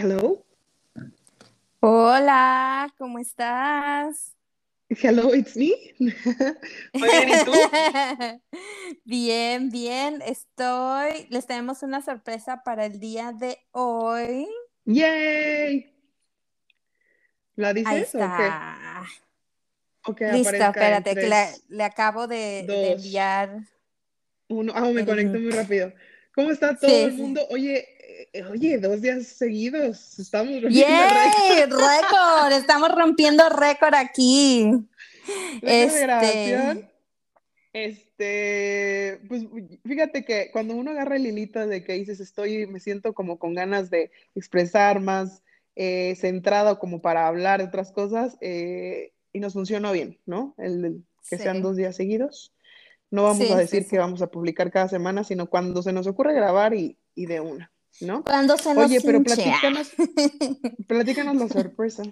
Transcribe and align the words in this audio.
Hello. 0.00 0.46
Hola, 1.80 2.94
¿cómo 2.98 3.18
estás? 3.18 4.36
Hello, 4.88 5.34
it's 5.34 5.56
me. 5.56 5.74
Muy 5.98 7.08
bien, 7.08 7.28
¿y 7.28 7.44
tú? 7.44 7.52
bien, 9.04 9.70
bien, 9.70 10.22
estoy. 10.24 11.26
Les 11.30 11.48
tenemos 11.48 11.82
una 11.82 12.00
sorpresa 12.00 12.62
para 12.62 12.86
el 12.86 13.00
día 13.00 13.32
de 13.32 13.58
hoy. 13.72 14.46
¡Yay! 14.84 15.92
¿La 17.56 17.70
Ahí 17.70 17.74
dices 17.74 18.14
o 18.14 18.18
qué? 18.18 18.24
está. 18.24 19.04
O 20.06 20.14
que 20.14 20.30
Listo, 20.30 20.54
espérate, 20.54 21.14
que 21.16 21.28
le, 21.70 21.82
acabo 21.82 22.28
de, 22.28 22.60
enviar 22.92 23.62
uno. 24.46 24.72
Ah, 24.76 24.82
me 24.92 25.00
el 25.00 25.06
conecto 25.06 25.40
muy 25.40 25.50
rápido. 25.50 25.92
¿Cómo 26.36 26.52
está 26.52 26.78
todo 26.78 26.88
Sí, 26.88 27.02
el 27.02 27.14
mundo? 27.14 27.44
Oye, 27.50 27.97
oye, 28.50 28.78
dos 28.78 29.00
días 29.00 29.26
seguidos. 29.26 30.18
Estamos 30.18 30.62
rompiendo 30.62 30.70
¡Yay! 30.88 31.64
récord. 31.64 32.52
Estamos 32.52 32.94
rompiendo 32.94 33.48
récord 33.48 33.94
aquí. 33.94 34.70
Este, 35.62 36.88
Este, 37.72 39.20
pues 39.28 39.44
fíjate 39.84 40.24
que 40.24 40.50
cuando 40.52 40.74
uno 40.74 40.90
agarra 40.90 41.16
el 41.16 41.26
hilito 41.26 41.66
de 41.66 41.84
que 41.84 41.92
dices 41.92 42.18
estoy, 42.18 42.66
me 42.66 42.80
siento 42.80 43.12
como 43.12 43.38
con 43.38 43.54
ganas 43.54 43.90
de 43.90 44.10
expresar 44.34 45.00
más 45.00 45.42
eh, 45.76 46.16
centrado 46.16 46.78
como 46.78 47.00
para 47.00 47.28
hablar 47.28 47.60
de 47.60 47.66
otras 47.66 47.92
cosas 47.92 48.36
eh, 48.40 49.12
y 49.32 49.40
nos 49.40 49.52
funcionó 49.52 49.92
bien, 49.92 50.18
¿no? 50.26 50.54
El, 50.58 50.84
el 50.84 51.04
que 51.28 51.38
sean 51.38 51.62
dos 51.62 51.76
días 51.76 51.94
seguidos. 51.94 52.52
No 53.10 53.24
vamos 53.24 53.50
a 53.50 53.54
sí, 53.54 53.58
decir 53.58 53.86
que 53.86 53.98
vamos 53.98 54.22
a 54.22 54.30
publicar 54.30 54.70
cada 54.70 54.88
semana, 54.88 55.24
sino 55.24 55.48
cuando 55.48 55.82
se 55.82 55.92
nos 55.92 56.06
ocurre 56.06 56.34
grabar 56.34 56.74
y, 56.74 56.98
y 57.14 57.26
de 57.26 57.40
una, 57.40 57.70
¿no? 58.00 58.24
Cuando 58.24 58.56
se 58.56 58.74
nos 58.74 58.86
Oye, 58.86 59.00
pero 59.00 59.22
platícanos, 59.22 59.90
platícanos 60.88 61.36
la 61.36 61.48
sorpresa. 61.48 62.02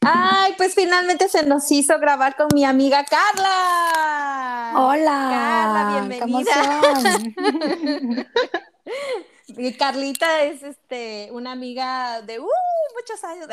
Ay, 0.00 0.54
pues 0.56 0.74
finalmente 0.74 1.28
se 1.28 1.46
nos 1.46 1.70
hizo 1.70 1.98
grabar 1.98 2.36
con 2.36 2.48
mi 2.54 2.64
amiga 2.64 3.04
Carla. 3.04 4.72
Carla, 4.72 4.74
Hola, 4.76 6.06
qué 6.08 6.16
bienvenida. 6.16 8.28
Y 9.56 9.74
Carlita 9.74 10.44
es 10.44 10.62
este, 10.62 11.28
una 11.32 11.52
amiga 11.52 12.22
de 12.22 12.40
uh, 12.40 12.46
muchos 12.94 13.24
años. 13.24 13.48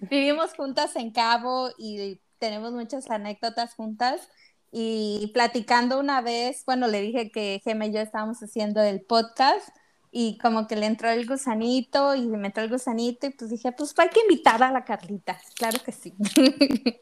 Vivimos 0.10 0.54
juntas 0.54 0.96
en 0.96 1.10
Cabo 1.10 1.70
y 1.76 2.20
tenemos 2.38 2.72
muchas 2.72 3.10
anécdotas 3.10 3.74
juntas. 3.74 4.28
Y 4.72 5.30
platicando 5.34 6.00
una 6.00 6.20
vez, 6.20 6.64
bueno, 6.66 6.88
le 6.88 7.00
dije 7.00 7.30
que 7.30 7.60
Gemma 7.62 7.86
y 7.86 7.92
yo 7.92 8.00
estábamos 8.00 8.42
haciendo 8.42 8.82
el 8.82 9.02
podcast 9.02 9.68
y 10.16 10.38
como 10.38 10.68
que 10.68 10.76
le 10.76 10.86
entró 10.86 11.10
el 11.10 11.26
gusanito 11.26 12.14
y 12.14 12.28
me 12.28 12.46
entró 12.46 12.62
el 12.62 12.70
gusanito 12.70 13.26
y 13.26 13.30
pues 13.30 13.50
dije, 13.50 13.72
pues 13.72 13.92
hay 13.98 14.10
que 14.10 14.20
invitar 14.20 14.62
a 14.62 14.70
la 14.70 14.84
Carlita. 14.84 15.36
Claro 15.56 15.80
que 15.84 15.90
sí. 15.90 16.14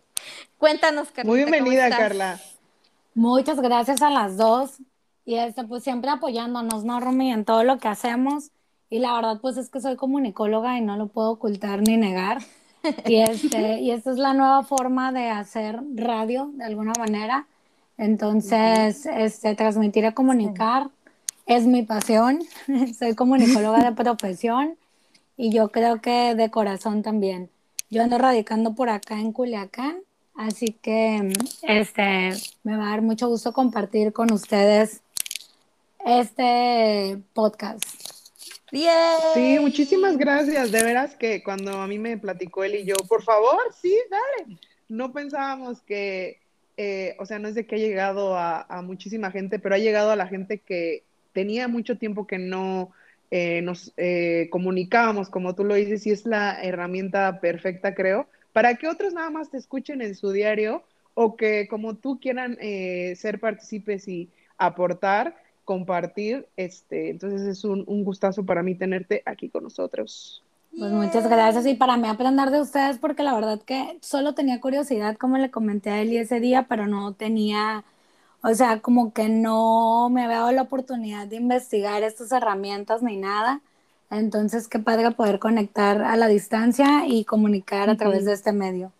Cuéntanos, 0.58 1.08
Muy 1.08 1.14
Carlita, 1.14 1.22
¿cómo 1.22 1.34
bienvenida, 1.34 1.84
estás? 1.88 1.98
Carla. 1.98 2.40
Muchas 3.14 3.60
gracias 3.60 4.00
a 4.00 4.08
las 4.08 4.38
dos. 4.38 4.78
Y 5.26 5.34
este, 5.34 5.62
pues 5.64 5.84
siempre 5.84 6.10
apoyándonos, 6.10 6.84
¿no, 6.84 7.00
Romy? 7.00 7.30
En 7.30 7.44
todo 7.44 7.64
lo 7.64 7.78
que 7.78 7.88
hacemos. 7.88 8.50
Y 8.88 8.98
la 8.98 9.12
verdad, 9.12 9.40
pues 9.42 9.58
es 9.58 9.68
que 9.68 9.82
soy 9.82 9.96
comunicóloga 9.96 10.78
y 10.78 10.80
no 10.80 10.96
lo 10.96 11.08
puedo 11.08 11.32
ocultar 11.32 11.82
ni 11.82 11.98
negar. 11.98 12.38
Y, 13.04 13.16
este, 13.16 13.80
y 13.80 13.90
esta 13.90 14.10
es 14.10 14.16
la 14.16 14.32
nueva 14.32 14.62
forma 14.64 15.12
de 15.12 15.28
hacer 15.28 15.80
radio, 15.94 16.50
de 16.54 16.64
alguna 16.64 16.94
manera. 16.98 17.46
Entonces, 17.98 19.04
este, 19.04 19.54
transmitir 19.54 20.04
y 20.06 20.14
Sí. 20.14 20.90
Es 21.54 21.66
mi 21.66 21.82
pasión. 21.82 22.40
Soy 22.98 23.14
comunicóloga 23.16 23.84
de 23.84 23.92
profesión 23.92 24.76
y 25.36 25.52
yo 25.52 25.68
creo 25.68 26.00
que 26.00 26.34
de 26.34 26.50
corazón 26.50 27.02
también. 27.02 27.50
Yo 27.90 28.02
ando 28.02 28.18
radicando 28.18 28.74
por 28.74 28.88
acá 28.88 29.20
en 29.20 29.32
Culiacán, 29.32 30.00
así 30.34 30.76
que 30.80 31.32
este, 31.62 32.30
me 32.62 32.76
va 32.76 32.86
a 32.86 32.90
dar 32.90 33.02
mucho 33.02 33.28
gusto 33.28 33.52
compartir 33.52 34.14
con 34.14 34.32
ustedes 34.32 35.02
este 36.06 37.18
podcast. 37.34 37.84
Sí, 39.34 39.58
muchísimas 39.60 40.12
¡Yay! 40.12 40.20
gracias. 40.20 40.72
De 40.72 40.82
veras 40.82 41.14
que 41.16 41.42
cuando 41.42 41.72
a 41.72 41.86
mí 41.86 41.98
me 41.98 42.16
platicó 42.16 42.64
él 42.64 42.76
y 42.76 42.84
yo, 42.86 42.96
por 43.06 43.22
favor, 43.22 43.58
sí, 43.78 43.94
dale. 44.10 44.56
No 44.88 45.12
pensábamos 45.12 45.82
que, 45.82 46.40
eh, 46.78 47.14
o 47.18 47.26
sea, 47.26 47.38
no 47.38 47.48
es 47.48 47.54
de 47.54 47.66
que 47.66 47.74
ha 47.74 47.78
llegado 47.78 48.34
a, 48.34 48.62
a 48.62 48.80
muchísima 48.80 49.30
gente, 49.30 49.58
pero 49.58 49.74
ha 49.74 49.78
llegado 49.78 50.10
a 50.10 50.16
la 50.16 50.26
gente 50.26 50.58
que 50.58 51.04
tenía 51.32 51.68
mucho 51.68 51.98
tiempo 51.98 52.26
que 52.26 52.38
no 52.38 52.90
eh, 53.30 53.62
nos 53.62 53.92
eh, 53.96 54.48
comunicábamos, 54.50 55.30
como 55.30 55.54
tú 55.54 55.64
lo 55.64 55.74
dices, 55.74 56.06
y 56.06 56.10
es 56.10 56.26
la 56.26 56.62
herramienta 56.62 57.40
perfecta, 57.40 57.94
creo, 57.94 58.26
para 58.52 58.74
que 58.76 58.88
otros 58.88 59.14
nada 59.14 59.30
más 59.30 59.50
te 59.50 59.58
escuchen 59.58 60.02
en 60.02 60.14
su 60.14 60.32
diario 60.32 60.82
o 61.14 61.36
que 61.36 61.66
como 61.68 61.94
tú 61.94 62.20
quieran 62.20 62.58
eh, 62.60 63.14
ser 63.16 63.40
partícipes 63.40 64.08
y 64.08 64.28
aportar 64.58 65.36
compartir. 65.64 66.46
Este, 66.56 67.10
entonces 67.10 67.42
es 67.42 67.64
un, 67.64 67.84
un 67.86 68.04
gustazo 68.04 68.44
para 68.44 68.62
mí 68.62 68.74
tenerte 68.74 69.22
aquí 69.24 69.48
con 69.48 69.64
nosotros. 69.64 70.42
Pues 70.78 70.90
muchas 70.90 71.28
gracias 71.28 71.66
y 71.66 71.74
para 71.74 71.98
mí 71.98 72.08
aprender 72.08 72.50
de 72.50 72.62
ustedes 72.62 72.96
porque 72.96 73.22
la 73.22 73.34
verdad 73.34 73.60
que 73.60 73.98
solo 74.00 74.34
tenía 74.34 74.60
curiosidad 74.60 75.18
como 75.18 75.36
le 75.36 75.50
comenté 75.50 75.90
a 75.90 76.00
Eli 76.00 76.16
ese 76.16 76.40
día, 76.40 76.66
pero 76.66 76.86
no 76.86 77.12
tenía, 77.12 77.84
o 78.42 78.54
sea, 78.54 78.80
como 78.80 79.12
que 79.12 79.28
no 79.28 80.08
me 80.10 80.24
había 80.24 80.38
dado 80.38 80.52
la 80.52 80.62
oportunidad 80.62 81.26
de 81.28 81.36
investigar 81.36 82.02
estas 82.02 82.32
herramientas 82.32 83.02
ni 83.02 83.16
nada. 83.16 83.60
Entonces, 84.10 84.68
qué 84.68 84.78
padre 84.78 85.12
poder 85.12 85.38
conectar 85.38 86.02
a 86.02 86.16
la 86.16 86.26
distancia 86.26 87.06
y 87.06 87.24
comunicar 87.24 87.88
a 87.88 87.96
través 87.96 88.24
de 88.24 88.32
este 88.32 88.52
medio. 88.52 88.92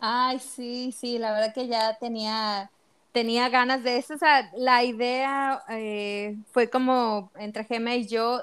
Ay, 0.00 0.38
sí, 0.40 0.92
sí, 0.92 1.18
la 1.18 1.32
verdad 1.32 1.54
que 1.54 1.68
ya 1.68 1.96
tenía, 1.98 2.70
tenía 3.12 3.48
ganas 3.48 3.84
de 3.84 3.98
eso. 3.98 4.14
O 4.14 4.18
sea, 4.18 4.50
la 4.56 4.82
idea 4.82 5.62
eh, 5.68 6.36
fue 6.50 6.68
como 6.68 7.30
entre 7.36 7.64
Gema 7.64 7.94
y 7.94 8.06
yo, 8.08 8.42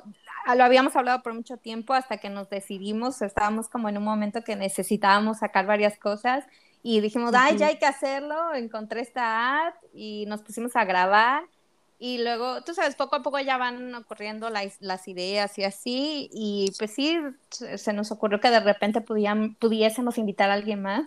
lo 0.55 0.63
habíamos 0.63 0.95
hablado 0.95 1.21
por 1.23 1.33
mucho 1.33 1.57
tiempo 1.57 1.93
hasta 1.93 2.17
que 2.17 2.29
nos 2.29 2.49
decidimos, 2.49 3.21
estábamos 3.21 3.67
como 3.69 3.89
en 3.89 3.97
un 3.97 4.03
momento 4.03 4.43
que 4.43 4.55
necesitábamos 4.55 5.39
sacar 5.39 5.65
varias 5.65 5.97
cosas 5.97 6.45
y 6.83 6.99
dijimos, 6.99 7.33
ay, 7.33 7.57
ya 7.57 7.67
hay 7.67 7.77
que 7.79 7.85
hacerlo, 7.85 8.53
encontré 8.53 8.99
esta 8.99 9.67
app 9.67 9.75
y 9.93 10.25
nos 10.27 10.41
pusimos 10.41 10.75
a 10.75 10.83
grabar. 10.83 11.45
Y 11.97 12.21
luego, 12.21 12.61
tú 12.63 12.73
sabes, 12.73 12.95
poco 12.95 13.15
a 13.15 13.23
poco 13.23 13.39
ya 13.39 13.55
van 13.55 13.95
ocurriendo 13.95 14.49
las, 14.49 14.75
las 14.81 15.07
ideas 15.07 15.57
y 15.57 15.63
así, 15.63 16.29
y 16.33 16.73
pues 16.77 16.91
sí, 16.91 17.17
se 17.49 17.93
nos 17.93 18.11
ocurrió 18.11 18.41
que 18.41 18.49
de 18.49 18.59
repente 18.59 18.99
podían, 18.99 19.55
pudiésemos 19.55 20.17
invitar 20.17 20.51
a 20.51 20.55
alguien 20.55 20.81
más. 20.81 21.05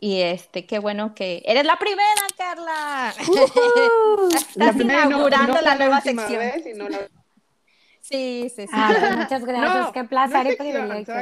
Y 0.00 0.22
este, 0.22 0.66
qué 0.66 0.78
bueno 0.78 1.14
que 1.14 1.42
eres 1.44 1.66
la 1.66 1.76
primera, 1.78 2.22
Carla. 2.36 3.14
¡Woohoo! 3.28 4.30
La 4.30 4.38
Estás 4.38 4.74
primera 4.74 5.00
y 5.00 5.02
no, 5.02 5.10
inaugurando 5.10 5.54
no 5.54 5.60
la 5.60 5.68
la 5.68 5.74
nueva 5.76 6.00
sección. 6.00 6.38
vez, 6.38 6.66
y 6.66 6.72
no 6.72 6.88
la... 6.88 6.98
Sí, 8.00 8.50
sí, 8.56 8.62
sí. 8.62 8.72
Ah, 8.72 9.16
muchas 9.18 9.44
gracias, 9.44 9.86
No, 9.86 9.92
qué 9.92 10.04
placer 10.04 10.52
y 10.52 10.56
privilegio. 10.56 11.14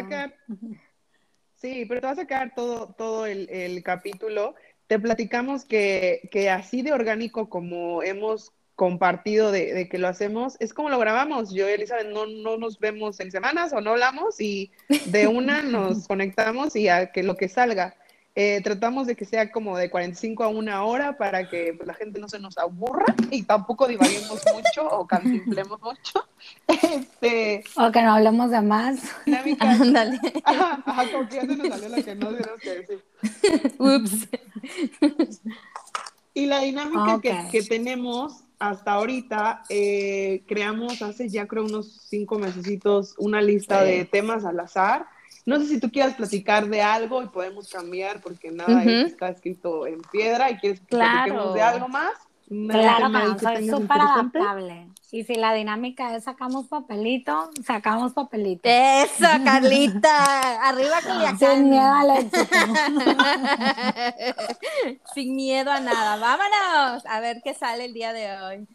Sí, 1.61 1.85
pero 1.87 2.01
te 2.01 2.07
vas 2.07 2.19
a 2.19 2.27
quedar 2.27 2.55
todo, 2.55 2.95
todo 2.97 3.27
el, 3.27 3.49
el 3.51 3.83
capítulo. 3.83 4.55
Te 4.87 4.99
platicamos 4.99 5.65
que, 5.65 6.29
que 6.33 6.51
así 6.51 6.83
de 6.83 6.93
orgánico 6.93 7.49
como 7.49 8.03
hemos 8.03 8.53
compartido 8.75 9.53
de, 9.53 9.75
de 9.75 9.89
que 9.91 9.99
lo 9.99 10.09
hacemos, 10.09 10.57
es 10.59 10.73
como 10.73 10.89
lo 10.89 10.99
grabamos. 10.99 11.53
Yo 11.53 11.69
y 11.69 11.73
Elizabeth 11.73 12.09
no, 12.09 12.27
no 12.27 12.57
nos 12.57 12.79
vemos 12.79 13.21
en 13.21 13.31
semanas 13.31 13.73
o 13.75 13.81
no 13.81 13.91
hablamos 13.91 14.41
y 14.41 14.73
de 15.05 15.27
una 15.29 15.63
nos 15.63 16.09
conectamos 16.09 16.75
y 16.77 16.89
a 16.89 17.13
que 17.13 17.23
lo 17.23 17.37
que 17.37 17.49
salga. 17.49 17.95
Eh, 18.37 18.61
tratamos 18.63 19.09
de 19.09 19.17
que 19.17 19.25
sea 19.25 19.51
como 19.51 19.77
de 19.77 19.91
45 19.91 20.45
a 20.45 20.49
una 20.49 20.85
hora 20.85 21.19
para 21.19 21.49
que 21.49 21.75
pues, 21.77 21.87
la 21.87 21.95
gente 21.95 22.21
no 22.21 22.29
se 22.29 22.39
nos 22.39 22.57
aburra 22.59 23.05
y 23.31 23.43
tampoco 23.43 23.89
divaguemos 23.89 24.41
mucho 24.55 24.89
o 24.89 25.07
cantinflemos 25.07 25.81
mucho. 25.81 26.27
Este, 26.69 27.65
O 27.77 27.91
que 27.91 28.03
no 28.03 28.15
hablemos 28.15 28.51
de 28.51 28.61
más. 28.63 29.01
dinámica, 29.27 29.71
Ándale. 29.71 30.19
ajá, 30.45 30.83
ajá, 30.87 31.13
como 31.13 31.29
que 31.29 31.35
ya 31.35 31.41
se 31.43 31.57
nos 31.57 31.69
salió 31.69 31.89
la 31.89 32.03
que 32.03 32.15
no 32.15 32.29
tenemos 32.29 32.61
que 32.61 32.75
decir. 32.75 33.05
Ups. 33.79 34.29
Y 36.33 36.47
la 36.47 36.61
dinámica 36.61 37.21
que, 37.21 37.49
que 37.51 37.63
tenemos 37.65 38.45
hasta 38.61 38.93
ahorita, 38.93 39.65
eh, 39.69 40.45
creamos 40.47 41.03
hace 41.03 41.29
ya 41.29 41.47
creo 41.47 41.65
unos 41.65 42.07
cinco 42.09 42.39
mesecitos 42.39 43.15
una 43.19 43.41
lista 43.43 43.83
de 43.83 44.05
temas 44.05 44.45
al 44.45 44.61
azar. 44.61 45.07
No 45.47 45.59
sé 45.59 45.67
si 45.67 45.81
tú 45.81 45.91
quieras 45.91 46.15
platicar 46.15 46.67
de 46.69 46.83
algo 46.83 47.23
y 47.23 47.29
podemos 47.29 47.69
cambiar 47.69 48.21
porque 48.21 48.51
nada 48.51 48.81
Ujú. 48.81 48.91
está 49.07 49.31
escrito 49.31 49.87
en 49.87 50.01
piedra 50.03 50.51
y 50.51 50.59
quieres 50.59 50.81
que 50.81 50.87
platiquemos 50.87 51.55
de 51.55 51.61
Claro. 51.61 51.77
algo 51.77 51.89
más. 51.89 52.13
Claro, 52.69 53.09
no, 53.09 53.39
soy 53.39 53.55
tengas 53.59 53.81
súper 53.81 54.01
adaptable. 54.01 54.89
Y 55.13 55.23
si 55.23 55.35
la 55.37 55.55
dinámica 55.55 56.17
es 56.17 56.25
sacamos 56.25 56.67
papelito, 56.67 57.49
sacamos 57.65 58.13
papelito. 58.13 58.63
Eso, 58.65 59.25
Carlita. 59.45 60.69
Arriba 60.69 60.97
Culiacán. 61.01 61.39
Sin 61.39 61.71
miedo 61.71 61.93
al 61.93 62.11
éxito. 62.19 62.57
Sin 65.15 65.37
miedo 65.37 65.71
a 65.71 65.81
nada. 65.81 66.17
Vámonos. 66.17 67.07
A 67.07 67.21
ver 67.21 67.41
qué 67.43 67.55
sale 67.55 67.85
el 67.85 67.95
día 67.95 68.13
de 68.13 68.41
hoy. 68.43 68.67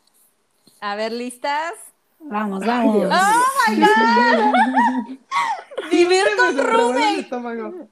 A 0.80 0.96
ver, 0.96 1.12
¿listas? 1.12 1.74
Vamos, 2.20 2.66
vamos. 2.66 2.96
Dios. 2.96 3.14
¡Oh, 3.14 3.44
my 3.70 3.80
God! 3.80 5.18
Vivir 5.92 6.26
con 6.38 6.58
roommates. 6.66 7.30
Vivir 7.30 7.30
con 7.30 7.44
roommates. 7.44 7.86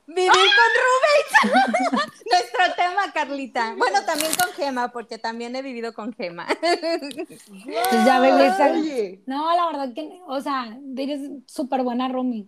Nuestro 2.31 2.75
tema, 2.75 3.11
Carlita. 3.13 3.75
Bueno, 3.77 4.03
también 4.05 4.31
con 4.35 4.51
Gema, 4.53 4.91
porque 4.91 5.17
también 5.17 5.55
he 5.55 5.61
vivido 5.61 5.93
con 5.93 6.13
Gema. 6.13 6.47
Pues 6.59 8.05
ya. 8.05 8.21
Oye, 8.21 9.21
No, 9.25 9.55
la 9.55 9.67
verdad 9.67 9.93
que, 9.93 10.19
o 10.27 10.41
sea, 10.41 10.77
eres 10.97 11.29
súper 11.45 11.83
buena 11.83 12.07
roomie. 12.09 12.47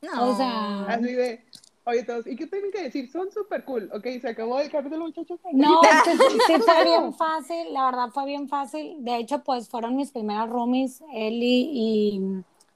No. 0.00 0.30
O 0.30 0.36
sea, 0.36 0.84
así 0.86 1.12
de, 1.12 1.44
oye 1.84 2.02
todos, 2.02 2.26
¿y 2.26 2.36
qué 2.36 2.46
tienen 2.46 2.70
que 2.70 2.82
decir? 2.82 3.10
Son 3.10 3.30
súper 3.30 3.64
cool. 3.64 3.90
Ok, 3.92 4.06
se 4.20 4.28
acabó 4.28 4.60
el 4.60 4.70
capítulo, 4.70 5.04
muchachos. 5.04 5.38
No, 5.52 5.80
es 5.82 6.02
que 6.02 6.12
sí, 6.12 6.38
sí 6.46 6.54
fue 6.58 6.84
bien 6.84 7.14
fácil, 7.14 7.72
la 7.72 7.86
verdad 7.86 8.08
fue 8.12 8.26
bien 8.26 8.48
fácil. 8.48 8.96
De 9.04 9.16
hecho, 9.16 9.42
pues 9.42 9.68
fueron 9.68 9.96
mis 9.96 10.10
primeras 10.10 10.48
roomies, 10.48 11.02
Eli 11.12 11.70
y 11.72 12.20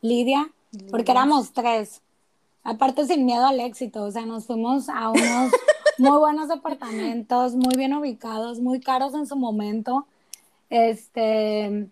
Lidia, 0.01 0.51
porque 0.91 1.13
éramos 1.13 1.53
tres. 1.53 2.03
Aparte, 2.63 3.07
sin 3.07 3.25
miedo 3.25 3.47
al 3.47 3.61
éxito, 3.61 4.05
o 4.05 4.11
sea, 4.11 4.27
nos 4.27 4.47
fuimos 4.47 4.89
a 4.89 5.11
unos 5.11 5.53
muy 5.99 6.19
buenos 6.19 6.49
departamentos, 6.49 7.55
muy 7.55 7.77
bien 7.77 7.95
ubicados, 7.95 8.61
muy 8.61 8.81
caros 8.81 9.15
en 9.15 9.27
su 9.27 9.37
momento. 9.37 10.07
Este, 10.69 11.89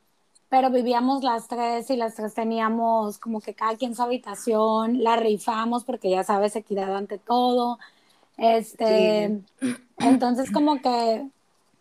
pero 0.48 0.70
vivíamos 0.70 1.22
las 1.22 1.48
tres 1.48 1.90
y 1.90 1.96
las 1.96 2.14
tres 2.14 2.34
teníamos 2.34 3.18
como 3.18 3.40
que 3.40 3.54
cada 3.54 3.76
quien 3.76 3.94
su 3.94 4.02
habitación, 4.02 5.02
la 5.02 5.16
rifamos 5.16 5.84
porque 5.84 6.10
ya 6.10 6.22
sabes, 6.24 6.56
equidad 6.56 6.94
ante 6.96 7.18
todo. 7.18 7.78
Este, 8.36 9.40
entonces 9.98 10.50
como 10.50 10.80
que 10.80 11.26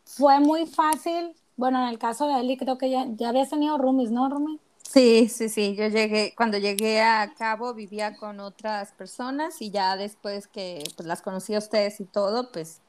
fue 0.06 0.40
muy 0.40 0.66
fácil. 0.66 1.36
Bueno, 1.58 1.82
en 1.82 1.90
el 1.90 2.00
caso 2.00 2.28
de 2.28 2.40
Eli 2.42 2.58
creo 2.58 2.78
que 2.78 2.90
ya, 2.90 3.06
ya 3.16 3.30
habías 3.30 3.50
tenido 3.50 3.78
roomies, 3.78 4.12
¿no, 4.12 4.30
Rumi? 4.30 4.60
Sí, 4.82 5.28
sí, 5.30 5.50
sí. 5.50 5.76
Yo 5.76 5.88
llegué, 5.88 6.34
cuando 6.36 6.58
llegué 6.58 7.02
a 7.02 7.34
Cabo 7.38 7.74
vivía 7.74 8.16
con 8.16 8.40
otras 8.40 8.92
personas 8.94 9.62
y 9.62 9.70
ya 9.70 9.98
después 9.98 10.48
que 10.48 10.84
pues, 10.96 11.08
las 11.08 11.22
conocí 11.22 11.54
a 11.54 11.60
ustedes 11.60 12.00
y 12.00 12.06
todo, 12.06 12.52
pues 12.52 12.82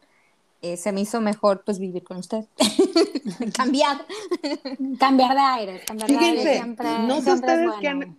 eh, 0.63 0.77
se 0.77 0.93
me 0.93 1.01
hizo 1.03 1.21
mejor 1.21 1.63
pues 1.65 1.79
vivir 1.79 2.03
con 2.05 2.19
ustedes. 2.19 2.47
Cambiar. 3.57 4.07
Cambiar 4.99 5.35
de 5.35 5.41
aires, 5.41 5.83
cambiar 5.87 6.09
de 6.09 6.19
Fíjense, 6.19 6.55
siempre, 6.55 6.99
no 7.01 7.21
sé 7.21 7.33
ustedes 7.33 7.71
qué 7.81 7.93
bueno. 7.93 8.07
han 8.07 8.19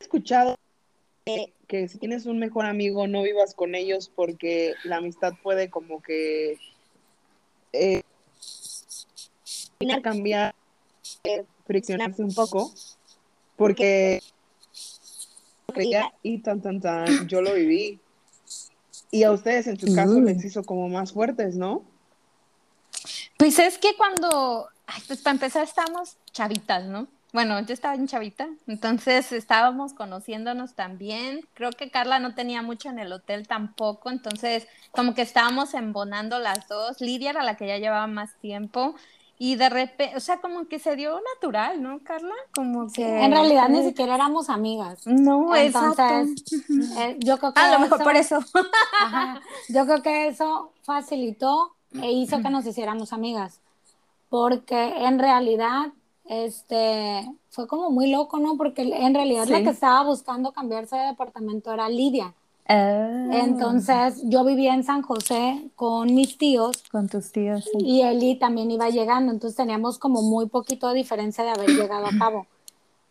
escuchado 0.00 0.56
que, 1.24 1.52
que 1.66 1.88
si 1.88 1.98
tienes 1.98 2.26
un 2.26 2.38
mejor 2.38 2.66
amigo 2.66 3.06
no 3.06 3.22
vivas 3.22 3.54
con 3.54 3.74
ellos 3.74 4.10
porque 4.14 4.74
la 4.84 4.96
amistad 4.96 5.34
puede 5.42 5.68
como 5.68 6.02
que 6.02 6.58
eh, 7.72 8.02
cambiar, 10.02 10.54
eh, 11.24 11.44
friccionarse 11.66 12.22
un 12.22 12.34
poco 12.34 12.72
porque 13.56 14.22
creía 15.72 16.12
y 16.22 16.38
tan 16.38 16.60
tan 16.60 16.80
tan 16.80 17.28
yo 17.28 17.42
lo 17.42 17.54
viví 17.54 18.00
y 19.10 19.24
a 19.24 19.32
ustedes 19.32 19.66
en 19.66 19.78
su 19.78 19.94
caso 19.94 20.20
les 20.20 20.44
hizo 20.44 20.62
como 20.62 20.88
más 20.88 21.12
fuertes, 21.12 21.56
¿no? 21.56 21.82
Pues 23.36 23.58
es 23.58 23.78
que 23.78 23.96
cuando, 23.96 24.68
ay, 24.86 25.02
pues 25.06 25.20
para 25.20 25.34
empezar 25.34 25.64
estábamos 25.64 26.16
chavitas, 26.32 26.84
¿no? 26.84 27.08
Bueno, 27.32 27.60
yo 27.60 27.72
estaba 27.72 27.94
en 27.94 28.08
chavita, 28.08 28.48
entonces 28.66 29.30
estábamos 29.30 29.94
conociéndonos 29.94 30.74
también. 30.74 31.46
Creo 31.54 31.70
que 31.70 31.90
Carla 31.90 32.18
no 32.18 32.34
tenía 32.34 32.60
mucho 32.62 32.88
en 32.88 32.98
el 32.98 33.12
hotel 33.12 33.46
tampoco, 33.46 34.10
entonces 34.10 34.66
como 34.90 35.14
que 35.14 35.22
estábamos 35.22 35.74
embonando 35.74 36.40
las 36.40 36.66
dos. 36.66 37.00
Lidia 37.00 37.30
era 37.30 37.44
la 37.44 37.56
que 37.56 37.68
ya 37.68 37.78
llevaba 37.78 38.08
más 38.08 38.34
tiempo 38.40 38.96
y 39.42 39.56
de 39.56 39.70
repente, 39.70 40.14
o 40.14 40.20
sea, 40.20 40.38
como 40.42 40.68
que 40.68 40.78
se 40.78 40.96
dio 40.96 41.18
natural, 41.34 41.82
¿no, 41.82 41.98
Carla? 42.00 42.34
Como 42.54 42.92
que... 42.92 43.24
En 43.24 43.32
realidad 43.32 43.70
ni 43.70 43.82
siquiera 43.82 44.14
éramos 44.14 44.50
amigas. 44.50 45.06
No, 45.06 45.56
Entonces, 45.56 46.28
exacto. 46.42 47.00
eh, 47.00 47.16
yo 47.20 47.38
creo 47.38 47.54
que 47.54 47.58
A 47.58 47.72
lo 47.72 47.78
mejor 47.78 48.02
por 48.02 48.16
eso. 48.16 48.38
Ajá. 49.00 49.40
Yo 49.70 49.86
creo 49.86 50.02
que 50.02 50.28
eso 50.28 50.72
facilitó 50.82 51.74
e 52.02 52.12
hizo 52.12 52.42
que 52.42 52.50
nos 52.50 52.66
hiciéramos 52.66 53.14
amigas. 53.14 53.60
Porque 54.28 55.06
en 55.06 55.18
realidad, 55.18 55.86
este, 56.26 57.26
fue 57.48 57.66
como 57.66 57.88
muy 57.88 58.10
loco, 58.10 58.38
¿no? 58.40 58.58
Porque 58.58 58.82
en 58.82 59.14
realidad 59.14 59.46
la 59.46 59.62
que 59.62 59.70
estaba 59.70 60.04
buscando 60.04 60.52
cambiarse 60.52 60.96
de 60.96 61.06
departamento 61.06 61.72
era 61.72 61.88
Lidia. 61.88 62.34
Ah, 62.66 63.28
Entonces, 63.32 64.22
yo 64.24 64.44
vivía 64.44 64.74
en 64.74 64.84
San 64.84 65.02
José 65.02 65.70
con 65.74 66.14
mis 66.14 66.38
tíos 66.38 66.82
con 66.90 67.08
tus 67.08 67.32
tíos. 67.32 67.64
sí. 67.64 67.78
y 67.80 68.02
Eli 68.02 68.38
también 68.38 68.70
iba 68.70 68.88
llegando. 68.90 69.32
Entonces, 69.32 69.56
teníamos 69.56 69.98
como 69.98 70.22
muy 70.22 70.46
poquito 70.46 70.88
de 70.88 70.94
diferencia 70.94 71.44
de 71.44 71.50
haber 71.50 71.70
llegado 71.70 72.06
a 72.06 72.18
cabo. 72.18 72.46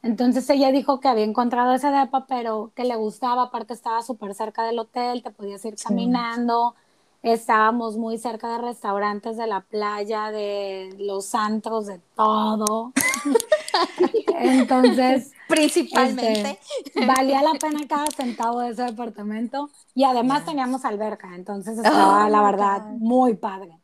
Entonces 0.01 0.49
ella 0.49 0.71
dijo 0.71 0.99
que 0.99 1.09
había 1.09 1.25
encontrado 1.25 1.73
ese 1.73 1.91
depa, 1.91 2.25
pero 2.25 2.71
que 2.73 2.85
le 2.85 2.95
gustaba, 2.95 3.43
aparte 3.43 3.73
estaba 3.73 4.01
súper 4.01 4.33
cerca 4.33 4.63
del 4.63 4.79
hotel, 4.79 5.23
te 5.23 5.31
podías 5.31 5.63
ir 5.65 5.75
caminando, 5.75 6.75
estábamos 7.21 7.97
muy 7.97 8.17
cerca 8.17 8.49
de 8.53 8.59
restaurantes, 8.59 9.35
de 9.35 9.47
la 9.47 9.61
playa, 9.61 10.31
de 10.31 10.95
los 10.99 11.35
antros, 11.35 11.87
de 11.87 11.99
todo. 12.15 12.93
Entonces, 14.39 15.33
Principalmente. 15.49 16.59
este, 16.85 17.05
valía 17.05 17.41
la 17.41 17.53
pena 17.59 17.87
cada 17.87 18.07
centavo 18.07 18.61
de 18.61 18.69
ese 18.69 18.83
departamento 18.83 19.69
y 19.95 20.03
además 20.03 20.45
teníamos 20.45 20.85
alberca, 20.85 21.35
entonces 21.35 21.77
estaba, 21.77 22.25
Oh, 22.25 22.29
la 22.29 22.39
my 22.39 22.45
verdad, 22.45 22.81
God. 22.83 22.99
muy 22.99 23.33
padre 23.35 23.77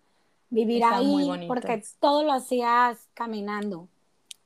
vivir 0.50 0.84
Está 0.84 0.98
ahí 0.98 1.48
porque 1.48 1.84
todo 2.00 2.24
lo 2.24 2.32
hacías 2.32 3.08
caminando. 3.14 3.90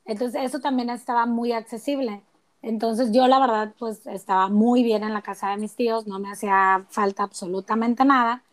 Entonces 0.06 0.42
eso 0.44 0.60
también 0.60 0.90
estaba 0.90 1.26
muy 1.26 1.52
accesible. 1.52 2.24
Entonces 2.62 3.12
yo 3.12 3.28
la 3.28 3.40
verdad 3.40 3.74
pues 3.78 4.06
estaba 4.08 4.50
muy 4.50 4.84
bien 4.84 5.04
en 5.04 5.14
la 5.14 5.22
casa 5.22 5.50
de 5.52 5.58
mis 5.58 5.76
tíos, 5.76 6.08
no 6.08 6.20
me 6.20 6.32
hacía 6.32 6.86
falta 6.90 7.24
absolutamente 7.24 8.04
nada, 8.06 8.44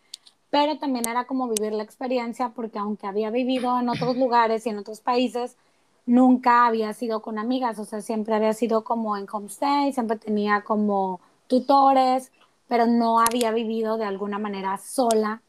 pero 0.50 0.78
también 0.78 1.08
era 1.08 1.26
como 1.26 1.48
vivir 1.48 1.72
la 1.72 1.82
experiencia 1.82 2.50
porque 2.50 2.78
aunque 2.78 3.06
había 3.06 3.30
vivido 3.30 3.78
en 3.80 3.88
otros 3.88 4.16
lugares 4.16 4.66
y 4.66 4.70
en 4.70 4.78
otros 4.78 5.00
países, 5.00 5.56
nunca 6.06 6.66
había 6.66 6.94
sido 6.94 7.20
con 7.20 7.38
amigas, 7.38 7.78
o 7.78 7.84
sea, 7.84 8.00
siempre 8.00 8.34
había 8.34 8.52
sido 8.54 8.84
como 8.84 9.16
en 9.16 9.26
homestay, 9.30 9.92
siempre 9.92 10.16
tenía 10.16 10.62
como 10.62 11.20
tutores, 11.48 12.32
pero 12.68 12.86
no 12.86 13.20
había 13.20 13.50
vivido 13.50 13.96
de 13.96 14.04
alguna 14.04 14.38
manera 14.38 14.78
sola 14.78 15.42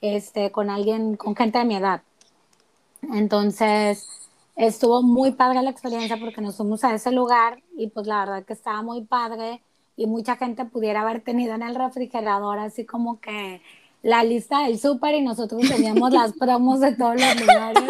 este, 0.00 0.50
con 0.50 0.70
alguien, 0.70 1.16
con 1.16 1.36
gente 1.36 1.58
de 1.58 1.64
mi 1.64 1.76
edad. 1.76 2.02
Entonces, 3.12 4.08
estuvo 4.56 5.02
muy 5.02 5.32
padre 5.32 5.62
la 5.62 5.70
experiencia 5.70 6.18
porque 6.18 6.40
nos 6.40 6.56
fuimos 6.56 6.82
a 6.84 6.94
ese 6.94 7.12
lugar 7.12 7.62
y 7.76 7.88
pues 7.88 8.06
la 8.06 8.20
verdad 8.20 8.44
que 8.44 8.52
estaba 8.54 8.82
muy 8.82 9.02
padre 9.02 9.62
y 9.96 10.06
mucha 10.06 10.36
gente 10.36 10.64
pudiera 10.64 11.02
haber 11.02 11.20
tenido 11.22 11.54
en 11.54 11.62
el 11.62 11.74
refrigerador 11.74 12.58
así 12.58 12.84
como 12.84 13.20
que 13.20 13.62
la 14.06 14.22
lista 14.22 14.60
del 14.62 14.78
súper 14.78 15.16
y 15.16 15.22
nosotros 15.22 15.60
teníamos 15.68 16.12
las 16.12 16.32
promos 16.32 16.78
de 16.78 16.94
todos 16.94 17.20
los 17.20 17.40
lugares. 17.40 17.82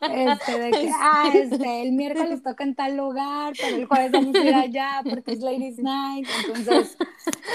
Este, 0.00 0.58
de 0.58 0.70
que, 0.70 0.90
ah, 0.94 1.30
este, 1.34 1.82
el 1.82 1.92
miércoles 1.92 2.42
toca 2.42 2.64
en 2.64 2.74
tal 2.74 2.96
lugar, 2.96 3.52
pero 3.60 3.76
el 3.76 3.84
jueves 3.84 4.10
vamos 4.10 4.34
a 4.34 4.44
ir 4.44 4.54
allá 4.54 5.02
porque 5.08 5.32
es 5.32 5.40
Ladies 5.40 5.78
Night. 5.78 6.26
Entonces, 6.46 6.96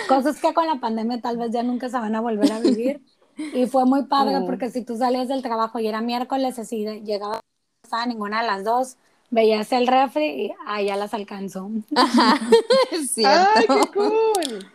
cosas 0.07 0.39
que 0.39 0.53
con 0.53 0.67
la 0.67 0.75
pandemia 0.79 1.19
tal 1.19 1.37
vez 1.37 1.51
ya 1.51 1.63
nunca 1.63 1.89
se 1.89 1.97
van 1.97 2.15
a 2.15 2.21
volver 2.21 2.51
a 2.51 2.59
vivir. 2.59 3.01
Y 3.35 3.65
fue 3.65 3.85
muy 3.85 4.03
padre 4.03 4.39
Mm. 4.39 4.45
porque 4.45 4.69
si 4.69 4.85
tú 4.85 4.95
salías 4.95 5.27
del 5.27 5.41
trabajo 5.41 5.79
y 5.79 5.87
era 5.87 6.01
miércoles, 6.01 6.59
así 6.59 6.85
llegaba, 7.03 7.35
no 7.37 7.41
estaba 7.83 8.05
ninguna 8.05 8.41
de 8.41 8.47
las 8.47 8.63
dos, 8.63 8.97
veías 9.33 9.71
el 9.71 9.87
refri 9.87 10.25
y 10.45 10.51
ah, 10.67 10.81
ya 10.81 10.95
las 10.95 11.13
alcanzó. 11.13 11.69
Es 12.91 13.11
cierto. 13.11 13.49
¡Ay, 13.55 13.65
qué 13.67 13.91
cool! 13.93 14.71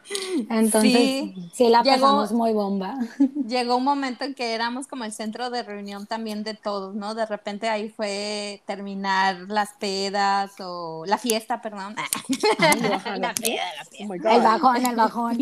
Entonces, 0.50 0.92
Sí. 0.92 1.34
sí, 1.54 1.68
la 1.68 1.82
Llegó- 1.82 2.00
pasamos 2.00 2.32
muy 2.32 2.52
bomba. 2.52 2.94
Llegó 3.46 3.76
un 3.76 3.84
momento 3.84 4.24
en 4.24 4.34
que 4.34 4.54
éramos 4.54 4.86
como 4.88 5.04
el 5.04 5.12
centro 5.12 5.50
de 5.50 5.62
reunión 5.62 6.06
también 6.06 6.42
de 6.42 6.54
todos, 6.54 6.94
¿no? 6.94 7.14
De 7.14 7.26
repente 7.26 7.68
ahí 7.68 7.88
fue 7.88 8.62
terminar 8.66 9.36
las 9.48 9.72
pedas 9.74 10.52
o 10.60 11.04
la 11.06 11.18
fiesta, 11.18 11.62
perdón. 11.62 11.94
Ay, 12.58 12.80
la 12.80 13.34
peda, 13.34 13.62
la 13.76 13.82
Oh 13.82 13.90
fiesta. 13.90 14.04
my 14.08 14.16
El 14.36 14.42
bajón, 14.42 14.86
el 14.86 14.96
bajón. 14.96 15.38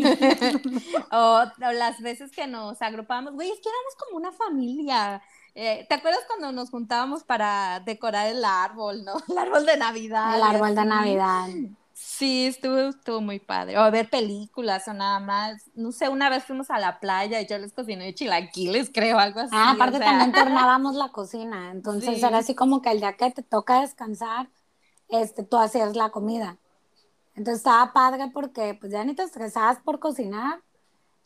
O, 1.11 1.43
o 1.67 1.71
las 1.73 1.99
veces 2.01 2.31
que 2.31 2.47
nos 2.47 2.81
agrupábamos, 2.81 3.33
güey, 3.33 3.49
es 3.49 3.59
que 3.59 3.69
éramos 3.69 3.95
como 4.05 4.17
una 4.17 4.31
familia. 4.31 5.21
Eh, 5.59 5.87
¿Te 5.89 5.95
acuerdas 5.95 6.21
cuando 6.27 6.51
nos 6.51 6.69
juntábamos 6.69 7.23
para 7.23 7.79
decorar 7.79 8.27
el 8.27 8.45
árbol, 8.45 9.03
no? 9.03 9.15
El 9.27 9.39
árbol 9.39 9.65
de 9.65 9.75
Navidad. 9.75 10.35
El 10.35 10.43
árbol 10.43 10.75
de? 10.75 10.85
Navidad. 10.85 11.47
Sí, 11.93 12.45
estuvo, 12.45 12.77
estuvo 12.89 13.21
muy 13.21 13.39
padre. 13.39 13.75
O 13.79 13.89
ver 13.89 14.07
películas 14.07 14.87
o 14.87 14.93
nada 14.93 15.19
más. 15.19 15.63
No 15.73 15.91
sé, 15.91 16.09
una 16.09 16.29
vez 16.29 16.43
fuimos 16.43 16.69
a 16.69 16.77
la 16.77 16.99
playa 16.99 17.41
y 17.41 17.47
yo 17.47 17.57
les 17.57 17.73
cociné 17.73 18.13
chilaquiles, 18.13 18.91
creo, 18.93 19.17
algo 19.17 19.39
así. 19.39 19.49
Ah, 19.51 19.71
o 19.71 19.73
aparte 19.73 19.97
sea, 19.97 20.05
también 20.05 20.31
turnábamos 20.45 20.93
la 20.93 21.09
cocina, 21.09 21.71
entonces 21.71 22.19
Sí. 22.19 22.23
era 22.23 22.37
así 22.37 22.53
como 22.53 22.83
que 22.83 22.91
el 22.91 22.99
día 22.99 23.13
que 23.13 23.31
te 23.31 23.41
toca 23.41 23.81
descansar, 23.81 24.49
este, 25.09 25.41
tú 25.41 25.57
hacías 25.57 25.95
la 25.95 26.09
comida. 26.09 26.57
Entonces 27.33 27.61
estaba 27.61 27.93
padre 27.93 28.29
porque 28.31 28.75
pues 28.79 28.91
ya 28.91 29.03
ni 29.03 29.15
te 29.15 29.23
estresabas 29.23 29.79
por 29.79 29.97
cocinar 29.99 30.61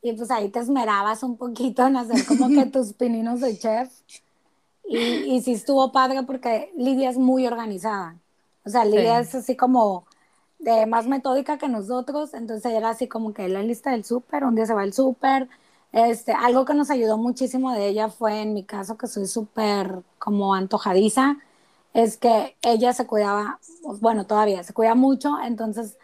y 0.02 0.14
pues 0.14 0.32
ahí 0.32 0.50
te 0.50 0.60
esmerabas 0.60 1.24
un 1.24 1.38
poquito 1.38 1.86
en 1.88 1.96
hacer 1.98 2.26
como 2.26 2.52
que 2.54 2.66
tus 2.68 2.94
pininos 2.94 3.42
de 3.42 3.58
chef. 3.58 3.92
Y, 4.88 5.36
y 5.38 5.42
sí 5.42 5.54
estuvo 5.54 5.92
padre 5.92 6.24
porque 6.24 6.72
Lidia 6.78 7.10
es 7.10 7.18
muy 7.18 7.48
organizada. 7.48 8.20
O 8.66 8.70
sea, 8.70 8.86
Lidia 8.86 9.20
Sí. 9.20 9.22
es 9.22 9.34
así 9.36 9.56
como 9.56 10.06
de 10.60 10.86
más 10.86 11.08
metódica 11.08 11.58
que 11.58 11.68
nosotros, 11.70 12.34
entonces 12.34 12.72
era 12.74 12.90
así 12.90 13.08
como 13.08 13.34
que 13.34 13.48
la 13.50 13.64
lista 13.64 13.92
del 13.92 14.06
súper, 14.06 14.44
un 14.46 14.56
día 14.56 14.66
se 14.68 14.74
va 14.76 14.84
al 14.84 14.94
súper, 14.94 15.50
este, 15.92 16.34
algo 16.34 16.66
que 16.66 16.74
nos 16.76 16.90
ayudó 16.92 17.18
muchísimo 17.18 17.74
de 17.74 17.88
ella 17.90 18.10
fue 18.10 18.42
en 18.42 18.54
mi 18.54 18.64
caso 18.66 18.98
que 18.98 19.08
soy 19.08 19.26
súper 19.28 20.04
como 20.20 20.54
antojadiza, 20.54 21.38
es 21.94 22.18
que 22.18 22.56
ella 22.62 22.94
se 22.94 23.08
cuidaba, 23.08 23.60
bueno, 24.02 24.26
todavía 24.28 24.64
se 24.64 24.74
cuida 24.74 24.96
mucho, 24.96 25.36
entonces 25.44 25.98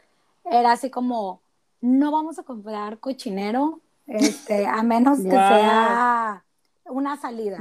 era 0.46 0.72
así 0.74 0.90
como, 0.90 1.42
no 1.82 2.12
vamos 2.12 2.40
a 2.40 2.44
comprar 2.44 3.00
cochinero, 3.00 3.80
este, 4.08 4.66
a 4.66 4.82
menos 4.84 5.20
que 5.20 5.30
sea 5.30 6.44
una 6.86 7.18
salida. 7.18 7.60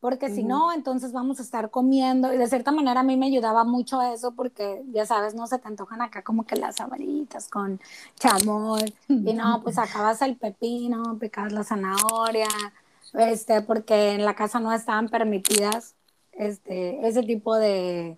Porque 0.00 0.30
si 0.30 0.44
no, 0.44 0.72
entonces 0.72 1.12
vamos 1.12 1.40
a 1.40 1.42
estar 1.42 1.70
comiendo. 1.70 2.32
Y 2.32 2.38
de 2.38 2.46
cierta 2.46 2.72
manera 2.72 3.00
a 3.00 3.02
mí 3.02 3.18
me 3.18 3.26
ayudaba 3.26 3.64
mucho 3.64 4.00
eso 4.00 4.32
porque, 4.32 4.82
ya 4.92 5.04
sabes, 5.04 5.34
no 5.34 5.46
se 5.46 5.58
te 5.58 5.68
antojan 5.68 6.00
acá 6.00 6.22
como 6.22 6.46
que 6.46 6.56
las 6.56 6.76
sabaritas 6.76 7.48
con 7.48 7.78
chamoy. 8.18 8.94
Y 9.08 9.34
no, 9.34 9.60
pues 9.62 9.76
acabas 9.76 10.22
el 10.22 10.36
pepino, 10.36 11.18
picabas 11.18 11.52
la 11.52 11.64
zanahoria, 11.64 12.48
este, 13.12 13.60
porque 13.60 14.12
en 14.12 14.24
la 14.24 14.34
casa 14.34 14.58
no 14.58 14.72
estaban 14.72 15.10
permitidas 15.10 15.94
este, 16.32 17.06
ese 17.06 17.22
tipo 17.22 17.56
de, 17.56 18.16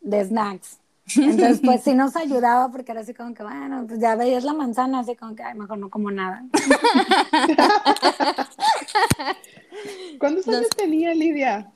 de 0.00 0.24
snacks. 0.24 0.78
Entonces, 1.16 1.60
pues 1.64 1.80
sí 1.84 1.94
nos 1.94 2.16
ayudaba 2.16 2.70
porque 2.70 2.92
era 2.92 3.00
así 3.02 3.14
como 3.14 3.34
que, 3.34 3.42
bueno, 3.42 3.84
pues 3.86 4.00
ya 4.00 4.14
veías 4.16 4.44
la 4.44 4.52
manzana, 4.54 5.00
así 5.00 5.14
como 5.16 5.34
que, 5.34 5.42
ay, 5.42 5.54
mejor 5.54 5.78
no 5.78 5.90
como 5.90 6.10
nada. 6.10 6.44
¿Cuántos 10.18 10.46
años 10.48 10.68
tenía 10.76 11.14
Lidia? 11.14 11.70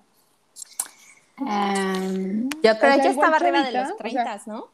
Em, 1.38 2.48
Yo 2.62 2.78
creo 2.78 2.94
sea, 2.94 3.02
que 3.02 3.08
estaba 3.08 3.36
arriba 3.36 3.62
de 3.62 3.72
los 3.72 3.90
o 3.92 3.96
30, 3.96 4.38
sea- 4.38 4.42
¿no? 4.46 4.68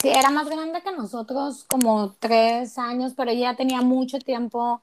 sí, 0.00 0.08
era 0.08 0.30
más 0.30 0.48
grande 0.48 0.82
que 0.82 0.92
nosotros, 0.92 1.64
como 1.64 2.12
tres 2.18 2.78
años, 2.78 3.12
pero 3.16 3.30
ella 3.30 3.56
tenía 3.56 3.82
mucho 3.82 4.18
tiempo 4.18 4.80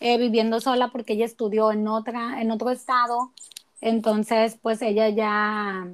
eh, 0.00 0.18
viviendo 0.18 0.60
sola 0.60 0.88
porque 0.88 1.14
ella 1.14 1.24
estudió 1.24 1.72
en 1.72 1.88
otra, 1.88 2.40
en 2.42 2.50
otro 2.50 2.70
estado. 2.70 3.32
Entonces, 3.80 4.58
pues 4.60 4.82
ella 4.82 5.08
ya, 5.08 5.86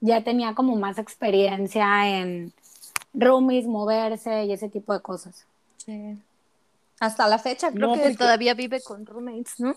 ya 0.00 0.22
tenía 0.22 0.54
como 0.54 0.76
más 0.76 0.98
experiencia 0.98 2.08
en 2.20 2.52
roomies, 3.14 3.66
moverse 3.66 4.44
y 4.44 4.52
ese 4.52 4.68
tipo 4.68 4.92
de 4.92 5.00
cosas. 5.00 5.44
Sí. 5.84 6.16
Hasta 7.00 7.28
la 7.28 7.38
fecha 7.38 7.70
creo 7.70 7.88
No, 7.88 7.94
que 7.94 8.00
porque- 8.00 8.16
todavía 8.16 8.54
vive 8.54 8.80
con 8.82 9.06
roommates, 9.06 9.58
¿no? 9.60 9.70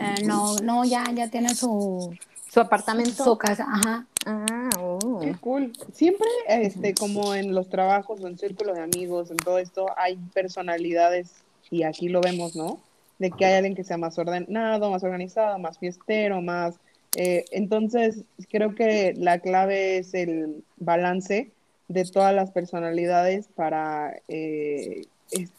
Eh, 0.00 0.24
no, 0.24 0.56
no, 0.58 0.84
ya, 0.84 1.04
ya 1.14 1.28
tiene 1.28 1.54
su, 1.54 2.16
Su 2.50 2.60
apartamento. 2.60 3.24
su 3.24 3.36
casa, 3.36 3.66
ajá. 3.70 4.06
Ah, 4.26 4.70
oh. 4.78 5.20
Qué 5.20 5.34
cool. 5.40 5.72
Siempre, 5.92 6.26
este, 6.48 6.94
como 6.94 7.34
en 7.34 7.54
los 7.54 7.68
trabajos 7.68 8.20
o 8.22 8.26
en 8.28 8.38
círculo 8.38 8.72
de 8.74 8.80
amigos, 8.82 9.30
en 9.30 9.36
todo 9.36 9.58
esto, 9.58 9.86
hay 9.96 10.16
personalidades, 10.34 11.30
y 11.70 11.82
aquí 11.84 12.08
lo 12.08 12.20
vemos, 12.20 12.56
¿no? 12.56 12.78
De 13.18 13.30
que 13.30 13.44
hay 13.44 13.54
alguien 13.54 13.74
que 13.74 13.84
sea 13.84 13.98
más 13.98 14.18
ordenado, 14.18 14.90
más 14.90 15.02
organizado, 15.04 15.58
más 15.58 15.78
fiestero, 15.78 16.40
más... 16.40 16.74
eh, 17.16 17.44
entonces, 17.50 18.22
creo 18.50 18.74
que 18.74 19.14
la 19.16 19.40
clave 19.40 19.98
es 19.98 20.14
el 20.14 20.62
balance 20.76 21.50
de 21.88 22.04
todas 22.04 22.34
las 22.34 22.52
personalidades 22.52 23.48
para, 23.48 24.16
eh, 24.28 25.02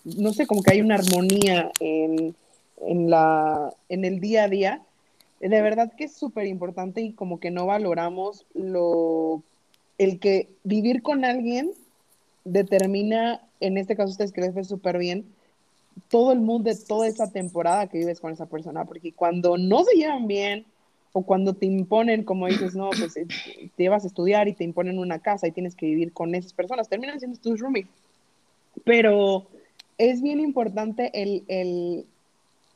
no 0.05 0.33
sé, 0.33 0.47
como 0.47 0.63
que 0.63 0.71
hay 0.71 0.81
una 0.81 0.95
armonía 0.95 1.71
en, 1.79 2.35
en, 2.85 3.09
la, 3.09 3.73
en 3.89 4.05
el 4.05 4.19
día 4.21 4.45
a 4.45 4.49
día. 4.49 4.81
De 5.41 5.61
verdad 5.61 5.91
que 5.97 6.05
es 6.05 6.13
súper 6.13 6.45
importante 6.45 7.01
y 7.01 7.13
como 7.13 7.39
que 7.39 7.51
no 7.51 7.65
valoramos 7.65 8.45
lo, 8.53 9.43
el 9.97 10.19
que 10.19 10.49
vivir 10.63 11.01
con 11.01 11.25
alguien 11.25 11.71
determina, 12.45 13.41
en 13.59 13.77
este 13.77 13.95
caso 13.95 14.11
ustedes 14.11 14.31
que 14.31 14.41
les 14.41 14.53
fue 14.53 14.63
súper 14.63 14.97
bien, 14.97 15.25
todo 16.09 16.31
el 16.31 16.39
mood 16.39 16.61
de 16.61 16.75
toda 16.75 17.07
esa 17.07 17.29
temporada 17.29 17.87
que 17.87 17.97
vives 17.97 18.19
con 18.21 18.31
esa 18.31 18.45
persona, 18.45 18.85
porque 18.85 19.11
cuando 19.11 19.57
no 19.57 19.83
se 19.83 19.97
llevan 19.97 20.27
bien 20.27 20.65
o 21.13 21.23
cuando 21.23 21.53
te 21.53 21.65
imponen, 21.65 22.23
como 22.23 22.47
dices, 22.47 22.75
no, 22.75 22.89
pues 22.89 23.17
eh, 23.17 23.27
te 23.75 23.83
llevas 23.83 24.03
a 24.03 24.07
estudiar 24.07 24.47
y 24.47 24.53
te 24.53 24.63
imponen 24.63 24.99
una 24.99 25.19
casa 25.19 25.47
y 25.47 25.51
tienes 25.51 25.75
que 25.75 25.85
vivir 25.85 26.13
con 26.13 26.33
esas 26.35 26.53
personas, 26.53 26.89
terminan 26.89 27.19
siendo 27.19 27.39
tus 27.39 27.59
roomies. 27.59 27.87
Pero 28.85 29.47
es 29.97 30.21
bien 30.21 30.39
importante 30.39 31.11
el, 31.13 31.43
el, 31.47 32.05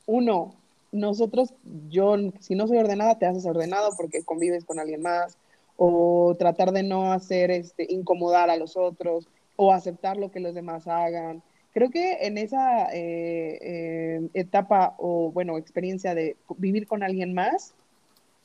uno, 0.06 0.54
nosotros, 0.92 1.54
yo, 1.88 2.16
si 2.40 2.54
no 2.54 2.68
soy 2.68 2.78
ordenada, 2.78 3.18
te 3.18 3.26
haces 3.26 3.46
ordenado 3.46 3.90
porque 3.96 4.22
convives 4.22 4.64
con 4.64 4.78
alguien 4.78 5.02
más, 5.02 5.38
o 5.76 6.34
tratar 6.38 6.72
de 6.72 6.82
no 6.82 7.12
hacer, 7.12 7.50
este, 7.50 7.86
incomodar 7.90 8.50
a 8.50 8.56
los 8.56 8.76
otros, 8.76 9.28
o 9.56 9.72
aceptar 9.72 10.16
lo 10.16 10.30
que 10.30 10.40
los 10.40 10.54
demás 10.54 10.86
hagan. 10.86 11.42
Creo 11.72 11.90
que 11.90 12.26
en 12.26 12.38
esa 12.38 12.90
eh, 12.94 13.58
eh, 13.60 14.28
etapa 14.34 14.94
o, 14.98 15.30
bueno, 15.32 15.58
experiencia 15.58 16.14
de 16.14 16.36
vivir 16.56 16.86
con 16.86 17.02
alguien 17.02 17.34
más, 17.34 17.74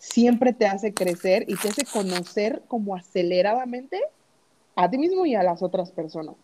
siempre 0.02 0.52
te 0.52 0.66
hace 0.66 0.94
crecer 0.96 1.46
y 1.48 1.56
te 1.56 1.70
hace 1.70 1.86
conocer 1.86 2.64
como 2.68 2.96
aceleradamente 2.96 4.02
a 4.76 4.90
ti 4.90 4.98
mismo 4.98 5.28
y 5.28 5.36
a 5.36 5.44
las 5.44 5.62
otras 5.62 5.92
personas. 5.92 6.36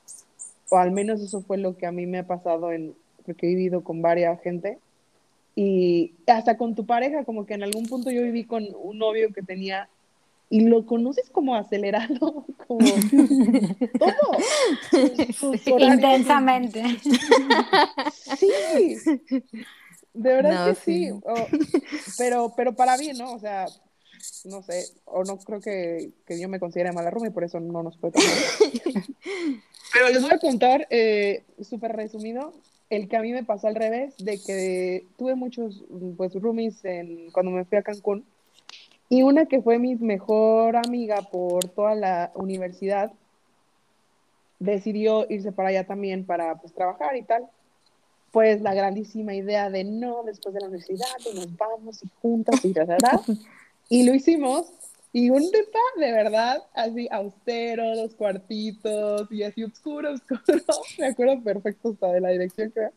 O 0.70 0.78
al 0.78 0.92
menos 0.92 1.22
eso 1.22 1.42
fue 1.42 1.58
lo 1.58 1.76
que 1.76 1.88
a 1.88 1.92
mí 1.92 2.06
me 2.06 2.20
ha 2.20 2.28
pasado 2.28 2.72
en, 2.72 2.94
porque 3.26 3.48
he 3.48 3.50
vivido 3.56 3.84
con 3.84 4.04
varias 4.04 4.40
gente. 4.42 4.78
Y 5.56 6.14
hasta 6.28 6.56
con 6.56 6.76
tu 6.76 6.86
pareja, 6.86 7.24
como 7.26 7.48
que 7.48 7.56
en 7.56 7.64
algún 7.64 7.88
punto 7.88 8.12
yo 8.12 8.22
viví 8.22 8.44
con 8.44 8.64
un 8.80 9.00
novio 9.00 9.34
que 9.34 9.42
tenía 9.42 9.90
y 10.52 10.62
lo 10.62 10.86
conoces 10.86 11.30
como 11.32 11.56
acelerado, 11.56 12.46
como 12.68 12.78
todo. 14.00 14.38
Sus- 14.92 15.36
sus 15.36 15.68
Intensamente. 15.68 16.84
Sí, 18.38 18.98
de 20.17 20.33
verdad 20.33 20.65
No, 20.65 20.74
que 20.74 20.75
sí. 20.75 21.12
O- 21.12 21.47
pero, 22.17 22.53
pero 22.55 22.74
para 22.74 22.97
bien, 22.97 23.17
¿no? 23.17 23.33
O 23.33 23.39
sea, 23.39 23.69
no 24.43 24.62
sé, 24.63 24.86
o 25.05 25.24
no 25.24 25.38
creo 25.38 25.62
que, 25.62 26.09
que 26.25 26.39
yo 26.39 26.50
me 26.50 26.59
considere 26.59 26.91
mala 26.91 27.09
roomie, 27.12 27.31
por 27.31 27.43
eso 27.43 27.59
no 27.59 27.83
nos 27.83 27.97
puede 27.97 28.13
tocar. 28.13 28.29
Pero 29.93 30.09
les 30.09 30.21
voy 30.21 30.31
a 30.31 30.38
contar, 30.38 30.86
eh, 30.89 31.43
súper 31.62 31.93
resumido, 31.95 32.53
el 32.89 33.07
que 33.07 33.17
a 33.17 33.21
mí 33.21 33.31
me 33.31 33.43
pasó 33.43 33.67
al 33.67 33.75
revés, 33.75 34.13
de 34.17 34.39
que 34.39 35.05
tuve 35.17 35.33
muchos, 35.36 35.83
pues, 36.17 36.33
roomies 36.36 36.83
en, 36.86 37.31
cuando 37.31 37.51
me 37.51 37.65
fui 37.65 37.77
a 37.77 37.83
Cancún, 37.83 38.25
y 39.09 39.24
una 39.24 39.45
que 39.45 39.62
fue 39.62 39.79
mi 39.79 39.95
mejor 39.95 40.75
amiga 40.75 41.21
por 41.21 41.69
toda 41.69 41.95
la 41.95 42.31
universidad, 42.36 43.12
decidió 44.59 45.25
irse 45.29 45.51
para 45.51 45.69
allá 45.69 45.86
también 45.86 46.25
para, 46.25 46.55
pues, 46.55 46.74
trabajar 46.74 47.15
y 47.15 47.24
tal 47.24 47.50
pues 48.31 48.62
la 48.62 48.74
grandísima 48.74 49.34
idea 49.34 49.69
de 49.69 49.84
no, 49.84 50.24
después 50.24 50.53
de 50.53 50.62
la 50.62 50.67
universidad, 50.67 51.07
y 51.31 51.36
nos 51.36 51.55
vamos 51.57 52.03
y 52.03 52.10
juntas 52.22 52.63
y 52.63 52.74
ta, 52.74 52.86
ta, 52.86 52.98
ta. 52.98 53.22
Y 53.89 54.03
lo 54.03 54.13
hicimos. 54.13 54.65
Y 55.13 55.29
un 55.29 55.50
depa 55.50 55.79
de 55.98 56.12
verdad, 56.12 56.62
así 56.74 57.07
austero, 57.10 57.96
los 57.96 58.13
cuartitos 58.13 59.31
y 59.31 59.43
así 59.43 59.63
oscuro, 59.63 60.12
oscuro. 60.13 60.62
Me 61.00 61.07
acuerdo 61.07 61.41
perfecto 61.41 61.89
hasta 61.89 62.12
de 62.12 62.22
la 62.22 62.29
dirección 62.29 62.72
que. 62.72 62.89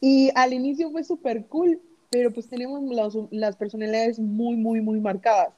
Y 0.00 0.30
al 0.34 0.52
inicio 0.52 0.90
fue 0.90 1.04
súper 1.04 1.46
cool, 1.46 1.80
pero 2.10 2.30
pues 2.32 2.48
tenemos 2.48 2.82
las, 2.90 3.14
las 3.30 3.56
personalidades 3.56 4.18
muy, 4.18 4.56
muy, 4.56 4.80
muy 4.80 5.00
marcadas. 5.00 5.54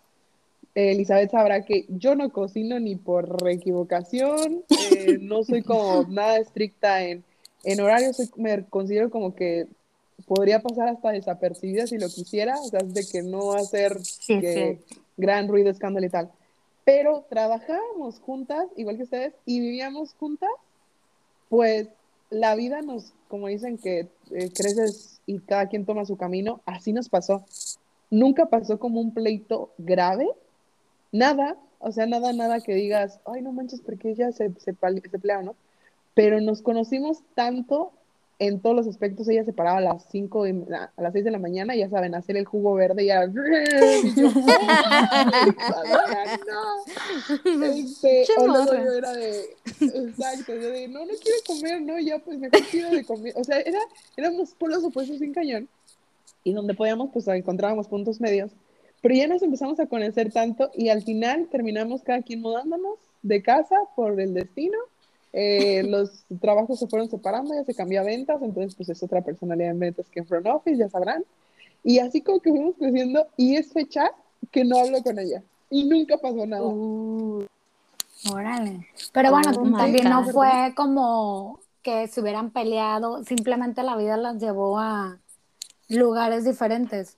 Elizabeth 0.74 1.30
sabrá 1.30 1.64
que 1.64 1.86
yo 1.88 2.14
no 2.14 2.30
cocino 2.30 2.80
ni 2.80 2.96
por 2.96 3.48
equivocación, 3.48 4.64
eh, 4.90 5.18
no 5.20 5.44
soy 5.44 5.62
como 5.62 6.04
nada 6.08 6.38
estricta 6.38 7.02
en, 7.02 7.24
en 7.64 7.80
horario, 7.80 8.12
soy- 8.12 8.30
me 8.37 8.64
considero 8.66 9.11
como 9.11 9.35
que 9.35 9.66
podría 10.26 10.61
pasar 10.61 10.88
hasta 10.88 11.11
desapercibida 11.11 11.87
si 11.87 11.99
lo 11.99 12.09
quisiera, 12.09 12.61
o 12.61 12.64
sea, 12.68 12.80
de 12.80 13.06
que 13.06 13.23
no 13.23 13.52
hacer 13.52 13.99
Sí, 14.04 14.40
que 14.40 14.80
gran 15.16 15.49
ruido, 15.49 15.71
escándalo 15.71 16.06
y 16.06 16.11
tal. 16.11 16.30
Pero 16.85 17.25
trabajábamos 17.30 18.21
juntas, 18.21 18.66
igual 18.76 18.97
que 18.97 19.04
ustedes, 19.04 19.35
y 19.47 19.61
vivíamos 19.61 20.14
juntas, 20.14 20.50
pues 21.49 21.88
la 22.30 22.54
vida 22.54 22.83
nos, 22.83 23.12
como 23.28 23.49
dicen 23.49 23.78
que 23.78 24.09
eh, 24.30 24.50
creces 24.54 25.21
y 25.26 25.38
cada 25.40 25.68
quien 25.68 25.85
toma 25.87 26.04
su 26.04 26.16
camino, 26.16 26.61
así 26.66 26.92
nos 26.92 27.09
pasó. 27.09 27.44
Nunca 28.11 28.47
pasó 28.47 28.78
como 28.78 29.00
un 29.00 29.12
pleito 29.14 29.73
grave, 29.78 30.28
nada, 31.12 31.56
o 31.78 31.92
sea, 31.92 32.06
nada, 32.06 32.33
nada 32.33 32.61
que 32.61 32.75
digas, 32.75 33.21
ay, 33.26 33.42
no 33.42 33.52
manches, 33.52 33.80
porque 33.80 34.11
ella 34.11 34.33
se, 34.33 34.50
se, 34.59 34.75
se 34.75 34.75
pelea, 34.75 35.42
¿no? 35.42 35.54
Pero 36.14 36.40
nos 36.40 36.62
conocimos 36.62 37.18
tanto 37.35 37.92
en 38.38 38.61
todos 38.61 38.76
los 38.76 38.87
aspectos. 38.87 39.28
Ella 39.28 39.44
se 39.44 39.52
paraba 39.52 39.78
a 39.78 39.80
las 39.80 40.06
5, 40.11 40.44
de- 40.44 40.64
a 40.75 41.02
las 41.02 41.12
6 41.12 41.25
de 41.25 41.30
la 41.30 41.38
mañana, 41.38 41.75
ya 41.75 41.88
saben, 41.88 42.14
hacer 42.14 42.37
el 42.37 42.44
jugo 42.44 42.75
verde 42.75 43.04
y 43.04 43.06
ya. 43.06 43.25
Y 44.04 44.14
yo, 44.14 44.28
¡ay, 44.47 45.49
Isadora, 45.59 46.38
no! 46.47 47.64
Este, 47.64 48.25
o 48.38 48.47
luego 48.47 48.75
yo 48.75 48.92
era 48.92 49.12
de, 49.12 49.56
exacto, 49.80 50.54
yo 50.54 50.71
de, 50.71 50.88
no, 50.88 51.00
no 51.00 51.12
quiero 51.23 51.38
comer, 51.47 51.83
no, 51.83 51.99
ya, 51.99 52.18
pues 52.18 52.38
mejor 52.38 52.61
quiero 52.71 52.90
de 52.90 53.04
comer. 53.04 53.33
O 53.37 53.44
sea, 53.44 53.61
era, 53.61 53.78
éramos 54.16 54.50
polos 54.54 54.85
opuestos 54.85 55.18
sin 55.18 55.33
cañón. 55.33 55.68
Y 56.42 56.52
donde 56.52 56.75
podíamos, 56.75 57.11
pues 57.12 57.26
encontrábamos 57.28 57.88
puntos 57.88 58.21
medios. 58.21 58.50
Pero 59.00 59.14
ya 59.14 59.26
nos 59.26 59.42
empezamos 59.42 59.78
a 59.80 59.87
conocer 59.87 60.33
tanto 60.33 60.71
y 60.75 60.88
al 60.88 61.02
final 61.02 61.49
terminamos 61.50 62.02
cada 62.02 62.23
quien 62.23 62.40
mudándonos 62.40 62.99
de 63.23 63.42
casa 63.42 63.76
por 63.97 64.21
el 64.21 64.35
destino 64.35 64.78
eh, 65.36 65.82
los 65.82 66.24
trabajos 66.40 66.78
se 66.78 66.86
fueron 66.86 67.10
separando, 67.10 67.54
ya 67.54 67.64
se 67.64 67.74
cambió 67.74 68.00
a 68.00 68.04
ventas, 68.04 68.40
entonces 68.40 68.76
pues 68.76 68.88
es 68.88 69.02
otra 69.02 69.20
personalidad 69.20 69.72
en 69.72 69.80
ventas 69.80 70.08
que 70.08 70.20
en 70.20 70.26
front 70.26 70.46
office, 70.46 70.76
ya 70.76 70.88
sabrán. 70.88 71.24
Y 71.82 71.98
así 71.98 72.20
como 72.20 72.38
que 72.38 72.50
fuimos 72.50 72.76
creciendo 72.78 73.26
y 73.36 73.56
es 73.56 73.72
fecha 73.72 74.12
que 74.52 74.64
no 74.64 74.78
hablo 74.78 75.02
con 75.02 75.18
ella 75.18 75.42
y 75.70 75.84
nunca 75.84 76.18
pasó 76.18 76.46
nada. 76.46 76.62
Uh, 76.62 77.44
órale. 78.32 78.86
Pero 79.12 79.32
bueno, 79.32 79.50
Oh, 79.58 79.76
también 79.76 80.08
no 80.08 80.24
fue 80.24 80.72
como 80.76 81.58
que 81.82 82.06
se 82.06 82.20
hubieran 82.20 82.50
peleado, 82.50 83.24
simplemente 83.24 83.82
la 83.82 83.96
vida 83.96 84.16
las 84.16 84.40
llevó 84.40 84.78
a 84.78 85.18
lugares 85.88 86.44
diferentes. 86.44 87.16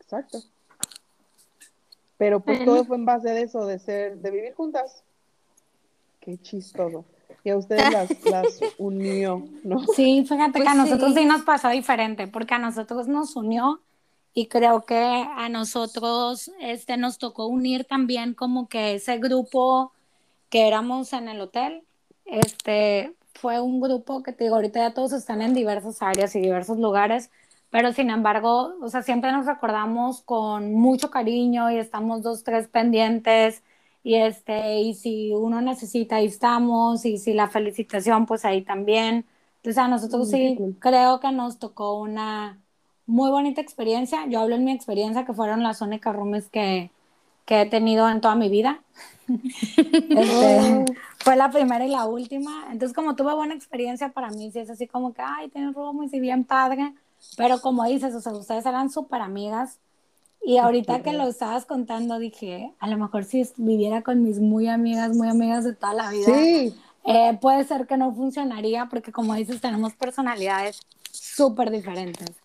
Exacto. 0.00 0.38
Pero 2.18 2.38
pues 2.38 2.64
todo 2.64 2.84
fue 2.84 2.98
en 2.98 3.04
base 3.04 3.30
de 3.30 3.42
eso, 3.42 3.66
de 3.66 3.80
ser, 3.80 4.18
de 4.18 4.30
vivir 4.30 4.54
juntas. 4.54 5.02
Qué 6.20 6.38
chistoso. 6.38 7.04
Y 7.44 7.50
a 7.50 7.56
ustedes 7.56 7.88
las, 7.88 8.16
las 8.24 8.66
unió, 8.76 9.50
¿no? 9.62 9.86
Sí, 9.86 10.24
fíjate 10.28 10.60
Pues 10.60 10.62
que 10.62 10.68
a 10.68 10.74
nosotros 10.74 11.14
sí. 11.14 11.20
sí 11.20 11.24
nos 11.24 11.42
pasó 11.42 11.68
diferente, 11.70 12.26
porque 12.28 12.54
a 12.54 12.58
nosotros 12.58 13.08
nos 13.08 13.36
unió 13.36 13.82
y 14.34 14.48
creo 14.48 14.84
que 14.86 14.96
a 14.96 15.48
nosotros 15.48 16.50
este, 16.60 16.96
nos 16.96 17.18
tocó 17.18 17.46
unir 17.46 17.84
también 17.84 18.34
como 18.34 18.68
que 18.68 18.94
ese 18.94 19.18
grupo 19.18 19.92
que 20.50 20.68
éramos 20.68 21.12
en 21.12 21.28
el 21.28 21.40
hotel, 21.40 21.84
este, 22.26 23.14
fue 23.34 23.60
un 23.60 23.80
grupo 23.80 24.22
que 24.22 24.32
te 24.32 24.44
digo, 24.44 24.56
ahorita 24.56 24.80
ya 24.80 24.94
todos 24.94 25.12
están 25.12 25.42
en 25.42 25.54
diversas 25.54 26.02
áreas 26.02 26.34
y 26.36 26.40
diversos 26.40 26.78
lugares, 26.78 27.30
pero 27.70 27.92
sin 27.92 28.10
embargo, 28.10 28.74
o 28.82 28.88
sea, 28.88 29.02
siempre 29.02 29.32
nos 29.32 29.46
recordamos 29.46 30.22
con 30.22 30.74
mucho 30.74 31.10
cariño 31.10 31.70
y 31.70 31.78
estamos 31.78 32.22
dos, 32.22 32.44
tres 32.44 32.68
pendientes 32.68 33.62
y 34.02 34.16
este, 34.16 34.80
y 34.80 34.94
si 34.94 35.32
uno 35.32 35.60
necesita, 35.60 36.16
ahí 36.16 36.26
estamos, 36.26 37.04
y 37.04 37.18
si 37.18 37.34
la 37.34 37.48
felicitación, 37.48 38.26
pues 38.26 38.44
ahí 38.44 38.62
también. 38.62 39.26
Entonces 39.56 39.78
a 39.78 39.88
nosotros 39.88 40.28
sí 40.30 40.54
cool. 40.56 40.76
creo 40.78 41.20
que 41.20 41.30
nos 41.32 41.58
tocó 41.58 41.94
una 42.00 42.60
muy 43.06 43.30
bonita 43.30 43.60
experiencia. 43.60 44.26
Yo 44.28 44.40
hablo 44.40 44.56
en 44.56 44.64
mi 44.64 44.72
experiencia, 44.72 45.24
que 45.24 45.32
fueron 45.34 45.62
las 45.62 45.80
únicas 45.82 46.14
roomies 46.16 46.48
que, 46.50 46.90
que 47.44 47.62
he 47.62 47.66
tenido 47.66 48.08
en 48.08 48.20
toda 48.20 48.34
mi 48.36 48.48
vida. 48.48 48.82
Este, 50.14 50.96
fue 51.18 51.36
la 51.36 51.50
primera 51.50 51.84
y 51.86 51.90
la 51.90 52.04
última. 52.06 52.66
Entonces, 52.70 52.94
como 52.94 53.16
tuve 53.16 53.34
buena 53.34 53.54
experiencia, 53.54 54.10
para 54.12 54.30
mí 54.30 54.50
sí 54.52 54.58
es 54.60 54.70
así 54.70 54.86
como 54.88 55.14
que, 55.14 55.22
ay, 55.22 55.48
tienes 55.50 55.74
roomies 55.74 56.12
y 56.14 56.20
bien 56.20 56.44
padre. 56.44 56.94
Pero 57.36 57.60
como 57.60 57.84
dices, 57.84 58.14
o 58.14 58.20
sea, 58.20 58.32
ustedes 58.32 58.66
eran 58.66 58.90
súper 58.90 59.22
amigas. 59.22 59.80
Y 60.44 60.58
ahorita 60.58 61.02
que 61.02 61.12
lo 61.12 61.28
estabas 61.28 61.66
contando, 61.66 62.18
dije, 62.18 62.72
a 62.80 62.88
lo 62.88 62.98
mejor 62.98 63.24
si 63.24 63.42
viviera 63.56 64.02
con 64.02 64.22
mis 64.22 64.40
muy 64.40 64.68
amigas, 64.68 65.14
muy 65.14 65.28
amigas 65.28 65.64
de 65.64 65.74
toda 65.74 65.94
la 65.94 66.10
vida, 66.10 66.26
Sí, 66.26 66.74
eh, 67.04 67.38
puede 67.40 67.64
ser 67.64 67.86
que 67.86 67.96
no 67.96 68.12
funcionaría 68.14 68.86
porque 68.86 69.12
como 69.12 69.34
dices, 69.34 69.60
tenemos 69.60 69.94
personalidades 69.94 70.80
súper 71.12 71.70
diferentes. 71.70 72.36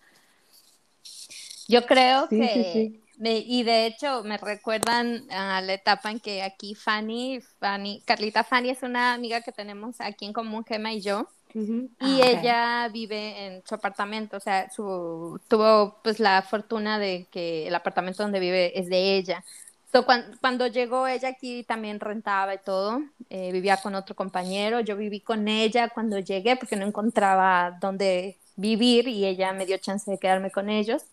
Yo 1.66 1.84
creo 1.86 2.28
Sí, 2.28 2.38
que, 2.38 2.64
sí, 2.64 2.64
sí. 2.72 3.04
me- 3.18 3.38
y 3.38 3.62
de 3.64 3.86
hecho 3.86 4.22
me 4.24 4.38
recuerdan 4.38 5.30
a 5.30 5.60
la 5.60 5.74
etapa 5.74 6.10
en 6.10 6.20
que 6.20 6.42
aquí 6.42 6.74
Fanny, 6.74 7.40
Fanny, 7.58 8.02
Carlita 8.06 8.44
Fanny 8.44 8.70
es 8.70 8.82
una 8.82 9.12
amiga 9.12 9.42
que 9.42 9.52
tenemos 9.52 10.00
aquí 10.00 10.24
en 10.24 10.32
común, 10.32 10.64
Gemma 10.64 10.92
y 10.92 11.00
yo, 11.00 11.28
Ujú. 11.54 11.90
y 12.00 12.20
Ah, 12.22 12.22
ella 12.22 12.88
vive 12.92 13.46
en 13.46 13.62
su 13.66 13.74
apartamento, 13.74 14.36
o 14.36 14.40
sea, 14.40 14.70
su, 14.70 15.40
tuvo 15.48 16.00
pues 16.02 16.20
la 16.20 16.42
fortuna 16.42 16.98
de 16.98 17.28
que 17.30 17.66
el 17.68 17.74
apartamento 17.74 18.22
donde 18.22 18.40
vive 18.40 18.78
es 18.78 18.88
de 18.88 19.16
ella. 19.16 19.44
So, 19.92 20.04
cuan- 20.04 20.36
cuando, 20.40 20.66
llegó 20.66 21.06
ella 21.08 21.28
aquí 21.30 21.64
también 21.64 21.98
rentaba 22.00 22.54
y 22.54 22.58
todo, 22.58 23.00
eh, 23.30 23.52
vivía 23.52 23.78
con 23.78 23.94
otro 23.94 24.14
compañero, 24.14 24.80
yo 24.80 24.96
viví 24.96 25.20
con 25.22 25.48
ella 25.48 25.88
cuando 25.88 26.18
llegué 26.18 26.56
porque 26.56 26.76
no 26.76 26.86
encontraba 26.86 27.78
dónde 27.80 28.38
vivir 28.56 29.08
y 29.08 29.24
ella 29.26 29.52
me 29.52 29.66
dio 29.66 29.78
chance 29.78 30.10
de 30.10 30.18
quedarme 30.18 30.50
con 30.50 30.68
ellos. 30.70 31.04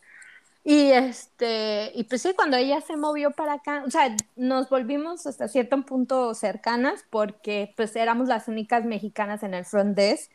Y 0.68 0.92
este, 0.92 1.92
y 1.94 2.06
pues 2.06 2.24
sí, 2.24 2.34
cuando 2.36 2.58
ella 2.58 2.82
se 2.82 2.98
movió 2.98 3.30
para 3.30 3.54
acá, 3.54 3.84
o 3.86 3.92
sea, 3.92 4.16
nos 4.36 4.68
volvimos 4.68 5.28
hasta 5.28 5.48
cierto 5.48 5.80
punto 5.84 6.34
cercanas 6.34 7.06
porque 7.12 7.72
pues 7.78 7.96
éramos 7.96 8.28
las 8.28 8.48
únicas 8.48 8.84
mexicanas 8.84 9.44
en 9.44 9.54
el 9.54 9.64
front 9.64 9.96
desk. 9.96 10.32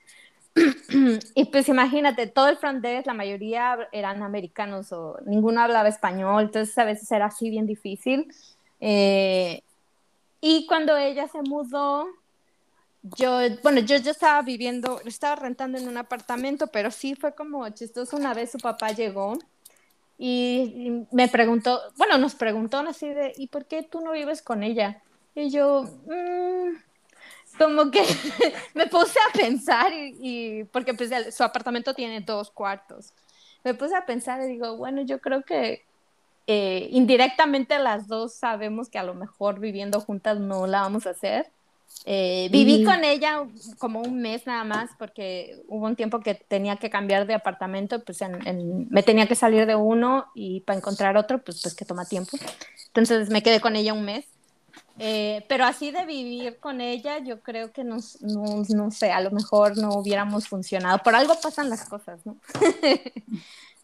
Y 1.34 1.46
pues 1.46 1.68
imagínate, 1.68 2.28
todo 2.28 2.48
el 2.48 2.56
front 2.58 2.80
desk, 2.80 3.06
la 3.08 3.14
mayoría 3.14 3.88
eran 3.92 4.22
americanos 4.22 4.92
o 4.92 5.18
ninguno 5.26 5.62
hablaba 5.62 5.88
español, 5.88 6.44
entonces 6.44 6.78
a 6.78 6.84
veces 6.84 7.10
era 7.10 7.26
así 7.26 7.50
bien 7.50 7.66
difícil. 7.66 8.32
Eh, 8.80 9.62
y 10.40 10.66
cuando 10.66 10.96
ella 10.96 11.26
se 11.28 11.42
mudó, 11.42 12.06
yo, 13.02 13.40
bueno, 13.64 13.80
yo, 13.80 13.96
yo 13.96 14.12
estaba 14.12 14.42
viviendo, 14.42 15.00
estaba 15.06 15.36
rentando 15.36 15.78
en 15.78 15.88
un 15.88 15.96
apartamento, 15.96 16.68
pero 16.68 16.90
sí 16.92 17.14
fue 17.16 17.34
como 17.34 17.68
chistoso. 17.70 18.16
Una 18.16 18.34
vez 18.34 18.52
su 18.52 18.58
papá 18.58 18.92
llegó 18.92 19.36
y, 20.22 21.06
me 21.12 21.28
preguntó, 21.28 21.80
bueno, 21.96 22.18
nos 22.18 22.34
preguntó 22.34 22.76
así 22.80 23.08
de, 23.08 23.32
¿y 23.38 23.46
por 23.46 23.64
qué 23.64 23.82
tú 23.82 24.02
no 24.02 24.12
vives 24.12 24.42
con 24.42 24.62
ella? 24.62 25.02
Y 25.34 25.48
yo, 25.48 25.84
"Mm", 26.04 26.76
como 27.56 27.90
que 27.90 28.02
me 28.74 28.86
puse 28.86 29.18
a 29.18 29.32
pensar 29.32 29.90
y, 29.94 30.64
porque 30.64 30.92
pues 30.92 31.10
su 31.34 31.42
apartamento 31.42 31.94
tiene 31.94 32.20
dos 32.20 32.50
cuartos. 32.50 33.14
Me 33.64 33.72
puse 33.72 33.96
a 33.96 34.04
pensar 34.04 34.42
y 34.42 34.48
digo, 34.48 34.76
bueno, 34.76 35.00
yo 35.00 35.20
creo 35.22 35.42
que 35.42 35.86
eh, 36.46 36.88
indirectamente 36.90 37.78
las 37.78 38.06
dos 38.06 38.34
sabemos 38.34 38.90
que 38.90 38.98
a 38.98 39.04
lo 39.04 39.14
mejor 39.14 39.58
viviendo 39.58 40.00
juntas 40.00 40.38
no 40.38 40.66
la 40.66 40.82
vamos 40.82 41.06
a 41.06 41.10
hacer. 41.10 41.50
Eh, 42.06 42.48
viví 42.50 42.82
Mm. 42.82 42.84
con 42.86 43.04
ella 43.04 43.46
como 43.78 44.00
un 44.00 44.20
mes 44.22 44.46
nada 44.46 44.64
más 44.64 44.90
porque 44.98 45.60
hubo 45.68 45.84
un 45.86 45.96
tiempo 45.96 46.20
que 46.20 46.34
tenía 46.34 46.76
que 46.76 46.88
cambiar 46.88 47.26
de 47.26 47.34
apartamento, 47.34 48.02
pues 48.02 48.22
en- 48.22 48.46
en- 48.46 48.88
me 48.88 49.02
tenía 49.02 49.26
que 49.26 49.34
salir 49.34 49.66
de 49.66 49.74
uno 49.74 50.26
y 50.34 50.60
para 50.60 50.78
encontrar 50.78 51.16
otro, 51.18 51.42
pues, 51.42 51.60
pues 51.62 51.74
que 51.74 51.84
toma 51.84 52.06
tiempo. 52.06 52.38
Entonces 52.86 53.28
me 53.28 53.42
quedé 53.42 53.60
con 53.60 53.76
ella 53.76 53.92
un 53.92 54.04
mes. 54.04 54.24
Eh, 54.98 55.44
pero 55.48 55.64
así 55.64 55.90
de 55.90 56.04
vivir 56.04 56.58
con 56.58 56.80
ella, 56.80 57.18
yo 57.18 57.40
creo 57.40 57.72
que 57.72 57.84
nos, 57.84 58.20
no, 58.22 58.62
no 58.68 58.90
sé, 58.90 59.12
a 59.12 59.20
lo 59.20 59.30
mejor 59.30 59.76
no 59.78 59.90
hubiéramos 59.94 60.46
funcionado. 60.48 60.98
Por 60.98 61.14
algo 61.14 61.34
pasan 61.40 61.70
las 61.70 61.88
cosas, 61.88 62.24
¿no? 62.26 62.36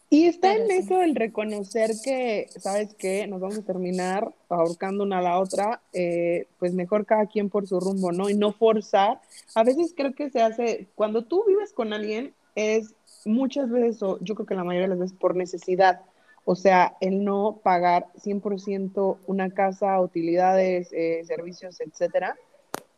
Y 0.09 0.25
está 0.25 0.53
Pero 0.53 0.63
en 0.63 0.69
sí. 0.69 0.77
eso 0.77 1.01
el 1.01 1.15
reconocer 1.15 1.91
que, 2.03 2.47
¿sabes 2.57 2.93
qué? 2.95 3.27
Nos 3.27 3.41
vamos 3.41 3.57
a 3.57 3.65
terminar 3.65 4.33
ahorcando 4.47 5.03
una 5.03 5.17
a 5.17 5.21
la 5.21 5.39
otra, 5.39 5.81
eh, 5.91 6.47
pues 6.59 6.73
mejor 6.73 7.05
cada 7.05 7.25
quien 7.25 7.49
por 7.49 7.67
su 7.67 7.79
rumbo, 7.79 8.13
¿no? 8.13 8.29
Y 8.29 8.33
no 8.33 8.53
forzar. 8.53 9.19
A 9.53 9.63
veces 9.63 9.93
creo 9.95 10.13
que 10.13 10.29
se 10.29 10.41
hace, 10.41 10.87
cuando 10.95 11.25
tú 11.25 11.43
vives 11.45 11.73
con 11.73 11.91
alguien, 11.91 12.33
es 12.55 12.95
muchas 13.25 13.69
veces, 13.69 14.01
o 14.01 14.17
yo 14.21 14.35
creo 14.35 14.45
que 14.45 14.55
la 14.55 14.63
mayoría 14.63 14.87
de 14.87 14.95
las 14.95 14.99
veces 14.99 15.17
por 15.19 15.35
necesidad. 15.35 16.01
O 16.45 16.55
sea, 16.55 16.95
el 17.01 17.25
no 17.25 17.59
pagar 17.61 18.07
100% 18.15 19.17
una 19.27 19.49
casa, 19.49 19.99
utilidades, 19.99 20.87
eh, 20.93 21.23
servicios, 21.25 21.81
etcétera, 21.81 22.37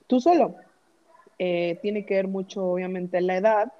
tú 0.05 0.19
solo. 0.21 0.55
Eh, 1.39 1.79
tiene 1.81 2.05
que 2.05 2.15
ver 2.15 2.27
mucho, 2.27 2.65
obviamente, 2.65 3.19
la 3.21 3.37
edad 3.37 3.73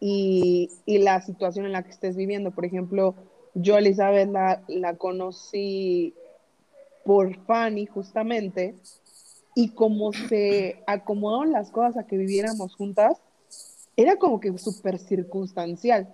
y, 0.00 0.70
y 0.86 0.98
la 0.98 1.20
situación 1.20 1.66
en 1.66 1.72
la 1.72 1.82
que 1.82 1.90
estés 1.90 2.16
viviendo. 2.16 2.50
Por 2.50 2.64
ejemplo, 2.64 3.14
yo 3.54 3.76
a 3.76 3.78
Elizabeth 3.78 4.30
la, 4.30 4.62
la 4.68 4.96
conocí 4.96 6.14
por 7.04 7.36
Fanny 7.44 7.86
justamente 7.86 8.74
y 9.54 9.70
como 9.70 10.12
se 10.12 10.82
acomodaron 10.86 11.52
las 11.52 11.70
cosas 11.70 11.98
a 11.98 12.06
que 12.06 12.16
viviéramos 12.16 12.74
juntas, 12.74 13.20
era 13.96 14.16
como 14.16 14.40
que 14.40 14.56
súper 14.58 14.98
circunstancial. 14.98 16.08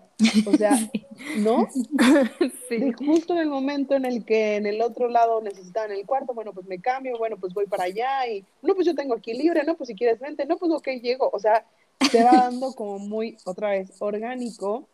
O 0.47 0.57
sea, 0.57 0.73
¿no? 1.39 1.69
De 2.71 2.93
justo 2.95 3.35
en 3.35 3.41
el 3.41 3.49
momento 3.49 3.95
en 3.95 4.05
el 4.05 4.25
que 4.25 4.57
en 4.57 4.67
el 4.67 4.81
otro 4.81 5.09
lado 5.09 5.41
necesitaban 5.41 5.93
el 5.93 6.07
cuarto, 6.07 6.35
bueno, 6.35 6.53
pues 6.53 6.67
me 6.67 6.81
cambio, 6.81 7.19
bueno, 7.19 7.37
pues 7.37 7.53
voy 7.55 7.67
para 7.67 7.85
allá 7.85 8.27
y, 8.27 8.45
no, 8.63 8.75
pues 8.75 8.87
yo 8.87 8.95
tengo 8.95 9.15
aquí 9.15 9.35
libre, 9.35 9.63
no, 9.65 9.77
pues 9.77 9.89
si 9.89 9.95
quieres 9.95 10.19
vente, 10.19 10.47
no, 10.47 10.57
pues 10.57 10.73
ok, 10.73 10.89
llego. 11.03 11.31
O 11.33 11.39
sea, 11.39 11.65
se 12.11 12.23
va 12.23 12.33
dando 12.43 12.73
como 12.73 12.99
muy, 12.99 13.37
otra 13.45 13.71
vez, 13.71 13.93
orgánico 13.99 14.89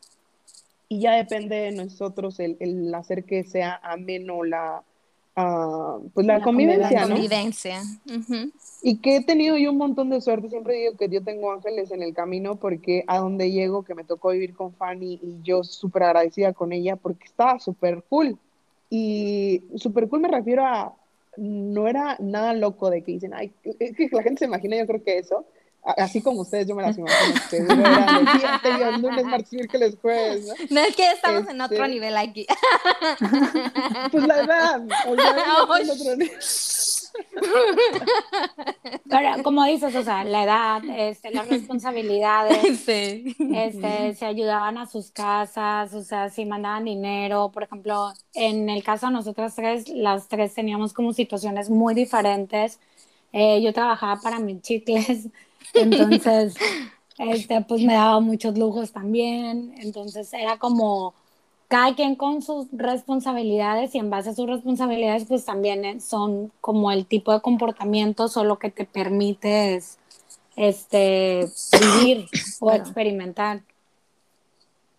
y 0.89 1.01
ya 1.01 1.13
depende 1.15 1.57
de 1.57 1.73
nosotros 1.73 2.39
el, 2.39 2.57
el 2.61 2.95
hacer 2.95 3.25
que 3.25 3.45
sea 3.45 3.81
ameno 3.83 4.45
la, 4.45 4.83
ah, 5.37 5.99
pues 6.13 6.27
la, 6.27 6.39
La 6.39 6.45
convivencia, 6.45 7.01
La 7.01 7.07
¿no? 7.07 7.15
convivencia. 7.15 7.83
Ujú. 8.07 8.51
Y 8.83 8.99
que 8.99 9.17
he 9.17 9.25
tenido 9.25 9.57
yo 9.57 9.71
un 9.71 9.79
montón 9.79 10.11
de 10.11 10.21
suerte, 10.21 10.51
siempre 10.51 10.75
digo 10.75 10.97
que 10.97 11.09
yo 11.09 11.23
tengo 11.23 11.53
ángeles 11.53 11.91
en 11.93 12.03
el 12.03 12.13
camino 12.13 12.57
porque 12.57 13.05
a 13.07 13.19
donde 13.19 13.51
llego, 13.51 13.85
que 13.85 13.95
me 13.95 14.05
tocó 14.05 14.31
vivir 14.31 14.55
con 14.55 14.75
Fanny 14.75 15.21
y 15.23 15.41
yo 15.43 15.65
súper 15.65 16.03
agradecida 16.03 16.53
con 16.53 16.73
ella 16.73 16.97
porque 16.97 17.25
estaba 17.25 17.59
súper 17.59 18.03
cool. 18.09 18.37
Y 18.91 19.63
súper 19.77 20.09
cool 20.09 20.21
me 20.21 20.29
refiero 20.29 20.67
a, 20.67 20.95
no 21.39 21.89
era 21.89 22.17
nada 22.21 22.53
loco 22.53 22.91
de 22.91 23.03
que 23.03 23.13
dicen, 23.13 23.33
ay, 23.33 23.51
es 23.79 23.97
que 23.97 24.09
la 24.13 24.23
gente 24.23 24.41
se 24.41 24.45
imagina, 24.45 24.77
yo 24.77 24.87
creo 24.87 25.03
que 25.03 25.17
eso, 25.17 25.47
así 25.83 26.23
como 26.23 26.43
ustedes, 26.43 26.67
yo 26.69 26.75
me 26.75 26.83
las 26.83 26.97
imagino, 26.97 28.31
fíjate, 28.33 28.75
Dios, 28.77 29.01
lunes, 29.01 29.25
martes, 29.25 29.53
miércoles, 29.53 29.97
jueves, 30.01 30.47
¿no? 30.47 30.55
No 30.71 30.81
es 30.81 30.95
que 30.97 31.11
estamos 31.11 31.49
en 31.49 31.61
otro 31.61 31.77
Este- 31.77 31.89
nivel 31.89 32.17
aquí. 32.17 32.47
Pues 34.11 34.27
la 34.27 34.41
edad, 34.41 34.83
o 35.07 35.15
sea, 35.17 35.93
otro 35.93 36.17
nivel. 36.17 36.31
Pero 39.09 39.43
como 39.43 39.65
dices, 39.65 39.95
o 39.95 40.03
sea, 40.03 40.25
la 40.25 40.45
edad, 40.45 40.83
este, 40.97 41.31
las 41.31 41.49
responsabilidades, 41.49 42.65
este, 42.89 44.15
se 44.15 44.25
ayudaban 44.25 44.79
a 44.79 44.87
sus 44.87 45.11
casas, 45.11 45.93
o 45.95 46.03
sea, 46.03 46.31
si 46.31 46.45
mandaban 46.47 46.85
dinero, 46.85 47.51
por 47.53 47.65
ejemplo, 47.65 48.13
en 48.35 48.71
el 48.71 48.83
caso 48.83 49.07
de 49.07 49.13
nosotras 49.13 49.55
tres, 49.55 49.89
las 49.89 50.29
tres 50.29 50.55
teníamos 50.55 50.93
como 50.93 51.13
situaciones 51.13 51.69
muy 51.71 51.95
diferentes. 51.95 52.79
Eh, 53.33 53.61
yo 53.63 53.73
trabajaba 53.73 54.21
para 54.21 54.39
mis 54.39 54.61
chicles, 54.63 55.29
entonces, 55.75 56.55
este, 57.19 57.61
pues 57.63 57.83
me 57.83 57.95
daba 57.95 58.21
muchos 58.21 58.57
lujos 58.57 58.93
también, 58.93 59.75
entonces 59.79 60.33
era 60.33 60.59
como 60.59 61.15
cada 61.69 61.95
quien 61.95 62.17
con 62.17 62.43
sus 62.43 62.67
responsabilidades 62.71 63.95
y 63.95 63.99
en 63.99 64.11
base 64.11 64.29
a 64.29 64.35
sus 64.35 64.47
responsabilidades 64.47 65.25
pues 65.25 65.47
también 65.47 65.87
eh, 65.87 66.01
son 66.01 66.53
como 66.61 66.93
el 66.93 67.07
tipo 67.07 67.33
de 67.33 67.41
comportamientos 67.41 68.37
o 68.37 68.45
lo 68.45 68.59
que 68.59 68.71
te 68.71 68.85
permite 68.85 69.81
este, 70.57 71.49
vivir 71.81 72.27
o 72.61 72.73
experimentar. 72.73 73.63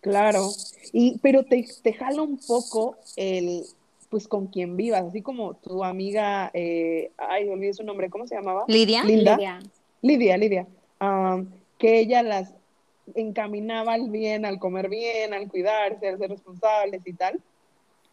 Claro, 0.00 0.50
y, 0.92 1.18
pero 1.18 1.44
te, 1.44 1.64
te 1.82 1.92
jala 1.92 2.22
un 2.22 2.38
poco 2.38 2.96
el, 3.16 3.62
pues 4.10 4.26
con 4.26 4.48
quien 4.48 4.76
vivas, 4.76 5.04
así 5.04 5.22
como 5.22 5.54
tu 5.54 5.84
amiga, 5.84 6.50
eh, 6.54 7.12
ay, 7.16 7.48
olvidé 7.48 7.72
su 7.72 7.84
nombre, 7.84 8.10
¿cómo 8.10 8.26
se 8.26 8.34
llamaba? 8.34 8.64
Lidia. 8.66 9.04
Lidia. 9.04 9.60
Lidia, 10.04 10.36
Lidia. 10.36 10.66
que 11.78 11.98
ella 11.98 12.22
las 12.22 12.52
encaminaba 13.14 13.94
al 13.94 14.10
bien, 14.10 14.44
al 14.44 14.58
comer 14.58 14.90
bien, 14.90 15.32
al 15.32 15.48
cuidarse, 15.48 16.08
al 16.08 16.18
ser 16.18 16.28
responsables 16.28 17.00
y 17.06 17.14
tal. 17.14 17.40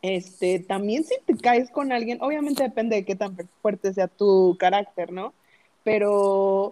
Este, 0.01 0.59
también 0.59 1.03
si 1.03 1.15
te 1.25 1.35
caes 1.35 1.69
con 1.69 1.91
alguien, 1.91 2.19
obviamente 2.21 2.63
depende 2.63 2.95
de 2.95 3.03
qué 3.03 3.15
tan 3.15 3.37
fuerte 3.61 3.93
sea 3.93 4.07
tu 4.07 4.55
carácter, 4.57 5.11
¿no? 5.11 5.33
Pero 5.83 6.71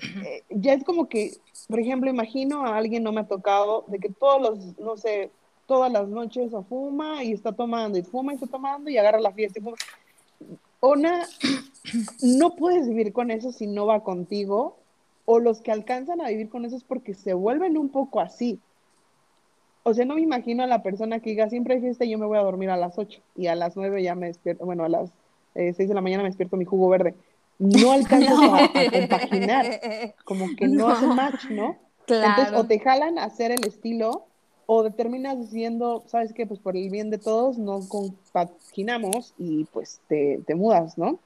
eh, 0.00 0.42
ya 0.48 0.72
es 0.72 0.82
como 0.82 1.10
que, 1.10 1.32
por 1.68 1.78
ejemplo, 1.78 2.08
imagino 2.08 2.64
a 2.64 2.78
alguien, 2.78 3.02
no 3.02 3.12
me 3.12 3.20
ha 3.20 3.28
tocado, 3.28 3.84
de 3.88 3.98
que 3.98 4.08
todos 4.08 4.40
los, 4.40 4.78
no 4.78 4.96
sé, 4.96 5.30
todas 5.66 5.92
las 5.92 6.08
noches 6.08 6.54
o 6.54 6.62
fuma 6.62 7.22
y 7.22 7.32
está 7.32 7.52
tomando, 7.52 7.98
y 7.98 8.02
fuma 8.02 8.32
y 8.32 8.36
está 8.36 8.46
tomando 8.46 8.88
y 8.88 8.96
agarra 8.96 9.20
la 9.20 9.32
fiesta 9.32 9.58
y 9.58 9.62
fuma. 9.62 9.76
Una, 10.84 11.26
no 12.22 12.56
puedes 12.56 12.88
vivir 12.88 13.12
con 13.12 13.30
eso 13.30 13.52
si 13.52 13.66
no 13.66 13.86
va 13.86 14.04
contigo 14.04 14.76
o 15.24 15.38
los 15.38 15.62
que 15.62 15.72
alcanzan 15.72 16.20
a 16.20 16.28
vivir 16.28 16.50
con 16.50 16.64
eso 16.64 16.76
es 16.76 16.84
porque 16.84 17.14
se 17.14 17.32
vuelven 17.32 17.78
un 17.78 17.88
poco 17.88 18.20
así. 18.20 18.60
O 19.82 19.94
sea, 19.94 20.04
no 20.04 20.14
me 20.14 20.22
imagino 20.22 20.62
a 20.62 20.66
la 20.66 20.82
persona 20.82 21.20
que 21.20 21.30
diga, 21.30 21.48
siempre 21.48 21.74
hay 21.74 21.80
fiesta 21.80 22.04
y 22.04 22.10
yo 22.10 22.18
me 22.18 22.26
voy 22.26 22.38
a 22.38 22.42
dormir 22.42 22.70
a 22.70 22.76
las 22.76 22.98
8 22.98 23.20
y 23.36 23.46
a 23.46 23.54
las 23.54 23.76
9 23.76 24.02
ya 24.02 24.14
me 24.14 24.26
despierto, 24.26 24.64
bueno, 24.64 24.84
a 24.84 24.88
las 24.88 25.10
eh, 25.54 25.72
6 25.74 25.88
de 25.88 25.94
la 25.94 26.00
mañana 26.00 26.22
me 26.22 26.28
despierto 26.28 26.56
mi 26.56 26.64
jugo 26.64 26.88
verde. 26.88 27.14
No 27.58 27.92
alcanzas 27.92 28.38
a, 28.38 28.70
compaginar, 29.08 29.80
como 30.24 30.46
que 30.56 30.68
no, 30.68 30.88
hace 30.88 31.06
match, 31.06 31.46
¿no? 31.50 31.76
Entonces, 32.06 32.52
o 32.54 32.64
te 32.64 32.78
jalan 32.78 33.18
a 33.18 33.24
hacer 33.24 33.52
el 33.52 33.64
estilo, 33.66 34.26
o 34.66 34.90
terminas 34.90 35.38
diciendo, 35.38 36.04
¿sabes 36.06 36.32
qué? 36.32 36.46
Pues 36.46 36.60
por 36.60 36.76
el 36.76 36.90
bien 36.90 37.10
de 37.10 37.18
todos 37.18 37.58
no 37.58 37.80
compaginamos 37.88 39.34
y 39.38 39.64
pues 39.66 40.00
te, 40.08 40.40
te 40.46 40.54
mudas, 40.54 40.96
¿no? 40.98 41.18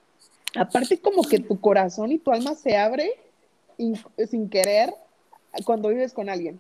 Aparte 0.57 0.98
como 1.01 1.22
que 1.22 1.38
tu 1.38 1.61
corazón 1.61 2.12
y 2.12 2.18
tu 2.18 2.33
alma 2.33 2.55
se 2.55 2.77
abre 2.77 3.12
sin 4.29 4.48
querer 4.48 4.92
cuando 5.64 5.88
vives 5.88 6.12
con 6.12 6.29
alguien. 6.29 6.59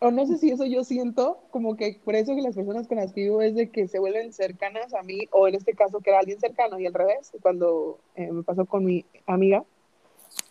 O 0.00 0.10
no 0.10 0.26
sé 0.26 0.36
si 0.36 0.50
eso 0.50 0.66
yo 0.66 0.82
siento, 0.82 1.38
como 1.50 1.76
que 1.76 2.00
por 2.04 2.16
eso 2.16 2.34
que 2.34 2.42
las 2.42 2.56
personas 2.56 2.88
con 2.88 2.96
las 2.96 3.12
que 3.12 3.22
vivo 3.22 3.40
es 3.40 3.54
de 3.54 3.70
que 3.70 3.86
se 3.86 4.00
vuelven 4.00 4.32
cercanas 4.32 4.94
a 4.94 5.02
mí, 5.04 5.28
o 5.30 5.46
en 5.46 5.54
este 5.54 5.74
caso 5.74 6.00
que 6.00 6.10
era 6.10 6.18
alguien 6.18 6.40
cercano 6.40 6.80
y 6.80 6.86
al 6.86 6.94
revés, 6.94 7.30
cuando 7.40 8.00
eh, 8.16 8.32
me 8.32 8.42
pasó 8.42 8.66
con 8.66 8.84
mi 8.84 9.04
amiga, 9.26 9.64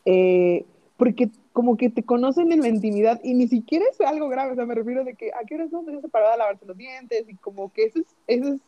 eh, 0.05 0.63
porque 0.95 1.29
como 1.53 1.77
que 1.77 1.89
te 1.89 2.03
conocen 2.03 2.51
en 2.51 2.61
la 2.61 2.69
intimidad 2.69 3.19
y 3.23 3.33
ni 3.33 3.47
siquiera 3.47 3.85
es 3.91 3.99
algo 4.01 4.29
grave, 4.29 4.53
o 4.53 4.55
sea, 4.55 4.65
me 4.65 4.75
refiero 4.75 5.03
de 5.03 5.15
que 5.15 5.31
a 5.33 5.45
qué 5.45 5.55
horas 5.55 5.71
no 5.71 5.83
te 5.83 5.99
separada 6.01 6.33
a 6.33 6.37
lavarte 6.37 6.65
los 6.65 6.77
dientes 6.77 7.25
y 7.27 7.35
como 7.35 7.71
que 7.73 7.85
eso 7.85 7.99
es, 7.99 8.07
eso 8.27 8.53
es 8.53 8.61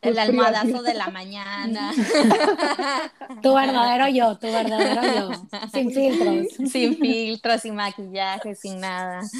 el 0.00 0.18
almohadazo 0.18 0.82
de 0.82 0.94
la 0.94 1.10
mañana. 1.10 1.92
tu 3.42 3.54
verdadero 3.54 4.08
yo, 4.08 4.38
tu 4.38 4.46
verdadero 4.46 5.02
yo. 5.02 5.30
Sin 5.72 5.90
filtros. 5.90 6.70
Sin 6.70 6.96
filtros, 6.96 7.62
sin 7.62 7.74
maquillaje, 7.74 8.54
sin 8.54 8.80
nada. 8.80 9.22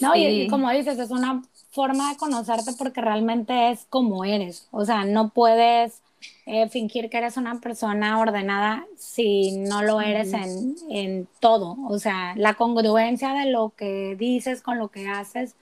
No, 0.00 0.16
y, 0.16 0.48
como 0.48 0.70
dices, 0.70 0.98
es 0.98 1.10
una 1.10 1.42
forma 1.70 2.10
de 2.10 2.16
conocerte 2.16 2.72
porque 2.76 3.00
realmente 3.00 3.70
es 3.70 3.86
como 3.88 4.24
eres. 4.24 4.66
O 4.72 4.84
sea, 4.84 5.04
no 5.04 5.30
puedes 5.30 6.02
eh, 6.46 6.68
fingir 6.68 7.10
que 7.10 7.18
eres 7.18 7.36
una 7.36 7.60
persona 7.60 8.18
ordenada 8.18 8.86
si 8.96 9.52
no 9.58 9.82
lo 9.82 10.00
eres 10.00 10.32
en, 10.32 10.76
en 10.90 11.28
todo. 11.40 11.76
O 11.88 11.98
sea, 11.98 12.34
la 12.36 12.54
congruencia 12.54 13.32
de 13.32 13.50
lo 13.50 13.72
que 13.76 14.16
dices 14.18 14.62
con 14.62 14.78
lo 14.78 14.88
que 14.88 15.08
haces, 15.08 15.54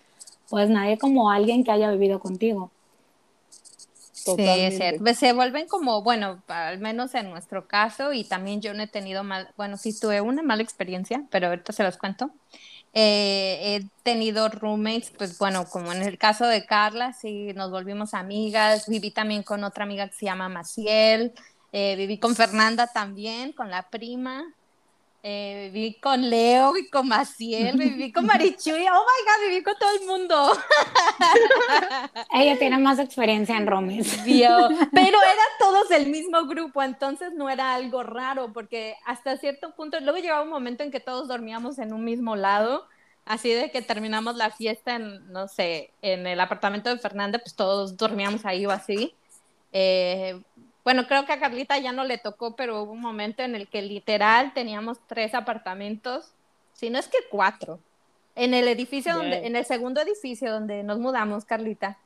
pues 0.48 0.68
nadie 0.68 0.98
como 0.98 1.30
alguien 1.30 1.64
que 1.64 1.70
haya 1.70 1.90
vivido 1.90 2.20
contigo. 2.20 2.70
Sí, 4.24 4.36
es 4.38 4.76
cierto. 4.76 5.02
Pues, 5.02 5.18
se 5.18 5.32
vuelven 5.32 5.66
como, 5.66 6.02
bueno, 6.02 6.42
al 6.46 6.78
menos 6.78 7.14
en 7.14 7.30
nuestro 7.30 7.66
caso, 7.66 8.12
y 8.12 8.24
también 8.24 8.60
yo 8.60 8.72
no 8.72 8.82
he 8.82 8.86
tenido 8.86 9.24
mal, 9.24 9.48
bueno, 9.56 9.76
sí 9.76 9.98
tuve 9.98 10.20
una 10.20 10.42
mala 10.42 10.62
experiencia, 10.62 11.24
pero 11.30 11.48
ahorita 11.48 11.72
se 11.72 11.82
los 11.82 11.96
cuento. 11.96 12.30
Eh, 12.94 13.58
he 13.62 13.88
tenido 14.02 14.48
roommates, 14.48 15.12
pues 15.16 15.38
bueno, 15.38 15.64
como 15.66 15.92
en 15.92 16.02
el 16.02 16.18
caso 16.18 16.46
de 16.46 16.66
Carla, 16.66 17.12
sí, 17.14 17.52
nos 17.54 17.70
volvimos 17.70 18.14
amigas. 18.14 18.88
Viví 18.88 19.10
también 19.10 19.42
con 19.42 19.64
otra 19.64 19.84
amiga 19.84 20.08
que 20.08 20.14
se 20.14 20.26
llama 20.26 20.48
Maciel. 20.48 21.32
Eh, 21.72 21.96
viví 21.96 22.18
con 22.18 22.36
Fernanda 22.36 22.86
también, 22.86 23.52
con 23.52 23.70
la 23.70 23.88
prima. 23.88 24.44
Eh, 25.24 25.70
viví 25.72 26.00
con 26.00 26.28
Leo 26.28 26.76
y 26.76 26.88
con 26.88 27.06
Maciel, 27.06 27.76
viví 27.78 28.10
con 28.10 28.26
Marichuy, 28.26 28.72
oh 28.88 29.04
my 29.04 29.24
god, 29.24 29.48
viví 29.48 29.62
con 29.62 29.74
todo 29.78 29.90
el 30.00 30.04
mundo. 30.04 30.52
Ella 32.34 32.58
tiene 32.58 32.78
más 32.78 32.98
experiencia 32.98 33.56
en 33.56 33.68
Romes. 33.68 34.18
pero 34.92 35.18
eran 35.22 35.52
todos 35.60 35.88
del 35.88 36.08
mismo 36.08 36.44
grupo, 36.46 36.82
entonces 36.82 37.34
no 37.34 37.48
era 37.48 37.74
algo 37.74 38.02
raro, 38.02 38.52
porque 38.52 38.96
hasta 39.06 39.36
cierto 39.36 39.76
punto, 39.76 40.00
luego 40.00 40.18
llegaba 40.18 40.42
un 40.42 40.50
momento 40.50 40.82
en 40.82 40.90
que 40.90 40.98
todos 40.98 41.28
dormíamos 41.28 41.78
en 41.78 41.92
un 41.92 42.04
mismo 42.04 42.34
lado, 42.34 42.88
así 43.24 43.50
de 43.50 43.70
que 43.70 43.80
terminamos 43.80 44.34
la 44.34 44.50
fiesta 44.50 44.96
en, 44.96 45.30
no 45.30 45.46
sé, 45.46 45.92
en 46.02 46.26
el 46.26 46.40
apartamento 46.40 46.90
de 46.90 46.98
Fernanda, 46.98 47.38
pues 47.38 47.54
todos 47.54 47.96
dormíamos 47.96 48.44
ahí 48.44 48.66
o 48.66 48.72
así. 48.72 49.14
Eh, 49.72 50.42
bueno, 50.84 51.06
creo 51.06 51.24
que 51.24 51.32
a 51.32 51.40
Carlita 51.40 51.78
ya 51.78 51.92
no 51.92 52.04
le 52.04 52.18
tocó, 52.18 52.56
pero 52.56 52.82
hubo 52.82 52.92
un 52.92 53.00
momento 53.00 53.42
en 53.42 53.54
el 53.54 53.68
que 53.68 53.82
literal 53.82 54.52
teníamos 54.52 54.98
tres 55.06 55.34
apartamentos, 55.34 56.32
si 56.72 56.90
no 56.90 56.98
es 56.98 57.08
que 57.08 57.18
cuatro, 57.30 57.78
en 58.34 58.54
el 58.54 58.66
edificio 58.66 59.14
donde, 59.14 59.46
en 59.46 59.56
el 59.56 59.64
segundo 59.64 60.00
edificio 60.00 60.50
donde 60.50 60.82
nos 60.82 60.98
mudamos, 60.98 61.44
Carlita. 61.44 61.98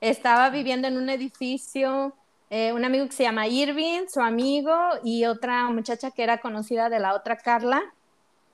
Estaba 0.00 0.50
viviendo 0.50 0.86
en 0.88 0.96
un 0.96 1.08
edificio, 1.08 2.12
eh, 2.50 2.72
un 2.72 2.84
amigo 2.84 3.06
que 3.06 3.12
se 3.12 3.22
llama 3.22 3.46
Irving, 3.46 4.06
su 4.08 4.20
amigo, 4.20 4.76
y 5.02 5.24
otra 5.24 5.68
muchacha 5.70 6.10
que 6.10 6.22
era 6.22 6.38
conocida 6.38 6.88
de 6.88 6.98
la 6.98 7.14
otra 7.14 7.36
Carla, 7.36 7.82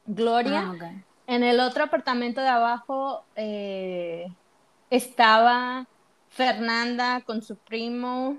Gloria. 0.07 0.73
Ah, 0.81 0.93
en 1.27 1.43
el 1.43 1.61
otro 1.61 1.85
apartamento 1.85 2.41
de 2.41 2.49
abajo 2.49 3.25
eh, 3.35 4.27
estaba 4.91 5.87
Fernanda 6.29 7.23
con 7.23 7.43
su 7.43 7.57
primo, 7.57 8.37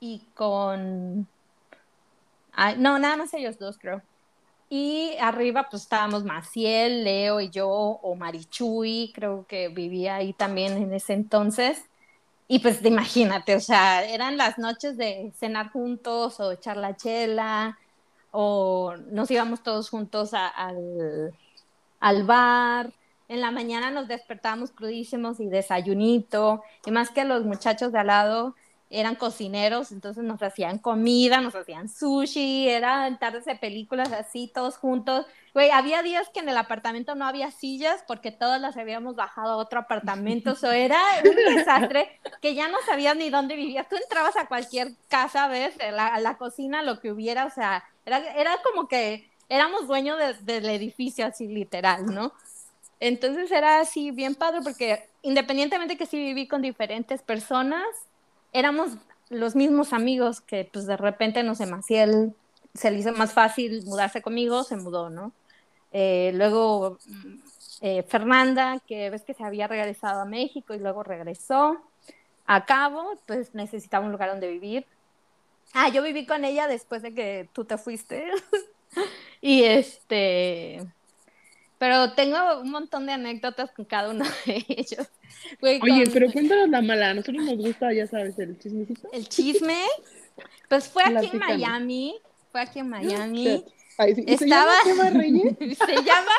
y 0.00 0.22
con... 0.34 1.28
no, 2.78 2.98
nada 2.98 3.16
más 3.16 3.34
ellos 3.34 3.58
dos, 3.58 3.78
creo. 3.78 4.02
Y 4.70 5.16
arriba 5.20 5.68
pues 5.70 5.82
estábamos 5.82 6.24
Maciel, 6.24 7.04
Leo 7.04 7.40
y 7.40 7.48
yo, 7.50 7.68
o 7.68 8.14
Marichuy, 8.14 9.12
creo 9.14 9.46
que 9.46 9.68
vivía 9.68 10.16
ahí 10.16 10.32
también 10.34 10.76
en 10.76 10.92
ese 10.92 11.14
entonces. 11.14 11.84
Y 12.48 12.60
pues 12.60 12.84
imagínate, 12.84 13.54
o 13.56 13.60
sea, 13.60 14.04
eran 14.04 14.36
las 14.36 14.58
noches 14.58 14.96
de 14.96 15.32
cenar 15.38 15.70
juntos 15.70 16.40
o 16.40 16.52
echar 16.52 16.76
la 16.76 16.96
chela, 16.96 17.78
o 18.30 18.94
nos 19.10 19.30
íbamos 19.30 19.62
todos 19.62 19.90
juntos 19.90 20.32
al, 20.34 21.34
al 22.00 22.24
bar. 22.24 22.92
En 23.28 23.40
la 23.42 23.50
mañana 23.50 23.90
nos 23.90 24.08
despertábamos 24.08 24.70
crudísimos 24.70 25.40
y 25.40 25.48
desayunito. 25.48 26.62
Y 26.86 26.90
más 26.90 27.10
que 27.10 27.24
los 27.24 27.44
muchachos 27.44 27.92
de 27.92 27.98
al 27.98 28.06
lado, 28.08 28.54
eran 28.90 29.16
cocineros, 29.16 29.92
entonces 29.92 30.24
nos 30.24 30.42
hacían 30.42 30.78
comida, 30.78 31.40
nos 31.40 31.54
hacían 31.54 31.88
sushi, 31.88 32.68
eran 32.68 33.18
tardes 33.18 33.44
de 33.44 33.54
películas 33.54 34.12
así, 34.12 34.50
todos 34.52 34.76
juntos. 34.78 35.26
Güey, 35.52 35.70
había 35.70 36.02
días 36.02 36.28
que 36.30 36.40
en 36.40 36.48
el 36.48 36.56
apartamento 36.56 37.14
no 37.14 37.26
había 37.26 37.50
sillas 37.50 38.02
porque 38.06 38.32
todas 38.32 38.60
las 38.60 38.76
habíamos 38.76 39.14
bajado 39.14 39.52
a 39.52 39.56
otro 39.56 39.80
apartamento, 39.80 40.52
eso 40.52 40.72
era 40.72 41.00
un 41.24 41.54
desastre 41.54 42.18
que 42.40 42.54
ya 42.54 42.68
no 42.68 42.78
sabías 42.86 43.16
ni 43.16 43.28
dónde 43.28 43.56
vivías. 43.56 43.88
Tú 43.88 43.96
entrabas 43.96 44.36
a 44.36 44.46
cualquier 44.46 44.92
casa, 45.08 45.48
¿ves? 45.48 45.74
A 45.80 46.20
la, 46.20 46.38
cocina, 46.38 46.82
lo 46.82 47.00
que 47.00 47.12
hubiera, 47.12 47.44
o 47.44 47.50
sea, 47.50 47.84
era, 48.06 48.18
era 48.34 48.56
como 48.62 48.88
que 48.88 49.30
éramos 49.48 49.86
dueños 49.86 50.18
del 50.42 50.68
edificio 50.68 51.26
así 51.26 51.46
literal, 51.46 52.06
¿no? 52.06 52.32
Entonces 53.00 53.50
era 53.52 53.80
así 53.80 54.10
bien 54.10 54.34
padre 54.34 54.60
porque 54.62 55.08
independientemente 55.22 55.96
que 55.96 56.06
sí 56.06 56.16
viví 56.16 56.48
con 56.48 56.62
diferentes 56.62 57.22
personas, 57.22 57.84
éramos 58.52 58.92
los 59.30 59.54
mismos 59.54 59.92
amigos 59.92 60.40
que 60.40 60.68
pues 60.72 60.86
de 60.86 60.96
repente, 60.96 61.42
no 61.42 61.54
sé, 61.54 61.66
Maciel 61.66 62.34
se 62.74 62.90
le 62.90 62.98
hizo 62.98 63.12
más 63.12 63.32
fácil 63.32 63.84
mudarse 63.84 64.22
conmigo, 64.22 64.64
se 64.64 64.76
mudó, 64.76 65.10
¿no? 65.10 65.32
Eh, 65.92 66.32
luego 66.34 66.98
mm, 67.06 67.34
eh, 67.80 68.02
Fernanda, 68.02 68.80
que 68.86 69.10
ves 69.10 69.22
que 69.22 69.34
se 69.34 69.44
había 69.44 69.66
regresado 69.66 70.20
a 70.20 70.24
México 70.24 70.74
y 70.74 70.78
luego 70.78 71.02
regresó 71.02 71.78
a 72.46 72.64
Cabo, 72.64 73.18
pues 73.26 73.54
necesitaba 73.54 74.06
un 74.06 74.12
lugar 74.12 74.30
donde 74.30 74.48
vivir. 74.48 74.86
Ah, 75.74 75.88
yo 75.88 76.02
viví 76.02 76.26
con 76.26 76.44
ella 76.44 76.66
después 76.66 77.02
de 77.02 77.14
que 77.14 77.48
tú 77.52 77.64
te 77.64 77.76
fuiste. 77.76 78.30
y 79.40 79.64
este, 79.64 80.86
pero 81.78 82.12
tengo 82.12 82.60
un 82.60 82.70
montón 82.70 83.06
de 83.06 83.12
anécdotas 83.12 83.70
con 83.72 83.84
cada 83.84 84.10
uno 84.10 84.24
de 84.46 84.64
ellos. 84.68 85.08
Oye, 85.62 86.04
pero 86.12 86.30
cuéntanos 86.30 86.68
la 86.68 86.82
mala. 86.82 87.10
A 87.10 87.14
nosotros 87.14 87.44
nos 87.44 87.56
gusta, 87.56 87.92
ya 87.92 88.06
sabes, 88.06 88.38
el 88.38 88.58
chismecito. 88.58 89.08
El 89.12 89.28
chisme. 89.28 89.84
Pues 90.68 90.88
fue 90.88 91.02
aquí 91.16 91.30
en 91.32 91.38
Miami. 91.38 92.14
Fue 92.50 92.60
aquí 92.60 92.80
en 92.80 92.88
Miami. 92.90 93.64
Estaba... 93.98 94.72
¿Se 94.84 94.94
llama 94.94 95.10
Reyes? 95.10 95.56
Se 95.78 95.94
llama, 96.04 96.32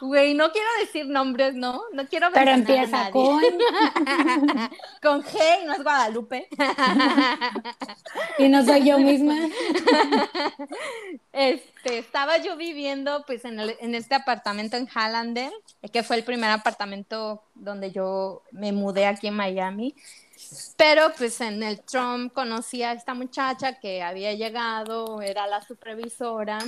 güey, 0.00 0.32
no 0.34 0.50
quiero 0.50 0.68
decir 0.80 1.06
nombres, 1.06 1.54
¿no? 1.54 1.82
No 1.92 2.06
quiero 2.06 2.28
Pero 2.32 2.50
empieza 2.52 3.10
con... 3.10 3.42
con 5.02 5.22
G 5.22 5.62
y 5.62 5.66
no 5.66 5.74
es 5.74 5.82
Guadalupe. 5.82 6.48
y 8.38 8.48
no 8.48 8.64
soy 8.64 8.84
yo 8.84 8.98
misma. 8.98 9.36
Este, 11.32 11.98
estaba 11.98 12.38
yo 12.38 12.56
viviendo 12.56 13.24
pues 13.26 13.44
en, 13.44 13.60
el, 13.60 13.76
en 13.80 13.94
este 13.94 14.14
apartamento 14.14 14.76
en 14.76 14.86
Hallander, 14.86 15.52
que 15.92 16.02
fue 16.02 16.16
el 16.16 16.24
primer 16.24 16.50
apartamento 16.50 17.42
donde 17.54 17.90
yo 17.90 18.42
me 18.52 18.72
mudé 18.72 19.06
aquí 19.06 19.26
en 19.26 19.34
Miami. 19.34 19.94
Pero 20.76 21.12
pues 21.16 21.40
en 21.40 21.62
el 21.62 21.80
Trump 21.80 22.32
conocí 22.32 22.82
a 22.82 22.92
esta 22.92 23.14
muchacha 23.14 23.78
que 23.78 24.02
había 24.02 24.32
llegado, 24.34 25.22
era 25.22 25.46
la 25.46 25.62
supervisora 25.62 26.58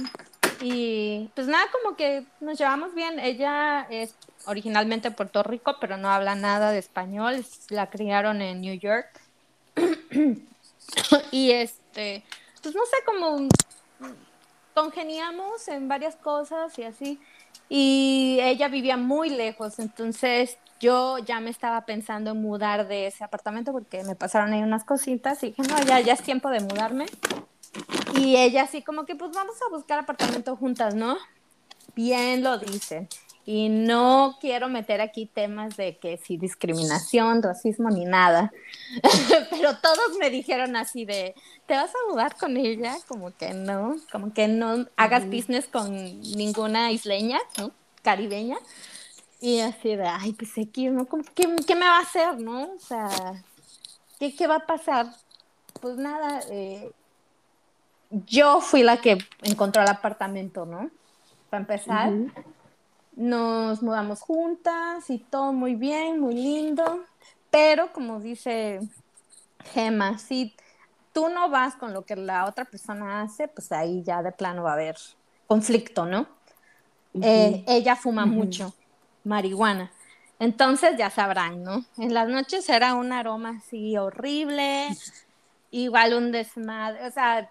y 0.61 1.31
pues 1.35 1.47
nada, 1.47 1.67
como 1.71 1.97
que 1.97 2.25
nos 2.41 2.59
llevamos 2.59 2.95
bien. 2.95 3.19
Ella 3.19 3.87
es 3.91 4.15
originalmente 4.47 5.11
de 5.11 5.15
Puerto 5.15 5.43
Rico, 5.43 5.77
pero 5.81 5.97
no 5.97 6.09
habla 6.09 6.35
nada 6.35 6.71
de 6.71 6.79
español, 6.79 7.45
la 7.71 7.91
criaron 7.91 8.41
en 8.41 8.61
New 8.61 8.79
York. 8.79 9.09
y 11.31 11.51
este, 11.51 12.25
pues 12.63 12.75
no 12.75 12.83
sé, 12.87 12.97
como 13.05 13.49
congeniamos 14.75 15.69
en 15.69 15.89
varias 15.89 16.17
cosas 16.17 16.79
y 16.79 16.85
así. 16.85 17.21
Y 17.69 18.39
ella 18.43 18.69
vivía 18.69 18.97
muy 18.97 19.31
lejos, 19.31 19.79
entonces 19.79 20.59
yo 20.81 21.19
ya 21.19 21.41
me 21.41 21.51
estaba 21.51 21.87
pensando 21.87 22.33
en 22.33 22.43
mudar 22.43 22.89
de 22.89 23.07
ese 23.07 23.25
apartamento 23.25 23.73
porque 23.73 24.05
me 24.05 24.15
pasaron 24.15 24.53
ahí 24.53 24.63
unas 24.63 24.85
cositas 24.85 25.43
y 25.43 25.49
dije, 25.49 25.63
no, 25.63 25.83
ya, 25.83 26.01
ya 26.01 26.13
es 26.13 26.23
tiempo 26.23 26.51
de 26.51 26.61
mudarme. 26.61 27.07
Y 28.15 28.37
ella 28.37 28.63
así 28.63 28.83
como 28.83 29.07
que, 29.07 29.17
pues 29.17 29.33
vamos 29.33 29.57
a 29.67 29.71
buscar 29.75 29.99
apartamento 29.99 30.57
juntas, 30.57 30.95
¿no? 30.95 31.17
Bien 31.95 32.43
lo 32.43 32.59
dice. 32.59 33.09
Y 33.47 33.69
no 33.69 34.39
quiero 34.41 34.69
meter 34.69 35.03
aquí 35.03 35.27
temas 35.27 35.77
de 35.77 35.99
que 35.99 36.17
si 36.17 36.39
discriminación, 36.39 37.43
racismo 37.43 37.91
ni 37.91 38.07
nada. 38.07 38.53
Pero 39.51 39.77
todos 39.79 40.17
me 40.19 40.31
dijeron 40.31 40.77
así 40.77 41.05
de, 41.05 41.35
¿te 41.67 41.75
vas 41.75 41.91
a 41.91 42.11
mudar 42.11 42.37
con 42.37 42.57
ella? 42.57 42.97
Como 43.07 43.37
que 43.37 43.53
no, 43.53 43.97
como 44.11 44.33
que 44.33 44.49
no 44.49 44.87
hagas 44.97 45.27
business 45.27 45.67
con 45.67 45.93
ninguna 46.23 46.91
isleña, 46.91 47.39
¿no? 47.59 47.71
Caribeña. 48.03 48.57
Y 49.41 49.61
así 49.61 49.95
de, 49.95 50.07
ay, 50.07 50.33
pues 50.33 50.53
aquí, 50.57 50.89
¿no? 50.89 51.07
¿Qué, 51.35 51.55
¿Qué, 51.67 51.75
me 51.75 51.87
va 51.87 51.99
a 51.99 52.03
hacer, 52.03 52.41
no? 52.41 52.73
O 52.73 52.79
sea, 52.79 53.11
¿qué, 54.19 54.35
qué 54.35 54.47
va 54.47 54.57
a 54.57 54.67
pasar? 54.67 55.15
Pues 55.83 55.99
nada, 55.99 56.41
eh, 56.49 56.91
yo 58.09 58.63
fui 58.63 58.83
la 58.83 58.99
que 58.99 59.19
encontró 59.43 59.83
el 59.83 59.89
apartamento, 59.89 60.65
¿no? 60.65 60.91
Para 61.51 61.61
empezar, 61.61 62.11
nos 63.17 63.83
mudamos 63.83 64.21
juntas 64.21 65.09
y 65.11 65.19
todo 65.19 65.53
muy 65.53 65.75
bien, 65.75 66.21
muy 66.21 66.35
lindo, 66.35 67.05
pero 67.51 67.93
como 67.93 68.21
dice 68.21 68.81
Gemma, 69.73 70.19
si 70.19 70.55
tú 71.13 71.29
no 71.29 71.49
vas 71.49 71.77
con 71.77 71.93
lo 71.95 72.05
que 72.05 72.17
la 72.17 72.47
otra 72.47 72.65
persona 72.65 73.23
hace, 73.23 73.49
pues 73.49 73.71
ahí 73.73 74.03
ya 74.03 74.23
de 74.23 74.33
plano 74.33 74.65
va 74.65 74.71
a 74.71 74.75
haber 74.75 74.97
conflicto, 75.47 76.05
¿no? 76.07 76.27
Eh, 77.23 77.65
ella 77.69 77.95
fuma 77.95 78.27
mucho 78.27 78.75
marihuana. 79.23 79.93
Entonces 80.41 80.97
ya 80.99 81.11
sabrán, 81.11 81.63
¿no? 81.63 81.85
En 81.97 82.13
las 82.13 82.29
noches 82.29 82.69
era 82.69 82.95
un 82.95 83.13
aroma 83.13 83.61
así 83.61 83.97
horrible, 83.97 84.89
igual 85.71 86.15
un 86.15 86.33
desmadre, 86.33 87.07
o 87.07 87.11
sea, 87.13 87.49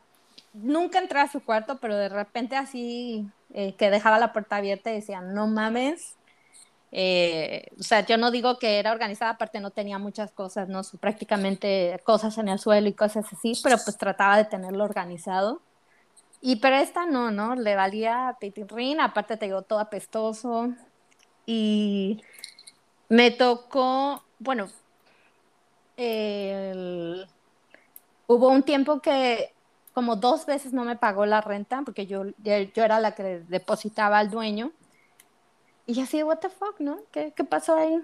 nunca 0.54 1.00
entré 1.00 1.22
a 1.22 1.32
su 1.32 1.42
cuarto, 1.42 1.78
pero 1.80 1.96
de 1.96 2.10
repente 2.10 2.58
así 2.58 3.26
eh, 3.54 3.76
que 3.76 3.90
dejaba 3.90 4.20
la 4.20 4.34
puerta 4.34 4.58
abierta 4.58 4.92
y 4.92 4.96
decía, 4.96 5.22
no 5.22 5.48
mames. 5.48 6.16
Eh, 6.92 7.68
o 7.80 7.84
sea, 7.84 8.06
yo 8.06 8.18
no 8.18 8.32
digo 8.32 8.60
que 8.60 8.80
era 8.80 8.92
organizada, 8.92 9.32
aparte 9.32 9.60
no 9.60 9.72
tenía 9.72 9.98
muchas 10.00 10.32
cosas, 10.32 10.70
¿no? 10.70 10.82
Prácticamente 11.00 12.00
cosas 12.04 12.38
en 12.38 12.50
el 12.50 12.60
suelo 12.60 12.88
y 12.88 12.94
cosas 12.94 13.26
así, 13.32 13.54
pero 13.64 13.78
pues 13.84 13.98
trataba 13.98 14.38
de 14.38 14.46
tenerlo 14.46 14.84
organizado. 14.84 15.62
Y 16.42 16.58
pero 16.58 16.76
esta 16.76 17.06
no, 17.06 17.32
¿no? 17.32 17.56
Le 17.56 17.76
valía 17.76 18.36
pitirrín, 18.40 19.00
aparte 19.00 19.38
te 19.38 19.46
digo 19.46 19.62
todo 19.62 19.80
apestoso, 19.80 20.74
y 21.46 22.22
me 23.10 23.32
tocó, 23.32 24.24
bueno, 24.40 24.70
hubo 28.28 28.50
un 28.50 28.64
tiempo 28.64 29.00
que 29.02 29.53
como 29.94 30.16
dos 30.16 30.46
veces 30.46 30.74
no 30.74 30.84
me 30.84 30.96
pagó 30.96 31.26
la 31.26 31.42
renta 31.42 31.82
porque 31.86 32.08
yo, 32.08 32.24
yo 32.38 32.84
era 32.84 33.00
la 33.00 33.14
que 33.14 33.44
depositaba 33.48 34.18
al 34.20 34.30
dueño. 34.30 34.72
Y 35.86 36.02
así, 36.02 36.24
what 36.24 36.40
the 36.40 36.50
fuck, 36.50 36.80
¿no? 36.80 37.00
¿Qué, 37.12 37.34
¿Qué, 37.36 37.44
pasó 37.44 37.76
ahí? 37.76 38.02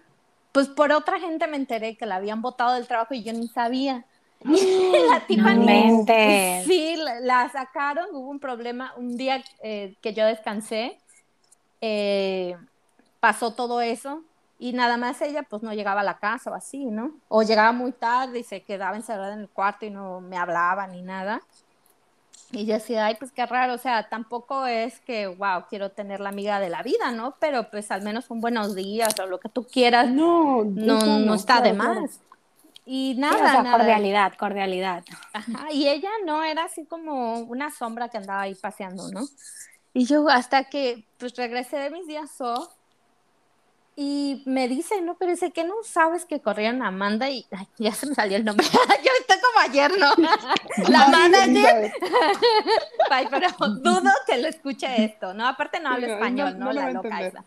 Pues 0.52 0.67
por 0.67 0.91
otra 0.91 1.19
gente 1.19 1.47
me 1.47 1.58
enteré 1.58 1.95
que 1.97 2.06
la 2.06 2.15
habían 2.15 2.41
botado 2.41 2.73
del 2.75 2.88
trabajo 2.88 3.13
y 3.13 3.23
yo 3.23 3.34
ni 3.34 3.47
sabía. 3.47 4.06
la 4.41 5.25
tipa 5.25 5.54
no 5.54 6.06
Sí, 6.65 6.95
la, 7.21 7.49
sacaron, 7.49 8.08
hubo 8.13 8.30
un 8.30 8.39
problema. 8.39 8.93
Un 8.97 9.17
día 9.17 9.43
eh, 9.63 9.95
que 10.02 10.13
yo 10.13 10.25
descansé, 10.25 10.99
eh, 11.82 12.56
pasó 13.19 13.54
todo 13.54 13.82
eso 13.82 14.23
y 14.60 14.73
nada 14.73 14.97
más 14.97 15.21
ella 15.21 15.43
pues 15.43 15.63
no 15.63 15.73
llegaba 15.73 16.02
a 16.02 16.04
la 16.04 16.19
casa 16.19 16.52
o 16.52 16.54
así, 16.54 16.86
¿no? 16.86 17.13
O 17.30 17.43
llegaba 17.43 17.71
muy 17.71 17.93
tarde 17.93 18.39
y 18.39 18.43
se 18.43 18.62
quedaba 18.62 18.97
encerrada 18.97 19.34
en 19.34 19.39
el 19.39 19.49
cuarto 19.49 19.86
y 19.86 19.89
no 19.89 20.19
me 20.19 20.38
hablaba 20.38 20.86
ni 20.88 21.02
nada. 21.02 21.41
Y 22.51 22.65
yo 22.65 22.73
decía, 22.73 23.05
ay, 23.05 23.15
pues 23.15 23.31
qué 23.31 23.45
raro, 23.45 23.73
o 23.73 23.77
sea, 23.77 24.09
tampoco 24.09 24.65
es 24.65 24.99
que, 25.01 25.27
wow, 25.27 25.65
quiero 25.69 25.91
tener 25.91 26.19
la 26.19 26.29
amiga 26.29 26.59
de 26.59 26.69
la 26.69 26.81
vida, 26.81 27.12
¿no? 27.12 27.35
Pero 27.39 27.69
pues 27.69 27.91
al 27.91 28.01
menos 28.01 28.29
un 28.29 28.41
buenos 28.41 28.73
días 28.73 29.19
o 29.19 29.27
lo 29.27 29.39
que 29.39 29.49
tú 29.49 29.67
quieras, 29.67 30.09
no, 30.09 30.63
no, 30.63 31.19
no, 31.19 31.33
está 31.35 31.62
de 31.62 31.73
más. 31.73 32.21
Y 32.85 33.13
nada, 33.17 33.62
nada. 33.62 33.77
cordialidad, 33.77 34.33
cordialidad. 34.33 35.03
Ajá, 35.31 35.71
y 35.71 35.88
ella 35.88 36.09
no 36.25 36.43
era 36.43 36.63
así 36.63 36.85
como 36.85 37.41
una 37.41 37.69
sombra 37.69 38.09
que 38.09 38.17
andaba 38.17 38.41
ahí 38.41 38.55
paseando, 38.55 39.12
¿no? 39.12 39.27
Y 39.93 40.05
yo 40.05 40.27
hasta 40.27 40.63
que 40.63 41.05
pues 41.17 41.35
regresé 41.35 41.77
de 41.77 41.91
mis 41.91 42.07
días 42.07 42.41
off, 42.41 42.73
y 44.01 44.41
me 44.45 44.69
dice, 44.69 45.01
no, 45.01 45.15
pero 45.15 45.31
dice 45.31 45.51
que 45.51 45.65
no 45.65 45.73
sabes 45.83 46.23
que 46.23 46.39
corrieron 46.39 46.81
a 46.83 46.88
Amanda 46.88 47.29
y 47.29 47.45
ya 47.77 47.91
se 47.93 48.07
me 48.07 48.15
salió 48.15 48.38
el 48.38 48.45
nombre. 48.45 48.65
Yo 48.71 49.12
estoy 49.19 49.38
como 49.41 49.59
ayer, 49.59 49.91
¿no? 49.99 50.13
La 50.89 51.03
Amanda 51.03 51.39
Ay, 53.09 53.27
pero 53.29 53.49
dudo 53.81 54.09
que 54.25 54.38
lo 54.38 54.47
escuche 54.47 55.03
esto, 55.03 55.33
¿no? 55.33 55.45
Aparte 55.45 55.81
no 55.81 55.89
habla 55.89 56.13
español, 56.13 56.57
¿no? 56.57 56.71
La 56.71 56.91
loca 56.91 57.21
esa. 57.23 57.43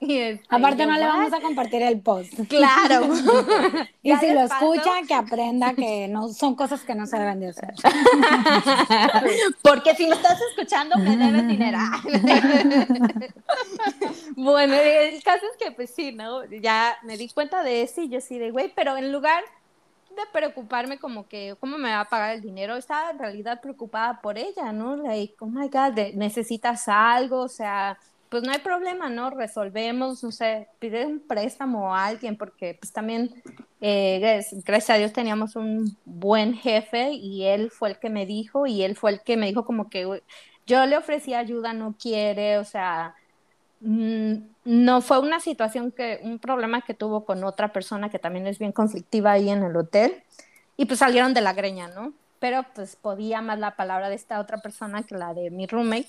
y, 0.00 0.18
este, 0.18 0.44
Aparte 0.50 0.84
no 0.84 0.98
le 0.98 1.06
vamos 1.06 1.32
a 1.32 1.40
compartir 1.40 1.80
el 1.80 2.02
post. 2.02 2.34
Claro. 2.46 3.08
y 4.02 4.14
si 4.16 4.32
lo 4.34 4.42
escucha, 4.42 4.90
que 5.06 5.14
aprenda 5.14 5.72
que 5.72 6.08
no 6.08 6.28
son 6.28 6.54
cosas 6.54 6.82
que 6.82 6.94
no 6.94 7.06
se 7.06 7.18
deben 7.18 7.40
de 7.40 7.48
hacer. 7.48 7.72
Porque 9.62 9.94
si 9.94 10.06
lo 10.06 10.14
estás 10.14 10.38
escuchando, 10.50 10.98
me 10.98 11.16
debes 11.16 11.48
dinero. 11.48 11.78
bueno, 14.36 14.57
bueno, 14.58 14.74
el 14.74 15.22
caso 15.22 15.46
es 15.46 15.56
que 15.56 15.70
pues 15.70 15.90
sí, 15.90 16.10
¿no? 16.10 16.44
Ya 16.46 16.98
me 17.04 17.16
di 17.16 17.28
cuenta 17.28 17.62
de 17.62 17.82
eso 17.82 18.02
y 18.02 18.08
yo 18.08 18.20
sí 18.20 18.38
de, 18.40 18.50
güey, 18.50 18.72
pero 18.74 18.96
en 18.96 19.12
lugar 19.12 19.44
de 20.10 20.22
preocuparme 20.32 20.98
como 20.98 21.28
que 21.28 21.54
cómo 21.60 21.78
me 21.78 21.90
va 21.90 22.00
a 22.00 22.08
pagar 22.08 22.34
el 22.34 22.42
dinero, 22.42 22.76
estaba 22.76 23.10
en 23.10 23.20
realidad 23.20 23.60
preocupada 23.60 24.20
por 24.20 24.36
ella, 24.36 24.72
¿no? 24.72 24.96
Like, 24.96 25.36
oh 25.38 25.46
my 25.46 25.68
God, 25.68 25.96
necesitas 26.14 26.88
algo, 26.88 27.42
o 27.42 27.48
sea, 27.48 28.00
pues 28.28 28.42
no 28.42 28.50
hay 28.50 28.58
problema, 28.58 29.08
¿no? 29.08 29.30
Resolvemos, 29.30 30.24
no 30.24 30.32
sé, 30.32 30.66
pide 30.80 31.06
un 31.06 31.20
préstamo 31.20 31.94
a 31.94 32.06
alguien, 32.06 32.36
porque 32.36 32.76
pues 32.80 32.92
también, 32.92 33.40
eh, 33.80 34.42
gracias 34.64 34.90
a 34.90 34.98
Dios 34.98 35.12
teníamos 35.12 35.54
un 35.54 35.96
buen 36.04 36.54
jefe 36.54 37.12
y 37.12 37.44
él 37.44 37.70
fue 37.70 37.90
el 37.90 37.98
que 38.00 38.10
me 38.10 38.26
dijo 38.26 38.66
y 38.66 38.82
él 38.82 38.96
fue 38.96 39.12
el 39.12 39.20
que 39.22 39.36
me 39.36 39.46
dijo 39.46 39.64
como 39.64 39.88
que 39.88 40.20
yo 40.66 40.84
le 40.86 40.96
ofrecí 40.96 41.32
ayuda, 41.32 41.72
no 41.74 41.94
quiere, 41.96 42.58
o 42.58 42.64
sea, 42.64 43.14
no 43.80 45.00
fue 45.00 45.20
una 45.20 45.40
situación 45.40 45.92
que, 45.92 46.20
un 46.22 46.38
problema 46.38 46.82
que 46.82 46.94
tuvo 46.94 47.24
con 47.24 47.44
otra 47.44 47.72
persona 47.72 48.08
que 48.10 48.18
también 48.18 48.46
es 48.46 48.58
bien 48.58 48.72
conflictiva 48.72 49.32
ahí 49.32 49.48
en 49.50 49.62
el 49.62 49.76
hotel. 49.76 50.22
y 50.76 50.86
pues 50.86 51.00
salieron 51.00 51.34
de 51.34 51.40
la 51.40 51.52
greña, 51.54 51.88
¿no? 51.88 52.12
Pero 52.38 52.64
pues 52.74 52.94
podía 52.96 53.40
más 53.42 53.58
la 53.58 53.74
palabra 53.74 54.08
de 54.08 54.14
esta 54.14 54.38
otra 54.40 54.58
persona 54.58 55.02
que 55.02 55.16
la 55.16 55.34
de 55.34 55.50
mi 55.50 55.66
roommate 55.66 56.08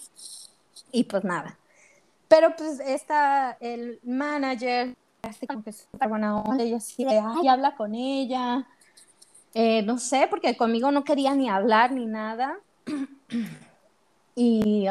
y 0.91 1.05
pues 1.05 1.23
nada. 1.23 1.57
Pero 2.27 2.55
pues 2.55 2.79
esta, 2.79 3.57
el 3.59 3.99
manager, 4.03 4.95
así 5.23 5.47
como 5.47 5.63
que 5.63 5.73
súper 5.73 6.09
buena 6.09 6.37
onda, 6.41 6.63
y 6.63 6.73
así, 6.73 7.03
ay, 7.05 7.47
habla 7.47 7.75
con 7.75 7.95
ella, 7.95 8.67
eh, 9.53 9.81
no 9.81 9.97
sé, 9.97 10.27
porque 10.29 10.55
conmigo 10.55 10.91
no 10.91 11.03
quería 11.03 11.33
ni 11.35 11.49
hablar 11.49 11.91
ni 11.91 12.05
nada. 12.05 12.59
y, 14.35 14.85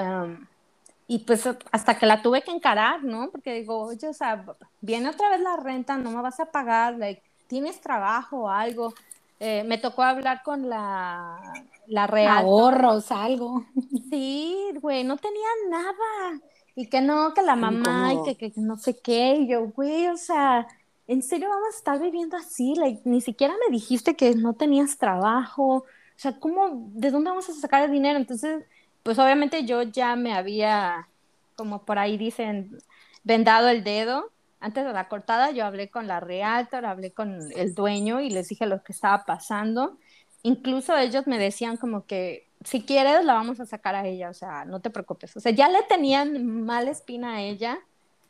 y 1.11 1.21
pues 1.21 1.49
hasta 1.73 1.99
que 1.99 2.05
la 2.05 2.21
tuve 2.21 2.42
que 2.42 2.51
encarar, 2.51 3.03
¿no? 3.03 3.31
Porque 3.31 3.55
digo, 3.55 3.81
oye, 3.81 4.07
o 4.07 4.12
sea, 4.12 4.44
viene 4.83 5.09
otra 5.09 5.31
vez 5.31 5.40
la 5.40 5.57
renta, 5.57 5.97
no 5.97 6.11
me 6.11 6.21
vas 6.21 6.38
a 6.38 6.53
pagar, 6.53 6.97
like, 6.99 7.23
tienes 7.47 7.81
trabajo 7.81 8.40
o 8.42 8.49
algo. 8.51 8.92
Eh, 9.40 9.64
me 9.64 9.79
tocó 9.79 10.03
hablar 10.03 10.42
con 10.42 10.68
la, 10.68 11.40
la 11.87 12.07
real. 12.07 12.44
Ahorros, 12.44 13.11
algo. 13.11 13.64
Sí, 14.11 14.55
güey, 14.81 15.03
no 15.05 15.16
tenía 15.16 15.49
nada. 15.71 16.40
Y 16.75 16.88
que 16.88 17.01
no, 17.01 17.33
que 17.33 17.42
la 17.42 17.57
mamá 17.57 18.12
y 18.12 18.23
que, 18.25 18.37
que, 18.37 18.61
no 18.61 18.77
sé 18.77 19.01
qué. 19.01 19.37
Y 19.37 19.49
yo, 19.49 19.66
güey, 19.68 20.09
o 20.09 20.16
sea, 20.18 20.66
¿en 21.07 21.23
serio 21.23 21.49
vamos 21.49 21.75
a 21.75 21.79
estar 21.79 21.99
viviendo 21.99 22.37
así? 22.37 22.75
Like, 22.75 23.01
ni 23.05 23.23
siquiera 23.23 23.55
me 23.66 23.75
dijiste 23.75 24.14
que 24.14 24.35
no 24.35 24.53
tenías 24.53 24.99
trabajo. 24.99 25.77
O 25.77 25.85
sea, 26.16 26.38
¿cómo, 26.38 26.90
de 26.92 27.11
dónde 27.11 27.31
vamos 27.31 27.49
a 27.49 27.55
sacar 27.55 27.83
el 27.85 27.92
dinero? 27.92 28.18
Entonces, 28.18 28.64
pues 29.09 29.18
obviamente 29.18 29.64
yo 29.64 29.81
ya 29.81 30.16
me 30.16 30.35
había, 30.35 31.09
como 31.57 31.87
por 31.87 31.99
ahí 31.99 32.18
dicen, 32.18 32.77
vendado 33.25 33.71
el 33.71 33.83
dedo. 33.83 34.31
Antes 34.61 34.85
de 34.85 34.92
la 34.92 35.09
cortada 35.09 35.51
yo 35.51 35.64
hablé 35.64 35.88
con 35.88 36.07
la 36.07 36.21
realtor, 36.21 36.85
hablé 36.85 37.12
con 37.12 37.38
el 37.57 37.75
dueño 37.75 38.21
y 38.21 38.29
les 38.29 38.51
dije 38.51 38.66
lo 38.66 38.83
que 38.83 38.92
estaba 38.92 39.25
pasando. 39.25 39.97
Incluso 40.42 40.94
ellos 40.94 41.27
me 41.27 41.38
decían 41.38 41.79
como 41.79 42.05
que 42.05 42.51
si 42.62 42.83
quieres 42.83 43.25
la 43.25 43.33
vamos 43.33 43.61
a 43.61 43.64
sacar 43.64 43.94
a 43.94 44.07
ella, 44.07 44.29
o 44.29 44.35
sea, 44.35 44.66
no 44.66 44.81
te 44.81 44.90
preocupes. 44.90 45.35
O 45.38 45.40
sea, 45.40 45.53
ya 45.53 45.71
le 45.71 45.83
tenían 45.85 46.66
mala 46.66 46.90
espina 46.90 47.37
a 47.37 47.40
ella 47.40 47.79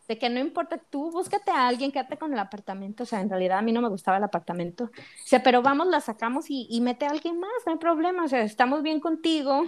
de 0.07 0.17
que 0.17 0.31
no 0.31 0.39
importa, 0.39 0.79
tú 0.79 1.11
búscate 1.11 1.51
a 1.51 1.67
alguien, 1.67 1.91
quédate 1.91 2.17
con 2.17 2.33
el 2.33 2.39
apartamento, 2.39 3.03
o 3.03 3.07
sea, 3.07 3.21
en 3.21 3.29
realidad 3.29 3.59
a 3.59 3.63
mí 3.63 3.73
no 3.73 3.83
me 3.83 3.89
gustaba 3.89 4.17
el 4.17 4.25
apartamento, 4.25 4.85
o 4.85 4.91
sea, 5.27 5.43
pero 5.43 5.61
vamos, 5.61 5.89
la 5.89 6.01
sacamos 6.01 6.47
y, 6.49 6.81
mete 6.81 7.05
a 7.05 7.11
alguien 7.11 7.39
más, 7.39 7.51
no 7.67 7.73
hay 7.73 7.79
problema, 7.79 8.25
o 8.25 8.29
sea, 8.29 8.41
estamos 8.41 8.83
bien 8.83 9.01
contigo, 9.01 9.65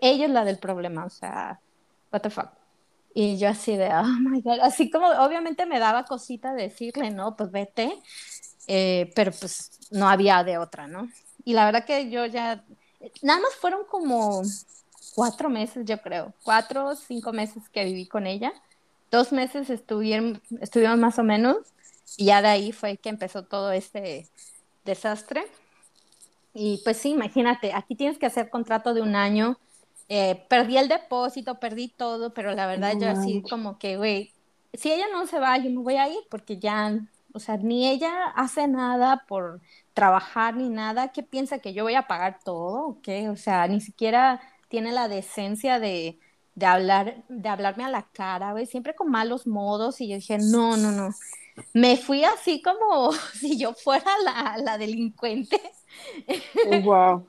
ella 0.00 0.26
es 0.26 0.30
la 0.30 0.44
del 0.44 0.58
problema, 0.58 1.04
o 1.04 1.10
sea, 1.10 1.60
what 2.12 2.22
the 2.22 2.30
fuck. 2.30 2.50
Y 3.14 3.38
yo 3.38 3.48
así 3.48 3.76
de, 3.76 3.88
oh 3.94 4.04
my 4.20 4.40
God, 4.40 4.60
así 4.62 4.90
como 4.90 5.08
obviamente 5.08 5.66
me 5.66 5.78
daba 5.78 6.04
cosita 6.04 6.52
decirle, 6.54 7.10
no, 7.10 7.36
pues 7.36 7.50
vete, 7.50 8.00
eh, 8.66 9.10
pero 9.14 9.32
pues 9.32 9.70
no 9.90 10.08
había 10.08 10.44
de 10.44 10.58
otra, 10.58 10.86
¿no? 10.86 11.08
Y 11.44 11.54
la 11.54 11.64
verdad 11.64 11.84
que 11.84 12.10
yo 12.10 12.26
ya, 12.26 12.64
nada 13.22 13.40
más 13.40 13.54
fueron 13.54 13.84
como 13.90 14.42
cuatro 15.14 15.48
meses, 15.48 15.84
yo 15.86 16.00
creo, 16.00 16.34
cuatro 16.42 16.88
o 16.88 16.94
cinco 16.94 17.32
meses 17.32 17.68
que 17.70 17.84
viví 17.84 18.06
con 18.06 18.26
ella 18.26 18.52
dos 19.10 19.32
meses 19.32 19.70
estuvieron, 19.70 20.40
estuvimos 20.60 20.98
más 20.98 21.18
o 21.18 21.24
menos 21.24 21.56
y 22.16 22.26
ya 22.26 22.42
de 22.42 22.48
ahí 22.48 22.72
fue 22.72 22.96
que 22.96 23.08
empezó 23.08 23.44
todo 23.44 23.72
este 23.72 24.28
desastre. 24.84 25.46
Y 26.54 26.80
pues 26.84 26.96
sí, 26.96 27.10
imagínate, 27.10 27.72
aquí 27.72 27.94
tienes 27.94 28.18
que 28.18 28.26
hacer 28.26 28.50
contrato 28.50 28.94
de 28.94 29.02
un 29.02 29.14
año. 29.14 29.58
Eh, 30.08 30.46
perdí 30.48 30.78
el 30.78 30.88
depósito, 30.88 31.60
perdí 31.60 31.88
todo, 31.88 32.32
pero 32.32 32.54
la 32.54 32.66
verdad 32.66 32.94
yo 32.98 33.10
así 33.10 33.42
como 33.42 33.78
que, 33.78 33.96
güey, 33.98 34.32
si 34.72 34.90
ella 34.90 35.06
no 35.12 35.26
se 35.26 35.38
va, 35.38 35.58
yo 35.58 35.70
me 35.70 35.82
voy 35.82 35.96
a 35.96 36.08
ir 36.08 36.20
porque 36.30 36.58
ya, 36.58 36.98
o 37.32 37.38
sea, 37.38 37.58
ni 37.58 37.88
ella 37.88 38.26
hace 38.34 38.68
nada 38.68 39.24
por 39.28 39.60
trabajar 39.92 40.56
ni 40.56 40.70
nada. 40.70 41.12
¿Qué 41.12 41.22
piensa 41.22 41.58
que 41.58 41.74
yo 41.74 41.84
voy 41.84 41.94
a 41.94 42.06
pagar 42.06 42.38
todo 42.42 42.88
o 42.88 43.00
qué? 43.02 43.28
O 43.28 43.36
sea, 43.36 43.66
ni 43.68 43.80
siquiera 43.80 44.40
tiene 44.68 44.92
la 44.92 45.08
decencia 45.08 45.78
de, 45.78 46.18
de 46.54 46.66
hablar, 46.66 47.24
de 47.28 47.48
hablarme 47.48 47.84
a 47.84 47.90
la 47.90 48.08
cara, 48.12 48.52
güey, 48.52 48.66
siempre 48.66 48.94
con 48.94 49.10
malos 49.10 49.46
modos, 49.46 50.00
y 50.00 50.08
yo 50.08 50.16
dije, 50.16 50.38
no, 50.38 50.76
no, 50.76 50.90
no. 50.90 51.10
Me 51.74 51.96
fui 51.96 52.24
así 52.24 52.62
como 52.62 53.12
si 53.34 53.58
yo 53.58 53.74
fuera 53.74 54.10
la, 54.24 54.56
la 54.58 54.78
delincuente. 54.78 55.60
wow. 56.82 57.26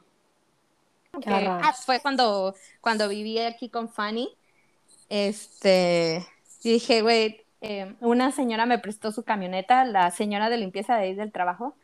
Ah, 1.27 1.73
fue 1.73 1.99
cuando, 1.99 2.55
cuando 2.81 3.07
viví 3.07 3.39
aquí 3.39 3.69
con 3.69 3.89
Fanny. 3.89 4.29
Este, 5.09 6.25
dije, 6.63 7.01
güey, 7.01 7.45
eh, 7.61 7.95
una 7.99 8.31
señora 8.31 8.65
me 8.65 8.79
prestó 8.79 9.11
su 9.11 9.23
camioneta, 9.23 9.85
la 9.85 10.11
señora 10.11 10.49
de 10.49 10.57
limpieza 10.57 10.95
de 10.95 11.03
ahí 11.03 11.13
del 11.15 11.31
trabajo. 11.31 11.75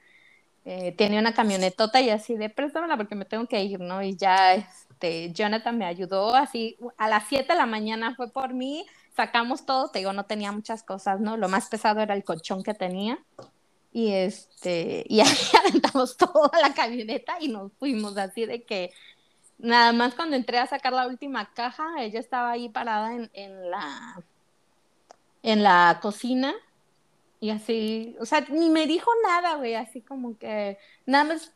Eh, 0.64 0.94
tenía 0.94 1.20
una 1.20 1.34
camionetota 1.34 2.02
y 2.02 2.10
así 2.10 2.36
de 2.36 2.50
préstamela 2.50 2.98
porque 2.98 3.16
me 3.16 3.26
tengo 3.26 3.46
que 3.48 3.64
ir, 3.64 3.80
¿no? 3.80 4.02
Y 4.02 4.16
ya 4.16 4.56
este, 4.56 5.32
Jonathan 5.32 5.78
me 5.78 5.86
ayudó 5.86 6.36
así, 6.36 6.78
a 6.98 7.08
las 7.08 7.26
7 7.28 7.54
de 7.54 7.60
la 7.60 7.68
mañana 7.68 8.16
fue 8.16 8.32
por 8.32 8.54
mí, 8.54 8.86
sacamos 9.16 9.66
todo, 9.66 9.90
te 9.90 10.00
digo, 10.00 10.14
no 10.14 10.26
tenía 10.26 10.52
muchas 10.52 10.82
cosas, 10.82 11.20
¿no? 11.20 11.38
Lo 11.38 11.50
más 11.50 11.68
pesado 11.70 12.02
era 12.02 12.16
el 12.16 12.24
colchón 12.24 12.64
que 12.64 12.74
tenía. 12.74 13.20
Y 13.92 14.12
este, 14.12 15.06
y 15.08 15.20
ahí 15.22 15.28
aventamos 15.60 16.18
toda 16.18 16.60
la 16.60 16.74
camioneta 16.74 17.36
y 17.40 17.48
nos 17.48 17.72
fuimos 17.74 18.18
así 18.18 18.46
de 18.46 18.64
que 18.64 18.92
nada 19.58 19.92
más 19.94 20.16
cuando 20.16 20.36
entré 20.36 20.58
a 20.60 20.68
sacar 20.68 20.94
la 20.94 21.08
última 21.08 21.54
caja, 21.54 21.86
ella 22.00 22.20
estaba 22.20 22.52
ahí 22.52 22.70
parada 22.70 23.14
en, 23.14 23.30
en 23.34 23.72
la 23.72 24.24
en 25.44 25.62
la 25.62 26.00
cocina 26.02 26.54
y 27.40 27.52
así, 27.52 28.16
o 28.20 28.26
sea, 28.26 28.42
ni 28.50 28.70
me 28.70 28.88
dijo 28.88 29.12
nada, 29.24 29.58
güey, 29.58 29.76
así 29.76 30.02
como 30.02 30.38
que 30.38 30.78
nada 31.06 31.26
más 31.26 31.52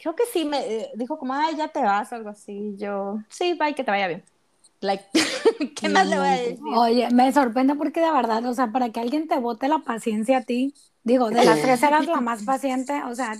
creo 0.00 0.14
que 0.14 0.24
sí 0.32 0.44
me 0.44 0.58
eh, 0.60 0.90
dijo 0.94 1.18
como, 1.18 1.34
ay, 1.34 1.56
ya 1.56 1.68
te 1.68 1.80
vas 1.80 2.12
o 2.12 2.14
algo 2.14 2.28
así. 2.28 2.74
Yo, 2.76 3.18
sí, 3.28 3.54
bye, 3.54 3.74
que 3.74 3.84
te 3.84 3.90
vaya 3.90 4.08
bien. 4.08 4.22
Like, 4.80 5.04
¿qué 5.76 5.88
más 5.88 6.06
le 6.06 6.18
voy 6.18 6.28
a 6.28 6.32
decir? 6.32 6.58
Oye, 6.76 7.08
me 7.10 7.32
sorprende 7.32 7.74
porque 7.74 8.00
de 8.00 8.10
verdad, 8.10 8.44
o 8.46 8.54
sea, 8.54 8.70
para 8.72 8.90
que 8.90 9.00
alguien 9.00 9.28
te 9.28 9.38
bote 9.38 9.68
la 9.68 9.78
paciencia 9.78 10.38
a 10.38 10.42
ti, 10.42 10.74
digo, 11.04 11.30
de 11.30 11.44
las 11.44 11.60
tres 11.60 11.82
eras 11.82 12.06
la 12.06 12.20
más 12.20 12.44
paciente, 12.44 13.02
o 13.04 13.14
sea, 13.14 13.34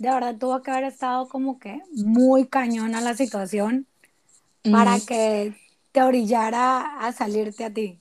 de 0.00 0.10
verdad 0.10 0.36
tuvo 0.38 0.62
que 0.62 0.70
haber 0.70 0.84
estado 0.84 1.28
como 1.28 1.58
que 1.58 1.78
muy 1.92 2.46
cañona 2.46 3.02
la 3.02 3.14
situación 3.14 3.86
para 4.72 4.98
que 4.98 5.54
te 5.92 6.02
orillara 6.02 7.00
a 7.00 7.12
salirte 7.12 7.64
a 7.66 7.72
ti. 7.72 8.00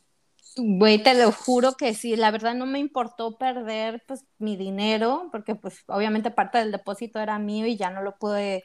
Güey, 0.55 1.03
te 1.03 1.13
lo 1.13 1.31
juro 1.33 1.73
que 1.73 1.93
sí, 1.93 2.15
la 2.15 2.31
verdad 2.31 2.55
no 2.55 2.65
me 2.65 2.79
importó 2.79 3.37
perder 3.37 4.01
pues 4.07 4.23
mi 4.37 4.55
dinero, 4.55 5.27
porque 5.31 5.55
pues 5.55 5.83
obviamente 5.87 6.31
parte 6.31 6.57
del 6.57 6.71
depósito 6.71 7.19
era 7.19 7.37
mío 7.37 7.67
y 7.67 7.75
ya 7.75 7.89
no 7.89 8.01
lo 8.01 8.15
pude 8.15 8.63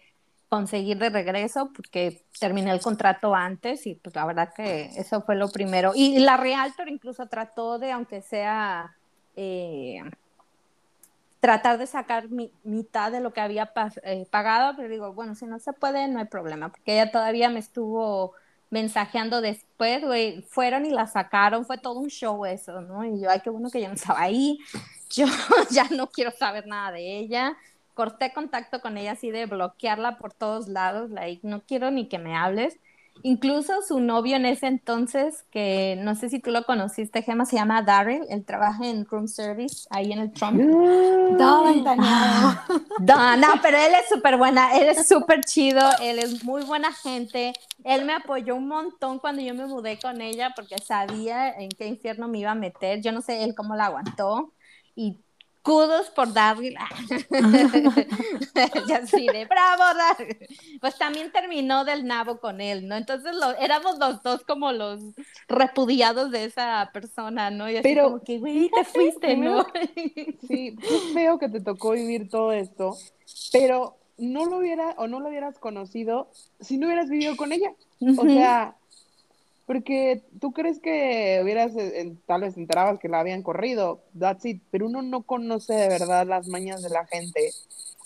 conseguir 0.49 0.99
de 0.99 1.11
regreso 1.11 1.73
porque 1.75 2.25
terminé 2.38 2.70
el 2.70 2.81
contrato 2.81 3.35
antes 3.35 3.85
y 3.88 3.97
pues 3.97 4.14
la 4.14 4.27
verdad 4.27 4.53
que 4.55 4.92
eso 4.97 5.23
fue 5.23 5.35
lo 5.35 5.51
primero. 5.51 5.90
Y 5.94 6.20
la 6.20 6.37
Realtor 6.37 6.88
incluso 6.88 7.27
trató 7.27 7.81
de, 7.81 7.90
aunque 7.90 8.23
sea, 8.23 8.97
eh, 9.35 10.01
tratar 11.44 11.76
de 11.76 11.87
sacar 11.87 12.30
mi, 12.30 12.50
mitad 12.62 13.12
de 13.12 13.20
lo 13.20 13.35
que 13.35 13.42
había 13.42 13.70
eh, 14.02 14.26
pagado, 14.30 14.74
pero 14.76 14.88
digo, 14.88 15.12
bueno, 15.12 15.35
si 15.35 15.44
no 15.44 15.59
se 15.59 15.74
puede, 15.74 16.09
no 16.09 16.18
hay 16.18 16.24
problema, 16.24 16.70
porque 16.70 16.94
ella 16.94 17.12
todavía 17.12 17.50
me 17.50 17.59
estuvo 17.59 18.33
mensajeando 18.70 19.42
después, 19.42 20.02
güey, 20.02 20.40
fueron 20.40 20.87
y 20.87 20.90
la 20.90 21.07
sacaron, 21.07 21.66
fue 21.66 21.76
todo 21.76 21.98
un 21.98 22.09
show 22.09 22.46
eso, 22.46 22.80
¿no? 22.80 23.04
Y 23.04 23.20
yo, 23.20 23.28
ay, 23.28 23.40
qué 23.44 23.50
bueno 23.50 23.68
que 23.68 23.83
yo 23.83 23.88
no 23.88 23.94
estaba 23.94 24.22
ahí, 24.22 24.59
yo 25.11 25.26
ya 25.70 25.85
no 25.90 26.09
quiero 26.09 26.30
saber 26.30 26.66
nada 26.66 26.92
de 26.92 27.18
ella, 27.18 27.59
corté 27.92 28.33
contacto 28.33 28.80
con 28.80 28.96
ella 28.96 29.12
así 29.12 29.30
de 29.30 29.44
bloquearla 29.44 30.16
por 30.16 30.33
todos 30.33 30.66
lados, 30.66 31.11
like, 31.11 31.46
no 31.46 31.61
quiero 31.66 31.90
ni 31.90 32.09
que 32.09 32.18
me 32.18 32.35
hables, 32.35 32.80
Incluso 33.22 33.81
su 33.87 34.00
novio 34.00 34.37
en 34.37 34.44
ese 34.44 34.66
entonces, 34.66 35.44
que 35.50 35.96
no 35.98 36.14
sé 36.14 36.29
si 36.29 36.40
tú 36.40 36.50
lo 36.50 36.64
conociste, 36.64 37.22
Gemma, 37.22 37.46
se 37.46 37.57
llama 37.57 37.83
Daryl, 37.83 38.27
él 38.29 38.44
trabaja 38.44 38.87
en 38.87 39.07
room 39.07 39.29
service 39.29 39.87
ahí 39.90 40.12
en 40.12 40.18
el 40.18 40.33
Trump. 40.33 40.68
No, 42.98 43.36
no, 43.36 43.49
pero 43.62 43.78
él 43.78 43.93
es 43.95 44.09
súper 44.09 44.36
buena, 44.36 44.76
él 44.76 44.89
es 44.89 45.09
súper 45.09 45.43
chido, 45.45 45.80
él 46.01 46.18
es 46.18 46.45
muy 46.45 46.64
buena 46.64 46.93
gente. 46.93 47.53
Él 47.82 48.05
me 48.05 48.14
apoyó 48.14 48.57
un 48.57 48.68
montón 48.68 49.18
cuando 49.18 49.43
yo 49.43 49.55
me 49.55 49.66
mudé 49.66 49.99
con 49.99 50.20
ella 50.20 50.53
porque 50.55 50.76
sabía 50.78 51.51
en 51.51 51.70
qué 51.70 51.86
infierno 51.86 52.28
me 52.28 52.39
iba 52.39 52.53
a 52.53 52.55
meter. 52.55 53.01
Yo 53.01 53.12
no 53.12 53.22
sé 53.22 53.43
él 53.45 53.55
cómo 53.55 53.74
la 53.74 53.86
aguantó. 53.86 54.53
Y 54.95 55.24
kudos 55.65 56.11
por 56.11 56.33
Darryl. 56.33 56.77
ya 58.87 59.07
sí, 59.07 59.27
de 59.27 59.47
bravo, 59.47 59.83
Darryl. 59.97 60.37
Pues 60.81 60.97
también 60.99 61.33
terminó 61.33 61.85
del 61.87 62.07
nabo 62.07 62.39
con 62.39 62.61
él, 62.61 62.87
¿no? 62.87 62.97
Entonces 62.97 63.35
lo, 63.35 63.57
éramos 63.57 63.99
los 63.99 64.23
dos 64.23 64.45
como 64.45 64.73
los 64.73 65.01
repudiados 65.49 66.31
de 66.31 66.45
esa 66.45 66.91
persona, 66.93 67.51
¿no? 67.51 67.69
Y 67.69 67.77
así 67.77 67.83
Pero, 67.83 68.05
como 68.05 68.23
que, 68.23 68.39
güey, 68.39 68.71
te 68.71 68.85
fuiste, 68.85 69.37
¿no? 69.37 69.65
sí, 70.47 70.77
es 70.81 71.15
feo 71.15 71.39
que 71.39 71.49
te 71.49 71.61
tocó 71.61 71.93
vivir 71.93 72.29
todo 72.29 72.53
esto, 72.53 72.97
pero 73.51 73.97
no 74.19 74.45
lo 74.45 74.59
hubiera 74.59 74.91
o 74.99 75.09
no 75.09 75.19
lo 75.19 75.31
hubieras 75.31 75.59
conocido 75.59 76.31
si 76.61 76.77
no 76.77 76.87
hubieras 76.87 77.09
vivido 77.09 77.37
con 77.37 77.53
ella. 77.53 77.75
O 78.19 78.25
sea, 78.25 78.77
porque 79.67 80.23
tú 80.41 80.53
crees 80.53 80.81
que 80.81 81.41
hubieras, 81.43 81.75
eh, 81.77 82.15
tal 82.27 82.43
vez 82.43 82.57
enterabas 82.57 82.99
que 82.99 83.09
la 83.09 83.21
habían 83.21 83.43
corrido, 83.43 84.03
that's 84.19 84.45
it, 84.45 84.62
pero 84.71 84.87
uno 84.87 85.03
no 85.03 85.23
conoce 85.23 85.75
de 85.75 85.89
verdad 85.89 86.27
las 86.27 86.49
mañas 86.49 86.83
de 86.83 86.91
la 86.91 87.07
gente 87.07 87.51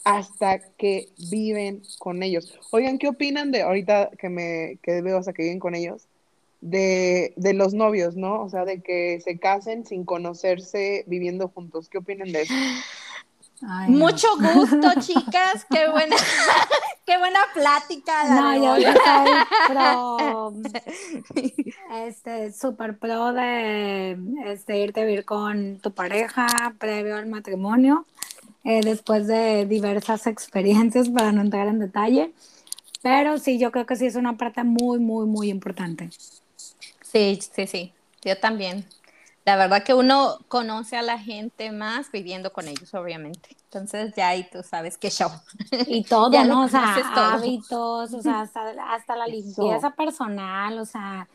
hasta 0.04 0.60
que 0.76 1.08
viven 1.30 1.82
con 1.98 2.22
ellos. 2.22 2.58
Oigan, 2.70 2.98
¿qué 2.98 3.08
opinan 3.08 3.50
de 3.50 3.62
ahorita 3.62 4.10
que 4.18 4.28
me 4.28 4.78
que 4.82 5.02
veo 5.02 5.18
hasta 5.18 5.32
que 5.32 5.42
viven 5.42 5.58
con 5.58 5.74
ellos? 5.74 6.06
De, 6.60 7.34
de 7.36 7.54
los 7.54 7.72
novios, 7.72 8.16
¿no? 8.16 8.42
O 8.42 8.48
sea, 8.48 8.64
de 8.64 8.80
que 8.80 9.20
se 9.20 9.38
casen 9.38 9.86
sin 9.86 10.04
conocerse, 10.04 11.04
viviendo 11.06 11.48
juntos. 11.48 11.88
¿Qué 11.88 11.98
opinan 11.98 12.32
de 12.32 12.42
eso? 12.42 12.54
Mucho 13.60 14.28
gusto, 14.36 14.88
chicas. 15.00 15.66
Qué 15.68 15.88
buena, 15.90 16.16
qué 17.06 17.18
buena 17.18 17.40
plática. 17.54 18.24
no, 18.28 18.78
yo, 18.78 18.92
soy 18.92 19.32
pro, 19.68 20.52
este, 22.06 22.52
súper 22.52 22.98
pro 22.98 23.32
de 23.32 24.16
este, 24.46 24.78
irte 24.78 25.00
a 25.00 25.04
vivir 25.04 25.24
con 25.24 25.78
tu 25.80 25.92
pareja 25.92 26.46
previo 26.78 27.16
al 27.16 27.26
matrimonio, 27.26 28.06
eh, 28.62 28.80
después 28.82 29.26
de 29.26 29.66
diversas 29.66 30.26
experiencias, 30.28 31.08
para 31.14 31.32
no 31.32 31.40
entrar 31.40 31.66
en 31.66 31.80
detalle. 31.80 32.32
Pero 33.02 33.38
sí, 33.38 33.58
yo 33.58 33.72
creo 33.72 33.86
que 33.86 33.96
sí 33.96 34.06
es 34.06 34.16
una 34.16 34.36
parte 34.36 34.62
muy, 34.62 34.98
muy, 34.98 35.26
muy 35.26 35.50
importante. 35.50 36.10
Sí, 37.02 37.38
sí, 37.40 37.66
sí. 37.66 37.92
Yo 38.22 38.36
también 38.38 38.84
la 39.48 39.56
verdad 39.56 39.82
que 39.82 39.94
uno 39.94 40.40
conoce 40.48 40.98
a 40.98 41.00
la 41.00 41.18
gente 41.18 41.72
más 41.72 42.12
viviendo 42.12 42.52
con 42.52 42.68
ellos, 42.68 42.92
obviamente. 42.92 43.56
Entonces 43.64 44.12
ya 44.14 44.28
ahí 44.28 44.46
tú 44.52 44.62
sabes 44.62 44.98
qué 44.98 45.08
show. 45.08 45.30
Y 45.86 46.04
todo, 46.08 46.44
¿no? 46.44 46.64
O 46.64 46.68
sea, 46.68 46.96
hábitos, 47.16 48.12
o 48.12 48.20
sea, 48.20 48.40
hasta, 48.90 49.16
la 49.16 49.26
limpieza 49.26 49.92
personal, 49.92 50.78
o 50.78 50.84
sea, 50.84 51.28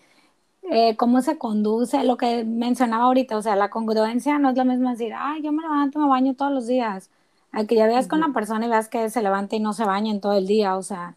eh, 0.70 0.96
cómo 0.96 1.24
se 1.24 1.40
conduce, 1.40 2.04
lo 2.04 2.16
que 2.16 2.44
mencionaba 2.44 3.06
ahorita, 3.06 3.36
o 3.36 3.42
sea, 3.42 3.56
la 3.56 3.72
congruencia 3.72 4.38
no 4.38 4.52
es 4.52 4.58
lo 4.58 4.66
mismo 4.66 4.92
decir, 4.92 5.14
ay, 5.18 5.42
yo 5.42 5.52
me 5.52 5.64
levanto, 5.64 5.98
me 5.98 6.08
baño 6.08 6.36
todos 6.36 6.52
los 6.52 6.68
días, 6.68 7.10
a 7.52 7.66
que 7.66 7.74
ya 7.74 7.88
veas 7.88 8.08
con 8.08 8.20
la 8.20 8.28
persona 8.28 8.68
y 8.68 8.70
veas 8.70 8.90
que 8.90 9.10
se 9.10 9.24
levanta 9.24 9.56
y 9.56 9.60
no 9.60 9.74
se 9.74 9.86
baña 9.86 10.12
en 10.12 10.22
todo 10.22 10.34
el 10.34 10.46
día, 10.46 10.78
o 10.78 10.84
sea, 10.84 11.16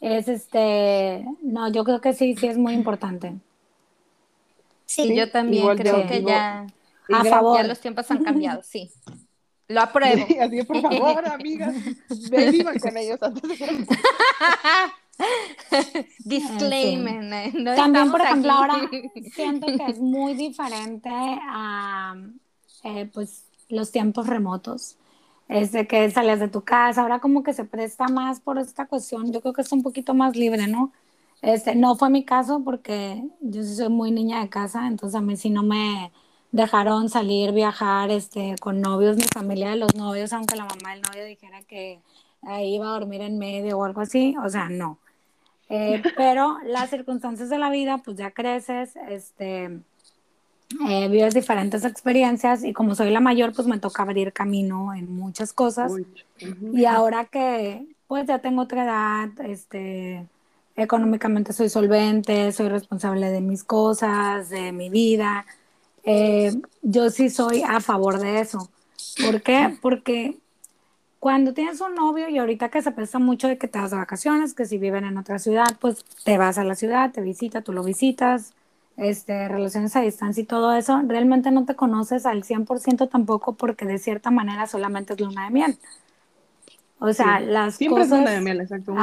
es 0.00 0.26
este, 0.26 1.24
no, 1.42 1.68
yo 1.68 1.84
creo 1.84 2.00
que 2.00 2.12
sí, 2.12 2.34
sí 2.34 2.48
es 2.48 2.58
muy 2.58 2.72
importante. 2.72 3.36
Sí, 4.86 5.14
yo 5.14 5.30
también 5.30 5.76
creo 5.76 6.06
que 6.06 6.22
ya, 6.22 6.66
a 7.12 7.24
favor. 7.24 7.58
ya 7.58 7.66
los 7.66 7.80
tiempos 7.80 8.10
han 8.10 8.22
cambiado, 8.22 8.62
sí. 8.62 8.90
Lo 9.68 9.80
apruebo. 9.80 10.26
así 10.40 10.62
por 10.62 10.80
favor, 10.80 11.26
amigas, 11.26 11.74
vivan 12.30 12.78
con 12.78 12.96
ellos 12.96 13.22
antes 13.22 13.58
de 13.58 13.86
Disclaimer. 16.24 17.54
No 17.54 17.74
También, 17.74 18.10
por 18.10 18.20
ejemplo, 18.20 18.52
ahora 18.52 18.90
siento 19.34 19.66
que 19.66 19.84
es 19.90 19.98
muy 19.98 20.34
diferente 20.34 21.08
a 21.10 22.16
eh, 22.82 23.08
pues, 23.12 23.44
los 23.68 23.90
tiempos 23.90 24.26
remotos. 24.26 24.96
Es 25.46 25.72
de 25.72 25.86
que 25.86 26.10
sales 26.10 26.40
de 26.40 26.48
tu 26.48 26.62
casa, 26.62 27.02
ahora 27.02 27.20
como 27.20 27.42
que 27.42 27.52
se 27.52 27.64
presta 27.64 28.08
más 28.08 28.40
por 28.40 28.58
esta 28.58 28.86
cuestión. 28.86 29.30
Yo 29.30 29.42
creo 29.42 29.52
que 29.52 29.60
es 29.60 29.72
un 29.72 29.82
poquito 29.82 30.14
más 30.14 30.36
libre, 30.36 30.66
¿no? 30.66 30.90
Este, 31.44 31.74
no 31.74 31.94
fue 31.94 32.08
mi 32.08 32.24
caso 32.24 32.62
porque 32.64 33.22
yo 33.40 33.62
soy 33.62 33.90
muy 33.90 34.10
niña 34.10 34.40
de 34.40 34.48
casa, 34.48 34.86
entonces 34.86 35.14
a 35.14 35.20
mí 35.20 35.36
sí 35.36 35.50
no 35.50 35.62
me 35.62 36.10
dejaron 36.52 37.10
salir, 37.10 37.52
viajar 37.52 38.10
este, 38.10 38.54
con 38.60 38.80
novios, 38.80 39.16
mi 39.16 39.24
familia 39.24 39.70
de 39.70 39.76
los 39.76 39.94
novios, 39.94 40.32
aunque 40.32 40.56
la 40.56 40.64
mamá 40.64 40.92
del 40.92 41.02
novio 41.02 41.22
dijera 41.24 41.60
que 41.62 42.00
ahí 42.42 42.76
iba 42.76 42.86
a 42.86 42.98
dormir 42.98 43.20
en 43.20 43.38
medio 43.38 43.78
o 43.78 43.84
algo 43.84 44.00
así, 44.00 44.34
o 44.42 44.48
sea, 44.48 44.70
no. 44.70 44.98
Eh, 45.68 46.02
pero 46.16 46.56
las 46.64 46.88
circunstancias 46.88 47.50
de 47.50 47.58
la 47.58 47.68
vida, 47.68 47.98
pues 47.98 48.16
ya 48.16 48.30
creces, 48.30 48.96
este, 49.08 49.64
eh, 50.88 51.08
vives 51.10 51.34
diferentes 51.34 51.84
experiencias 51.84 52.64
y 52.64 52.72
como 52.72 52.94
soy 52.94 53.10
la 53.10 53.20
mayor, 53.20 53.52
pues 53.52 53.68
me 53.68 53.78
toca 53.78 54.02
abrir 54.02 54.32
camino 54.32 54.94
en 54.94 55.14
muchas 55.14 55.52
cosas. 55.52 55.92
Y 56.72 56.86
ahora 56.86 57.26
que 57.26 57.86
pues 58.06 58.26
ya 58.26 58.38
tengo 58.38 58.62
otra 58.62 58.84
edad, 58.84 59.46
este, 59.46 60.26
económicamente 60.76 61.52
soy 61.52 61.68
solvente, 61.68 62.52
soy 62.52 62.68
responsable 62.68 63.30
de 63.30 63.40
mis 63.40 63.64
cosas, 63.64 64.48
de 64.50 64.72
mi 64.72 64.90
vida. 64.90 65.46
Eh, 66.02 66.52
yo 66.82 67.10
sí 67.10 67.30
soy 67.30 67.62
a 67.62 67.80
favor 67.80 68.18
de 68.18 68.40
eso. 68.40 68.70
¿Por 69.24 69.42
qué? 69.42 69.76
Porque 69.80 70.38
cuando 71.20 71.54
tienes 71.54 71.80
un 71.80 71.94
novio 71.94 72.28
y 72.28 72.38
ahorita 72.38 72.68
que 72.68 72.82
se 72.82 72.90
presta 72.90 73.18
mucho 73.18 73.48
de 73.48 73.56
que 73.56 73.68
te 73.68 73.78
vas 73.78 73.92
de 73.92 73.96
vacaciones, 73.96 74.52
que 74.52 74.66
si 74.66 74.76
viven 74.78 75.04
en 75.04 75.16
otra 75.16 75.38
ciudad, 75.38 75.76
pues 75.80 76.04
te 76.24 76.36
vas 76.36 76.58
a 76.58 76.64
la 76.64 76.74
ciudad, 76.74 77.12
te 77.12 77.22
visita, 77.22 77.62
tú 77.62 77.72
lo 77.72 77.82
visitas, 77.82 78.52
este, 78.96 79.48
relaciones 79.48 79.96
a 79.96 80.02
distancia 80.02 80.42
y 80.42 80.46
todo 80.46 80.74
eso, 80.74 81.00
realmente 81.06 81.50
no 81.50 81.64
te 81.64 81.74
conoces 81.74 82.26
al 82.26 82.44
100% 82.44 83.08
tampoco 83.08 83.54
porque 83.54 83.86
de 83.86 83.98
cierta 83.98 84.30
manera 84.30 84.66
solamente 84.66 85.14
es 85.14 85.20
luna 85.20 85.46
de 85.46 85.50
miel. 85.50 85.78
O 86.98 87.12
sea, 87.12 87.40
las 87.40 87.74
siempre 87.76 88.04
cosas... 88.04 88.12
es 88.12 88.18
luna 88.20 88.30
de 88.30 88.40
miel, 88.40 88.60
exacto. 88.60 88.94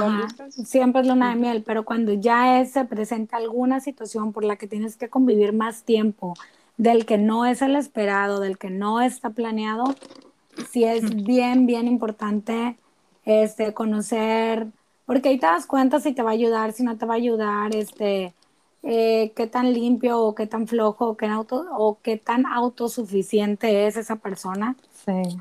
siempre 0.49 1.01
es 1.01 1.07
luna 1.07 1.29
de 1.29 1.35
miel, 1.35 1.63
pero 1.65 1.83
cuando 1.83 2.13
ya 2.13 2.65
se 2.65 2.85
presenta 2.85 3.37
alguna 3.37 3.79
situación 3.79 4.33
por 4.33 4.43
la 4.43 4.55
que 4.55 4.67
tienes 4.67 4.95
que 4.95 5.09
convivir 5.09 5.53
más 5.53 5.83
tiempo, 5.83 6.33
del 6.77 7.05
que 7.05 7.17
no 7.17 7.45
es 7.45 7.61
el 7.61 7.75
esperado, 7.75 8.39
del 8.39 8.57
que 8.57 8.69
no 8.69 9.01
está 9.01 9.29
planeado, 9.29 9.93
sí 10.71 10.83
es 10.83 11.23
bien, 11.23 11.65
bien 11.65 11.87
importante 11.87 12.77
este, 13.25 13.73
conocer, 13.73 14.67
porque 15.05 15.29
ahí 15.29 15.37
te 15.37 15.45
das 15.45 15.65
cuenta 15.65 15.99
si 15.99 16.13
te 16.13 16.23
va 16.23 16.31
a 16.31 16.33
ayudar, 16.33 16.71
si 16.71 16.83
no 16.83 16.97
te 16.97 17.05
va 17.05 17.13
a 17.13 17.17
ayudar, 17.17 17.75
este, 17.75 18.33
eh, 18.83 19.31
qué 19.35 19.45
tan 19.45 19.73
limpio 19.73 20.19
o 20.19 20.33
qué 20.33 20.47
tan 20.47 20.67
flojo 20.67 21.09
o 21.09 21.17
qué, 21.17 21.27
auto, 21.27 21.67
o 21.77 21.99
qué 22.01 22.17
tan 22.17 22.45
autosuficiente 22.45 23.85
es 23.87 23.97
esa 23.97 24.15
persona. 24.15 24.75
Sí. 25.05 25.37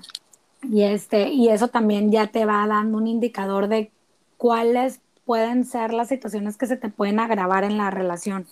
Y, 0.63 0.83
este, 0.83 1.29
y 1.29 1.49
eso 1.49 1.69
también 1.69 2.13
ya 2.13 2.27
te 2.29 2.45
va 2.45 2.67
dando 2.67 2.99
un 2.99 3.07
indicador 3.07 3.69
de 3.69 3.91
cuáles 4.37 5.01
pueden 5.25 5.65
ser 5.65 5.93
las 5.93 6.09
situaciones 6.09 6.57
que 6.57 6.67
se 6.67 6.77
te 6.77 6.89
pueden 6.89 7.21
agravar 7.21 7.65
en 7.65 7.79
la 7.79 7.91
relación. 7.91 8.47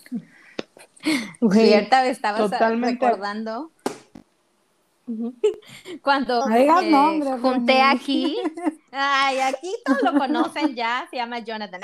Cierta 1.51 2.03
vez 2.03 2.11
estabas 2.13 2.51
recordando 2.81 3.71
cuando 6.01 6.47
eh, 6.49 6.67
junté 7.41 7.81
aquí, 7.81 8.37
ay, 8.91 9.39
aquí 9.39 9.73
todos 9.85 10.03
lo 10.03 10.13
conocen 10.19 10.75
ya, 10.75 11.07
se 11.09 11.17
llama 11.17 11.39
Jonathan. 11.39 11.81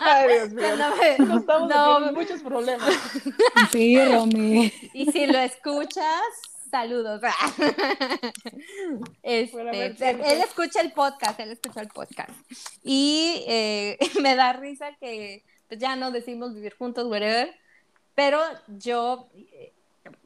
ay, 0.00 0.28
Dios 0.28 0.52
mío. 0.52 1.38
estamos 1.38 1.68
no, 1.68 2.12
muchos 2.12 2.40
problemas. 2.42 2.88
Sí, 3.72 4.02
Romy. 4.04 4.72
Y 4.94 5.10
si 5.12 5.26
lo 5.26 5.38
escuchas, 5.38 6.22
Saludos. 6.70 7.22
Este, 9.22 10.10
él 10.10 10.40
escucha 10.40 10.80
el 10.80 10.92
podcast, 10.92 11.40
él 11.40 11.50
escucha 11.50 11.80
el 11.80 11.88
podcast. 11.88 12.30
Y 12.82 13.44
eh, 13.48 13.98
me 14.22 14.36
da 14.36 14.52
risa 14.52 14.94
que 15.00 15.44
pues, 15.68 15.80
ya 15.80 15.96
no 15.96 16.10
decimos 16.12 16.54
vivir 16.54 16.74
juntos, 16.76 17.06
whatever, 17.06 17.52
pero 18.14 18.40
yo 18.68 19.28
eh, 19.34 19.72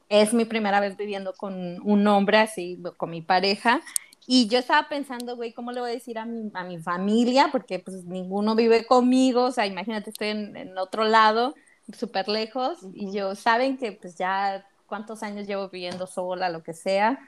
es 0.08 0.34
mi 0.34 0.44
primera 0.44 0.80
vez 0.80 0.96
viviendo 0.96 1.32
con 1.32 1.80
un 1.82 2.06
hombre 2.06 2.38
así, 2.38 2.82
con 2.96 3.10
mi 3.10 3.22
pareja. 3.22 3.80
Y 4.26 4.48
yo 4.48 4.58
estaba 4.58 4.88
pensando, 4.88 5.36
güey, 5.36 5.52
¿cómo 5.52 5.72
le 5.72 5.80
voy 5.80 5.90
a 5.90 5.94
decir 5.94 6.18
a 6.18 6.26
mi, 6.26 6.50
a 6.54 6.64
mi 6.64 6.78
familia? 6.78 7.48
Porque 7.50 7.78
pues 7.78 8.04
ninguno 8.04 8.54
vive 8.54 8.84
conmigo, 8.84 9.44
o 9.44 9.52
sea, 9.52 9.66
imagínate, 9.66 10.10
estoy 10.10 10.28
en, 10.28 10.76
otro 10.78 11.04
lado, 11.04 11.54
súper 11.96 12.28
lejos, 12.28 12.78
y 12.94 13.12
yo, 13.12 13.34
saben 13.34 13.78
que 13.78 13.92
pues 13.92 14.16
ya 14.16 14.66
cuántos 14.90 15.22
años 15.22 15.46
llevo 15.46 15.70
viviendo 15.70 16.06
sola, 16.06 16.50
lo 16.50 16.62
que 16.62 16.74
sea. 16.74 17.18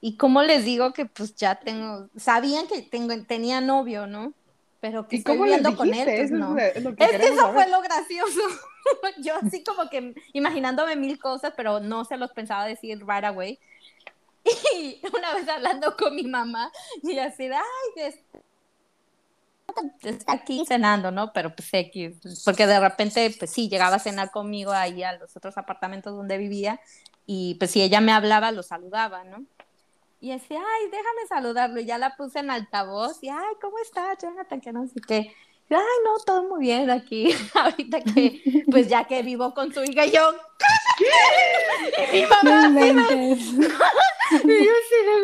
Y 0.00 0.16
cómo 0.16 0.42
les 0.42 0.64
digo 0.64 0.92
que 0.92 1.06
pues 1.06 1.34
ya 1.36 1.54
tengo, 1.54 2.08
sabían 2.16 2.66
que 2.66 2.82
tengo, 2.82 3.14
tenía 3.24 3.60
novio, 3.60 4.06
¿no? 4.06 4.34
Pero 4.80 5.06
que 5.06 5.16
estoy 5.16 5.38
viviendo 5.38 5.76
con 5.76 5.94
él, 5.94 6.04
pues, 6.04 6.30
no. 6.32 6.58
Es, 6.58 6.72
que 6.74 7.26
eso 7.28 7.52
fue 7.52 7.68
lo 7.68 7.80
gracioso. 7.80 8.40
Yo 9.22 9.36
así 9.36 9.62
como 9.62 9.88
que 9.88 10.12
imaginándome 10.32 10.96
mil 10.96 11.20
cosas, 11.20 11.52
pero 11.56 11.78
no 11.78 12.04
se 12.04 12.16
los 12.16 12.32
pensaba 12.32 12.66
decir 12.66 12.98
right 13.06 13.24
away. 13.24 13.58
Y 14.74 15.00
una 15.16 15.34
vez 15.34 15.48
hablando 15.48 15.96
con 15.96 16.16
mi 16.16 16.24
mamá, 16.24 16.72
y 17.00 17.16
así 17.18 17.44
ay, 17.44 18.12
está 20.02 20.32
aquí 20.32 20.64
cenando, 20.66 21.10
¿no? 21.10 21.32
Pero 21.32 21.54
pues 21.54 21.70
porque 22.44 22.66
de 22.66 22.80
repente, 22.80 23.34
pues 23.38 23.50
sí, 23.50 23.68
llegaba 23.68 23.96
a 23.96 23.98
cenar 23.98 24.30
conmigo 24.30 24.72
ahí 24.72 25.02
a 25.02 25.16
los 25.18 25.36
otros 25.36 25.56
apartamentos 25.58 26.14
donde 26.14 26.38
vivía 26.38 26.80
y 27.26 27.54
pues 27.56 27.70
si 27.70 27.82
ella 27.82 28.00
me 28.00 28.12
hablaba, 28.12 28.52
lo 28.52 28.62
saludaba, 28.62 29.24
¿no? 29.24 29.44
Y 30.20 30.30
decía, 30.30 30.60
ay, 30.60 30.90
déjame 30.90 31.26
saludarlo. 31.28 31.80
Y 31.80 31.84
ya 31.84 31.98
la 31.98 32.16
puse 32.16 32.38
en 32.38 32.50
altavoz 32.50 33.22
y, 33.22 33.28
ay, 33.28 33.54
¿cómo 33.60 33.78
estás, 33.78 34.18
Jonathan? 34.22 34.60
Que 34.60 34.72
no 34.72 34.86
sé 34.86 35.00
qué. 35.06 35.34
Ay, 35.70 35.98
no, 36.04 36.18
todo 36.24 36.48
muy 36.48 36.60
bien 36.60 36.90
aquí. 36.90 37.34
Ahorita 37.54 38.00
que, 38.00 38.64
pues 38.70 38.88
ya 38.88 39.04
que 39.04 39.22
vivo 39.22 39.54
con 39.54 39.72
su 39.72 39.82
hija, 39.84 40.06
y 40.06 40.12
yo, 40.12 40.34
y 42.12 42.16
mi 42.16 42.26
mamá, 42.26 42.68
y 42.82 44.64
yo 44.64 44.72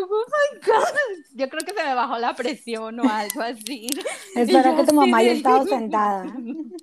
oh 0.09 0.24
my 0.26 0.66
God. 0.66 0.95
Yo 1.34 1.49
creo 1.49 1.64
que 1.64 1.72
se 1.72 1.84
me 1.84 1.95
bajó 1.95 2.18
la 2.18 2.34
presión 2.34 3.01
o 3.01 3.11
algo 3.11 3.43
así. 3.43 3.86
Espero 4.34 4.76
que 4.76 4.84
tu 4.84 4.95
mamá 4.95 5.18
haya 5.18 5.32
estado 5.32 5.64
sentada. 5.66 6.26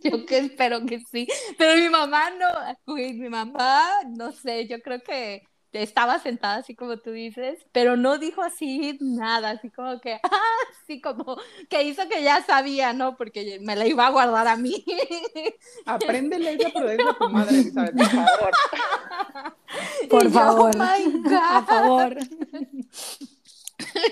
Yo 0.04 0.26
que 0.26 0.38
espero 0.40 0.86
que 0.86 1.00
sí. 1.12 1.28
Pero 1.58 1.76
mi 1.82 1.90
mamá 1.90 2.32
no, 2.32 2.94
mi 2.96 3.30
mamá, 3.30 3.86
no 4.16 4.32
sé, 4.32 4.68
yo 4.68 4.82
creo 4.82 5.02
que 5.02 5.44
estaba 5.76 6.20
sentada 6.20 6.58
así 6.58 6.76
como 6.76 6.98
tú 6.98 7.12
dices, 7.12 7.60
pero 7.72 7.96
no 7.98 8.18
dijo 8.18 8.42
así 8.42 8.98
nada, 9.02 9.52
así 9.52 9.70
como 9.70 10.00
que, 10.02 10.20
así 10.84 11.02
como 11.02 11.38
que 11.70 11.84
hizo 11.84 12.08
que 12.10 12.24
ya 12.24 12.44
sabía, 12.44 12.94
¿no? 12.94 13.16
Porque 13.18 13.60
me 13.62 13.76
la 13.76 13.86
iba 13.88 14.08
a 14.08 14.12
guardar 14.12 14.48
a 14.48 14.58
mí. 14.58 14.84
Apréndele 15.86 16.54
esa 16.54 16.70
prudencia 16.70 17.10
a 17.12 17.14
tu 17.18 17.30
madre, 17.30 17.58
Elizabeth, 17.60 17.96
por 17.96 18.06
favor. 18.10 18.52
Por 20.10 20.24
Y 20.24 20.26
yo, 20.26 20.32
favor. 20.32 20.72
"Oh 20.76 20.80
my 20.80 21.12
God". 21.22 21.32
Por 21.32 21.66
favor. 21.66 22.18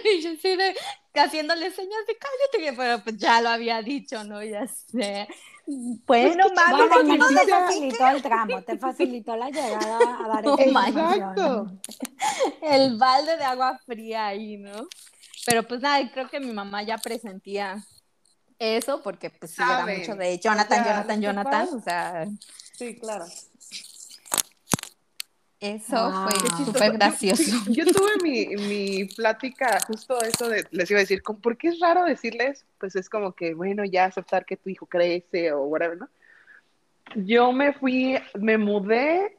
y 0.03 0.21
yo 0.21 0.31
así 0.31 0.55
de, 0.55 0.75
haciéndole 1.15 1.71
señas 1.71 2.05
de 2.07 2.17
cállate, 2.17 2.73
pero 2.77 3.03
pues 3.03 3.17
ya 3.17 3.41
lo 3.41 3.49
había 3.49 3.81
dicho, 3.81 4.23
¿no? 4.23 4.43
Ya 4.43 4.67
sé. 4.67 5.27
Bueno, 5.65 6.43
mami, 6.55 6.71
Bueno, 6.71 6.83
al 6.83 6.89
¿por 6.89 7.01
qué 7.01 7.11
menos 7.11 7.31
no 7.31 7.41
te 7.41 7.47
facilitó 7.47 8.07
el 8.07 8.21
tramo, 8.21 8.61
te 8.63 8.77
facilitó 8.79 9.35
la 9.37 9.49
llegada 9.49 10.25
a 10.25 10.27
dar 10.27 10.45
Oh. 10.47 10.59
Exacto. 10.59 11.71
el 12.61 12.97
balde 12.97 13.37
de 13.37 13.43
agua 13.43 13.79
fría 13.85 14.27
ahí, 14.27 14.57
¿no? 14.57 14.87
Pero 15.45 15.63
pues 15.63 15.81
nada, 15.81 16.09
creo 16.11 16.29
que 16.29 16.39
mi 16.39 16.51
mamá 16.51 16.83
ya 16.83 16.97
presentía 16.97 17.83
eso 18.59 19.01
porque 19.03 19.29
pues 19.29 19.51
sí 19.51 19.61
era 19.61 19.85
mucho 19.85 20.15
de 20.15 20.37
Jonathan, 20.39 20.81
O 20.81 20.83
sea, 20.83 20.93
Jonathan, 20.93 21.21
Jonathan, 21.21 21.67
o 21.73 21.81
sea, 21.81 22.25
Sí, 22.73 22.97
claro. 22.99 23.25
Eso 25.63 25.95
Ah. 25.97 26.27
fue 26.29 26.39
chistoso. 26.41 26.65
súper 26.65 26.91
Yo- 26.91 26.93
gracioso. 26.93 27.43
sí, 27.43 27.73
Yo, 27.73 27.85
tuve 27.85 28.11
mi, 28.21 28.47
mi 28.67 29.05
plática, 29.05 29.79
justo 29.87 30.21
eso 30.21 30.49
de, 30.49 30.65
les 30.71 30.91
iba 30.91 30.99
a 30.99 31.01
decir, 31.03 31.21
¿por 31.23 31.57
qué 31.57 31.69
es 31.69 31.79
raro 31.79 32.03
decirles? 32.03 32.65
Pues 32.79 32.95
es 32.95 33.09
como 33.09 33.31
que, 33.33 33.53
bueno, 33.53 33.83
ya 33.85 34.05
aceptar 34.05 34.45
que 34.45 34.57
tu 34.57 34.69
hijo 34.69 34.85
crece 34.85 35.51
o 35.53 35.63
whatever, 35.63 35.97
¿no? 35.97 36.09
Yo 37.15 37.51
me 37.51 37.73
fui, 37.73 38.17
me 38.39 38.57
mudé, 38.57 39.37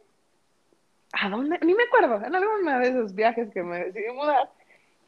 ¿a 1.12 1.28
dónde? 1.28 1.58
Ni 1.62 1.74
me 1.74 1.84
acuerdo, 1.84 2.24
en 2.26 2.34
alguno 2.34 2.78
de 2.78 2.88
esos 2.88 3.14
viajes 3.14 3.50
que 3.52 3.62
me 3.62 3.84
decidí 3.86 4.12
mudar, 4.12 4.50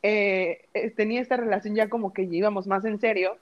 eh, 0.02 0.66
eh, 0.74 0.90
tenía 0.90 1.20
esta 1.20 1.36
relación 1.36 1.74
ya 1.74 1.88
como 1.88 2.12
que 2.12 2.22
íbamos 2.22 2.66
más 2.66 2.84
en 2.84 2.98
serio. 3.00 3.36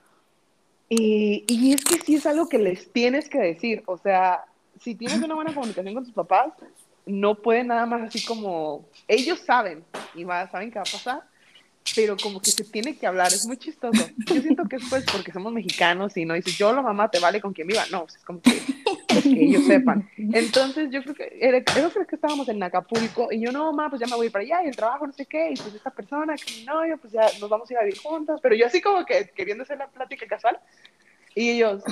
Y, 0.89 1.43
y 1.47 1.73
es 1.73 1.83
que 1.83 1.99
sí 1.99 2.15
es 2.15 2.25
algo 2.25 2.47
que 2.47 2.59
les 2.59 2.91
tienes 2.91 3.27
que 3.29 3.39
decir, 3.39 3.81
o 3.87 3.97
sea, 3.97 4.45
si 4.79 4.93
tienes 4.95 5.21
una 5.21 5.33
buena 5.35 5.53
comunicación 5.53 5.93
con 5.95 6.03
tus 6.05 6.13
papás, 6.13 6.53
no 7.05 7.35
pueden 7.35 7.67
nada 7.67 7.85
más 7.85 8.01
así 8.03 8.25
como, 8.25 8.87
ellos 9.07 9.39
saben 9.39 9.83
y 10.13 10.23
va, 10.23 10.49
saben 10.49 10.71
qué 10.71 10.79
va 10.79 10.83
a 10.83 10.91
pasar, 10.91 11.23
pero 11.93 12.17
como 12.17 12.41
que 12.41 12.49
se 12.49 12.63
tiene 12.63 12.97
que 12.97 13.05
hablar, 13.05 13.27
es 13.27 13.45
muy 13.45 13.57
chistoso. 13.57 14.09
Yo 14.25 14.41
siento 14.41 14.63
que 14.65 14.77
es 14.77 14.83
pues 14.89 15.05
porque 15.11 15.31
somos 15.31 15.53
mexicanos 15.53 16.17
y 16.17 16.25
no 16.25 16.33
dices, 16.33 16.57
yo 16.57 16.73
la 16.73 16.81
mamá 16.81 17.11
te 17.11 17.19
vale 17.19 17.39
con 17.39 17.53
quien 17.53 17.67
viva, 17.67 17.83
no, 17.91 18.05
es 18.07 18.17
como 18.23 18.41
que, 18.41 18.59
pues, 19.07 19.23
que 19.23 19.29
ellos 19.45 19.65
sepan. 19.65 20.09
Entonces 20.17 20.89
yo 20.89 21.03
creo 21.03 21.15
que, 21.15 21.37
era, 21.39 21.59
yo 21.59 21.89
creo 21.91 22.07
que 22.07 22.15
estábamos 22.15 22.49
en 22.49 22.63
Acapulco 22.63 23.31
y 23.31 23.41
yo, 23.41 23.51
no, 23.51 23.71
mamá, 23.71 23.89
pues 23.89 23.99
ya 23.99 24.07
me 24.07 24.15
voy 24.15 24.29
para 24.29 24.43
allá 24.43 24.63
y 24.63 24.69
el 24.69 24.75
trabajo, 24.75 25.05
no 25.05 25.13
sé 25.13 25.25
qué, 25.25 25.51
y 25.51 25.55
pues 25.55 25.75
esta 25.75 25.91
persona, 25.91 26.35
que 26.35 26.59
mi 26.59 26.65
novio, 26.65 26.97
pues 26.97 27.13
ya 27.13 27.27
nos 27.39 27.49
vamos 27.49 27.69
a 27.69 27.73
ir 27.73 27.79
a 27.79 27.83
vivir 27.83 27.99
juntos, 27.99 28.39
pero 28.41 28.55
yo 28.55 28.65
así 28.65 28.81
como 28.81 29.05
que 29.05 29.29
queriendo 29.35 29.63
hacer 29.63 29.77
la 29.77 29.87
plática 29.87 30.25
casual 30.25 30.59
y 31.35 31.51
ellos, 31.51 31.83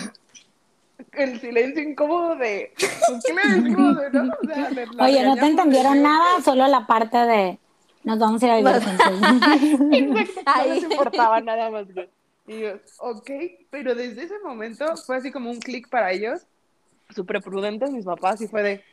el 1.17 1.39
silencio 1.39 1.81
incómodo 1.83 2.35
de, 2.35 2.73
¿qué 2.77 2.87
le 3.33 3.57
decimos? 3.57 3.77
¿no? 4.13 4.31
O 4.41 4.45
sea, 4.45 4.69
de- 4.69 4.87
la 4.87 5.03
Oye, 5.05 5.23
no 5.23 5.35
te 5.35 5.45
entendieron 5.45 5.93
de- 5.93 5.99
nada, 6.01 6.41
solo 6.41 6.67
la 6.67 6.85
parte 6.87 7.17
de 7.17 7.59
nos 8.03 8.19
vamos 8.19 8.43
a 8.43 8.45
ir 8.45 8.51
a 8.51 8.57
vivir 8.57 8.73
juntos. 8.83 9.07
Exacto, 9.07 9.83
no 10.57 10.73
les 10.73 10.83
importaba 10.83 11.39
nada 11.41 11.69
más. 11.69 11.93
güey. 11.93 12.09
Y 12.47 12.59
yo, 12.59 12.73
ok, 12.99 13.29
pero 13.69 13.95
desde 13.95 14.23
ese 14.23 14.39
momento 14.43 14.97
fue 14.97 15.15
así 15.17 15.31
como 15.31 15.49
un 15.49 15.59
clic 15.61 15.87
para 15.89 16.11
ellos, 16.11 16.41
súper 17.15 17.41
prudentes 17.41 17.91
mis 17.91 18.03
papás, 18.05 18.41
y 18.41 18.47
fue 18.47 18.61
de, 18.63 18.83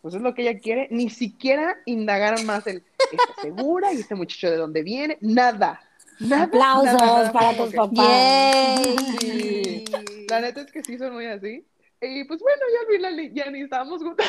pues 0.00 0.14
es 0.14 0.22
lo 0.22 0.32
que 0.34 0.48
ella 0.48 0.58
quiere, 0.58 0.88
ni 0.90 1.10
siquiera 1.10 1.76
indagaron 1.84 2.46
más 2.46 2.66
el, 2.66 2.82
¿está 3.12 3.42
segura? 3.42 3.92
¿Y 3.92 4.00
este 4.00 4.14
muchacho 4.14 4.50
de 4.50 4.56
dónde 4.56 4.82
viene? 4.82 5.18
Nada, 5.20 5.82
nada. 6.20 6.44
Aplausos 6.44 6.84
nada, 6.84 7.06
nada, 7.06 7.32
para 7.32 7.56
tus 7.56 7.70
que- 7.70 7.76
papás. 7.76 8.80
Sí. 9.20 9.84
La 10.28 10.40
neta 10.40 10.60
es 10.62 10.72
que 10.72 10.82
sí 10.82 10.98
son 10.98 11.12
muy 11.14 11.26
así. 11.26 11.64
Y 12.00 12.24
pues 12.24 12.40
bueno, 12.40 12.60
ya 12.72 12.80
al 12.80 12.94
final 12.96 13.32
ya 13.34 13.50
ni 13.50 13.62
estábamos 13.62 14.02
juntos. 14.02 14.26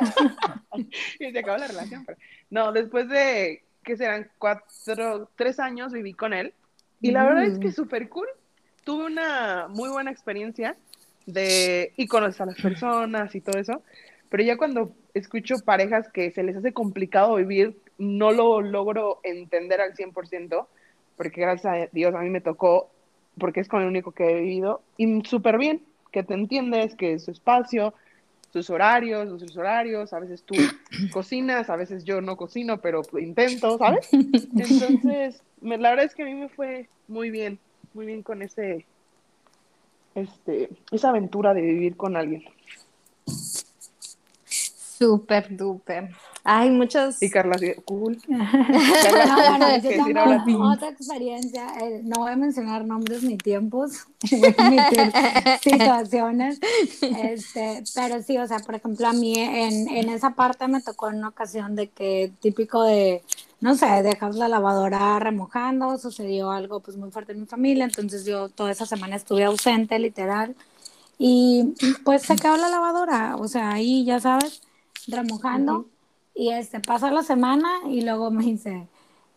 y 1.18 1.30
se 1.30 1.38
acabó 1.38 1.58
la 1.58 1.66
relación. 1.68 2.04
pero- 2.06 2.18
No, 2.50 2.72
después 2.72 3.08
de, 3.08 3.62
que 3.84 3.96
serán? 3.96 4.30
Cuatro, 4.38 5.28
tres 5.36 5.58
años 5.60 5.92
viví 5.92 6.12
con 6.14 6.32
él. 6.32 6.54
Y 7.00 7.10
la 7.12 7.24
verdad 7.24 7.44
es 7.44 7.58
que 7.58 7.68
Mm. 7.68 7.72
súper 7.72 8.08
cool. 8.08 8.28
Tuve 8.84 9.04
una 9.04 9.68
muy 9.68 9.88
buena 9.90 10.10
experiencia 10.10 10.76
de, 11.26 11.92
y 11.96 12.06
conoces 12.06 12.40
a 12.40 12.46
las 12.46 12.60
personas 12.60 13.34
y 13.34 13.40
todo 13.40 13.58
eso. 13.58 13.82
Pero 14.30 14.42
ya 14.42 14.56
cuando 14.56 14.94
escucho 15.14 15.56
parejas 15.64 16.08
que 16.10 16.30
se 16.30 16.42
les 16.42 16.56
hace 16.56 16.72
complicado 16.72 17.34
vivir, 17.36 17.76
no 17.98 18.30
lo 18.32 18.60
logro 18.62 19.20
entender 19.22 19.80
al 19.80 19.94
100%, 19.94 20.66
porque 21.18 21.42
gracias 21.42 21.66
a 21.66 21.88
Dios 21.92 22.14
a 22.14 22.20
mí 22.20 22.30
me 22.30 22.40
tocó, 22.40 22.88
porque 23.38 23.60
es 23.60 23.68
con 23.68 23.82
el 23.82 23.88
único 23.88 24.12
que 24.12 24.30
he 24.30 24.40
vivido, 24.40 24.80
y 24.96 25.22
súper 25.26 25.58
bien, 25.58 25.82
que 26.10 26.22
te 26.22 26.32
entiendes, 26.32 26.94
que 26.94 27.12
es 27.12 27.24
su 27.24 27.32
espacio, 27.32 27.92
sus 28.52 28.70
horarios, 28.70 29.28
sus 29.40 29.54
horarios, 29.58 30.14
a 30.14 30.20
veces 30.20 30.42
tú 30.44 30.54
cocinas, 31.12 31.68
a 31.68 31.76
veces 31.76 32.04
yo 32.04 32.22
no 32.22 32.36
cocino, 32.36 32.80
pero 32.80 33.02
intento, 33.18 33.76
¿sabes? 33.76 34.08
Entonces, 34.56 35.42
me- 35.60 35.76
la 35.76 35.90
verdad 35.90 36.06
es 36.06 36.14
que 36.14 36.22
a 36.22 36.26
mí 36.26 36.34
me 36.34 36.48
fue 36.48 36.88
muy 37.08 37.30
bien, 37.30 37.58
muy 37.92 38.06
bien 38.06 38.22
con 38.22 38.40
ese, 38.40 38.86
este, 40.14 40.70
esa 40.90 41.10
aventura 41.10 41.52
de 41.52 41.60
vivir 41.62 41.96
con 41.96 42.16
alguien. 42.16 42.44
Súper 44.46 45.56
duper. 45.56 46.10
Hay 46.50 46.70
muchos. 46.70 47.22
Y 47.22 47.28
Carla, 47.28 47.58
cool. 47.84 48.18
No, 48.26 48.38
Carla, 48.48 49.58
bueno, 49.58 49.66
tienes 49.82 49.98
yo 49.98 50.44
tengo 50.46 50.72
otra 50.72 50.88
experiencia, 50.88 51.66
eh, 51.78 52.00
no 52.02 52.20
voy 52.20 52.32
a 52.32 52.36
mencionar 52.36 52.86
nombres 52.86 53.22
ni 53.22 53.36
tiempos, 53.36 54.06
omitir 54.58 55.12
situaciones, 55.60 56.58
este, 57.02 57.84
pero 57.94 58.22
sí, 58.22 58.38
o 58.38 58.46
sea, 58.46 58.60
por 58.60 58.76
ejemplo, 58.76 59.08
a 59.08 59.12
mí 59.12 59.34
en, 59.38 59.88
en 59.88 60.08
esa 60.08 60.30
parte 60.30 60.68
me 60.68 60.80
tocó 60.80 61.10
en 61.10 61.16
una 61.16 61.28
ocasión 61.28 61.76
de 61.76 61.88
que 61.88 62.32
típico 62.40 62.82
de, 62.82 63.22
no 63.60 63.74
sé, 63.74 64.02
dejas 64.02 64.34
la 64.36 64.48
lavadora 64.48 65.18
remojando, 65.18 65.98
sucedió 65.98 66.50
algo 66.50 66.80
pues 66.80 66.96
muy 66.96 67.10
fuerte 67.10 67.32
en 67.32 67.40
mi 67.40 67.46
familia, 67.46 67.84
entonces 67.84 68.24
yo 68.24 68.48
toda 68.48 68.70
esa 68.70 68.86
semana 68.86 69.16
estuve 69.16 69.44
ausente, 69.44 69.98
literal, 69.98 70.56
y 71.18 71.74
pues 72.04 72.22
se 72.22 72.36
quedó 72.36 72.56
la 72.56 72.70
lavadora, 72.70 73.36
o 73.36 73.48
sea, 73.48 73.72
ahí 73.72 74.06
ya 74.06 74.18
sabes, 74.18 74.62
remojando. 75.08 75.84
Y 76.38 76.50
este, 76.50 76.78
pasa 76.78 77.10
la 77.10 77.24
semana 77.24 77.68
y 77.88 78.02
luego 78.02 78.30
me 78.30 78.44
dice, 78.44 78.86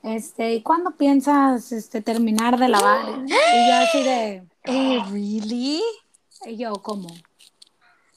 este, 0.03 0.53
¿y 0.53 0.61
cuándo 0.61 0.91
piensas 0.91 1.71
este, 1.71 1.99
terminar 2.03 2.59
de 2.59 2.69
lavar? 2.69 3.03
Y 3.25 3.67
yo 3.67 3.75
así 3.75 4.03
de, 4.03 4.43
Eh, 4.65 4.99
¿Really? 5.11 5.81
y 6.45 6.57
yo, 6.57 6.73
¿cómo? 6.73 7.09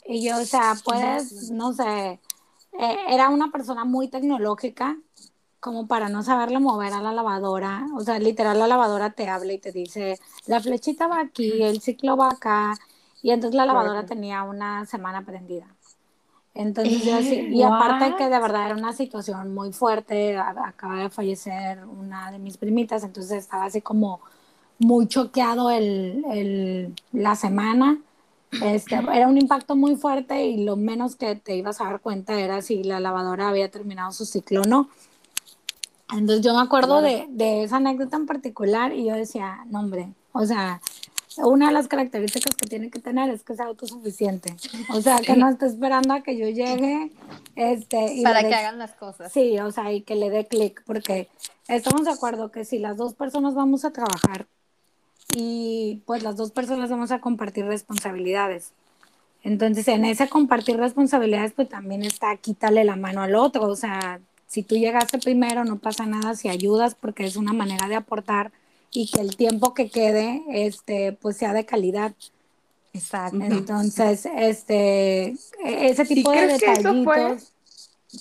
Y 0.05 0.23
yo, 0.23 0.37
o 0.37 0.45
sea, 0.45 0.75
puedes, 0.85 1.51
no 1.51 1.73
sé, 1.73 2.21
eh, 2.79 2.97
era 3.09 3.31
una 3.31 3.51
persona 3.51 3.87
muy 3.87 4.09
tecnológica, 4.09 4.99
como 5.61 5.87
para 5.87 6.11
no 6.11 6.23
saberle 6.23 6.59
mover 6.59 6.93
a 6.93 7.01
la 7.01 7.13
lavadora. 7.13 7.87
O 7.97 8.01
sea, 8.03 8.19
literal, 8.19 8.59
la 8.59 8.67
lavadora 8.67 9.13
te 9.15 9.29
habla 9.31 9.55
y 9.55 9.59
te 9.59 9.73
dice, 9.73 10.21
la 10.47 10.61
flechita 10.61 11.07
va 11.07 11.21
aquí, 11.21 11.63
el 11.63 11.81
ciclo 11.81 12.19
va 12.19 12.29
acá. 12.29 12.75
Y 13.23 13.31
entonces 13.31 13.57
la 13.57 13.65
lavadora 13.65 14.01
Claro. 14.01 14.09
tenía 14.09 14.43
una 14.43 14.85
semana 14.85 15.25
prendida. 15.25 15.74
Entonces 16.55 17.05
yo 17.05 17.17
Eh, 17.19 17.23
sí, 17.23 17.47
y 17.51 17.63
aparte 17.63 18.05
what? 18.07 18.17
que 18.17 18.25
de 18.29 18.39
verdad 18.41 18.67
era 18.67 18.77
una 18.77 18.93
situación 18.93 19.55
muy 19.55 19.73
fuerte, 19.73 20.37
acaba 20.39 21.01
de 21.03 21.11
fallecer 21.11 21.85
una 21.87 22.31
de 22.31 22.39
mis 22.39 22.57
primitas, 22.59 23.03
entonces 23.05 23.39
estaba 23.39 23.65
así 23.65 23.81
como 23.83 24.21
muy 24.79 25.09
choqueado 25.09 25.71
el, 25.71 26.25
el- 26.33 26.95
la 27.13 27.37
semana. 27.37 27.99
Este, 28.61 28.97
era 28.97 29.29
un 29.29 29.39
impacto 29.39 29.77
muy 29.77 29.97
fuerte 29.97 30.47
y 30.47 30.65
lo 30.65 30.77
menos 30.77 31.17
que 31.17 31.37
te 31.37 31.57
ibas 31.57 31.81
a 31.81 31.85
dar 31.85 32.01
cuenta 32.01 32.41
era 32.41 32.63
si 32.63 32.85
la 32.85 33.01
lavadora 33.01 33.49
había 33.49 33.71
terminado 33.71 34.13
su 34.13 34.25
ciclo 34.27 34.63
o 34.63 34.65
no. 34.65 34.89
Entonces 36.13 36.45
yo 36.45 36.55
me 36.55 36.61
acuerdo 36.61 37.01
de, 37.01 37.27
de 37.31 37.65
esa 37.65 37.77
anécdota 37.77 38.17
en 38.17 38.27
particular 38.27 38.93
y 38.93 39.07
yo 39.07 39.15
decía, 39.15 39.65
no 39.71 39.81
hombre, 39.81 40.13
o 40.33 40.45
sea, 40.45 40.81
una 41.39 41.69
de 41.69 41.73
las 41.73 41.89
características 41.89 42.55
que 42.55 42.69
tiene 42.69 42.91
que 42.91 42.99
tener 42.99 43.31
es 43.31 43.43
que 43.43 43.55
sea 43.55 43.67
autosuficiente. 43.67 44.55
O 44.91 45.01
sea, 45.01 45.19
que 45.19 45.37
no 45.37 45.49
esté 45.49 45.67
esperando 45.67 46.15
a 46.15 46.23
que 46.23 46.37
yo 46.37 46.49
llegue 46.49 47.11
este, 47.57 48.15
y 48.15 48.23
Para 48.23 48.43
que 48.43 48.55
hagan 48.55 48.79
las 48.79 48.93
cosas. 48.93 49.33
Sí, 49.33 49.59
o 49.59 49.71
sea, 49.73 49.93
y 49.93 50.03
que 50.03 50.15
le 50.15 50.31
dé 50.31 50.47
clic, 50.47 50.83
porque 50.87 51.29
estamos 51.69 52.05
de 52.05 52.13
acuerdo 52.13 52.51
que 52.51 52.65
si 52.65 52.79
las 52.79 52.97
dos 52.97 53.15
personas 53.15 53.55
vamos 53.55 53.85
a 53.85 53.93
trabajar 53.93 54.47
y 55.35 56.03
pues 56.07 56.23
las 56.23 56.37
dos 56.37 56.53
personas 56.53 56.91
vamos 56.91 57.11
a 57.11 57.21
compartir 57.21 57.65
responsabilidades. 57.65 58.73
Entonces, 59.43 59.87
en 59.89 60.05
ese 60.05 60.29
compartir 60.29 60.77
responsabilidades, 60.79 61.53
pues 61.53 61.69
también 61.69 62.03
está 62.03 62.35
quítale 62.37 62.85
la 62.85 62.97
mano 62.97 63.23
al 63.23 63.35
otro. 63.35 63.67
O 63.67 63.77
sea, 63.77 64.21
si 64.47 64.63
tú 64.63 64.77
llegaste 64.77 65.19
primero, 65.19 65.65
no 65.65 65.79
pasa 65.79 66.07
nada 66.07 66.35
si 66.35 66.49
ayudas, 66.49 66.95
porque 66.95 67.25
es 67.25 67.37
una 67.37 67.53
manera 67.53 67.87
de 67.89 67.97
aportar 67.97 68.53
y 68.95 69.11
que 69.11 69.21
el 69.21 69.37
tiempo 69.37 69.75
que 69.75 69.91
quede, 69.91 70.45
este, 70.49 71.19
pues 71.21 71.37
sea 71.37 71.53
de 71.53 71.67
calidad. 71.67 72.15
Exacto. 72.93 73.39
Entonces, 73.39 74.25
este, 74.25 75.27
e- 75.27 75.37
ese 75.65 76.05
tipo 76.07 76.31
de 76.31 76.37
crees 76.39 76.63
que 76.63 76.73
eso 76.73 76.95
fue? 77.03 77.17
detallitos. 77.17 77.53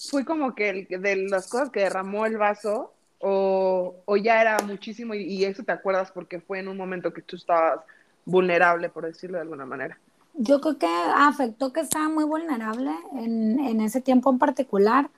fue 0.09 0.25
como 0.25 0.55
que 0.55 0.69
el, 0.69 0.87
de 0.87 1.15
las 1.29 1.47
cosas 1.47 1.69
que 1.69 1.81
derramó 1.81 2.25
el 2.25 2.37
vaso 2.37 2.91
o, 3.19 3.95
o 4.05 4.17
ya 4.17 4.41
era 4.41 4.57
muchísimo 4.65 5.13
y, 5.13 5.21
y, 5.21 5.45
eso 5.45 5.63
te 5.63 5.71
acuerdas 5.71 6.11
porque 6.11 6.41
fue 6.41 6.59
en 6.59 6.67
un 6.67 6.75
momento 6.75 7.13
que 7.13 7.21
tú 7.21 7.35
estabas 7.35 7.81
vulnerable, 8.25 8.89
por 8.89 9.05
decirlo 9.05 9.37
de 9.37 9.43
alguna 9.43 9.67
manera. 9.67 9.99
Yo 10.33 10.59
creo 10.59 10.79
que 10.79 10.87
afectó 11.15 11.71
que 11.71 11.81
estaba 11.81 12.09
muy 12.09 12.23
vulnerable 12.23 12.91
en, 13.13 13.59
en 13.59 13.79
ese 13.79 14.01
tiempo 14.01 14.31
en 14.31 14.39
particular, 14.39 15.11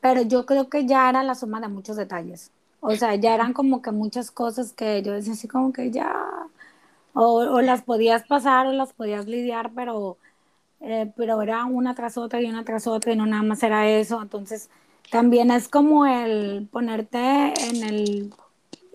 pero 0.00 0.22
yo 0.22 0.46
creo 0.46 0.70
que 0.70 0.86
ya 0.86 1.10
era 1.10 1.22
la 1.22 1.34
suma 1.34 1.60
de 1.60 1.68
muchos 1.68 1.96
detalles. 1.96 2.50
O 2.84 2.96
sea, 2.96 3.14
ya 3.16 3.34
eran 3.34 3.52
como 3.54 3.82
que 3.82 3.92
muchas 3.92 4.30
cosas 4.30 4.72
que 4.72 5.02
yo 5.02 5.12
decía 5.12 5.32
así 5.34 5.48
como 5.48 5.72
que 5.72 5.90
ya, 5.90 6.14
o, 7.14 7.36
o 7.38 7.60
las 7.62 7.82
podías 7.82 8.24
pasar 8.26 8.66
o 8.66 8.72
las 8.72 8.92
podías 8.92 9.26
lidiar, 9.26 9.72
pero, 9.74 10.18
eh, 10.80 11.12
pero 11.16 11.42
era 11.42 11.64
una 11.66 11.94
tras 11.94 12.18
otra 12.18 12.40
y 12.42 12.46
una 12.46 12.64
tras 12.64 12.86
otra 12.86 13.12
y 13.12 13.16
no 13.16 13.26
nada 13.26 13.42
más 13.42 13.62
era 13.62 13.88
eso. 13.88 14.22
Entonces, 14.22 14.70
también 15.10 15.50
es 15.50 15.68
como 15.68 16.06
el 16.06 16.68
ponerte 16.72 17.18
en 17.18 17.84
el 17.84 18.34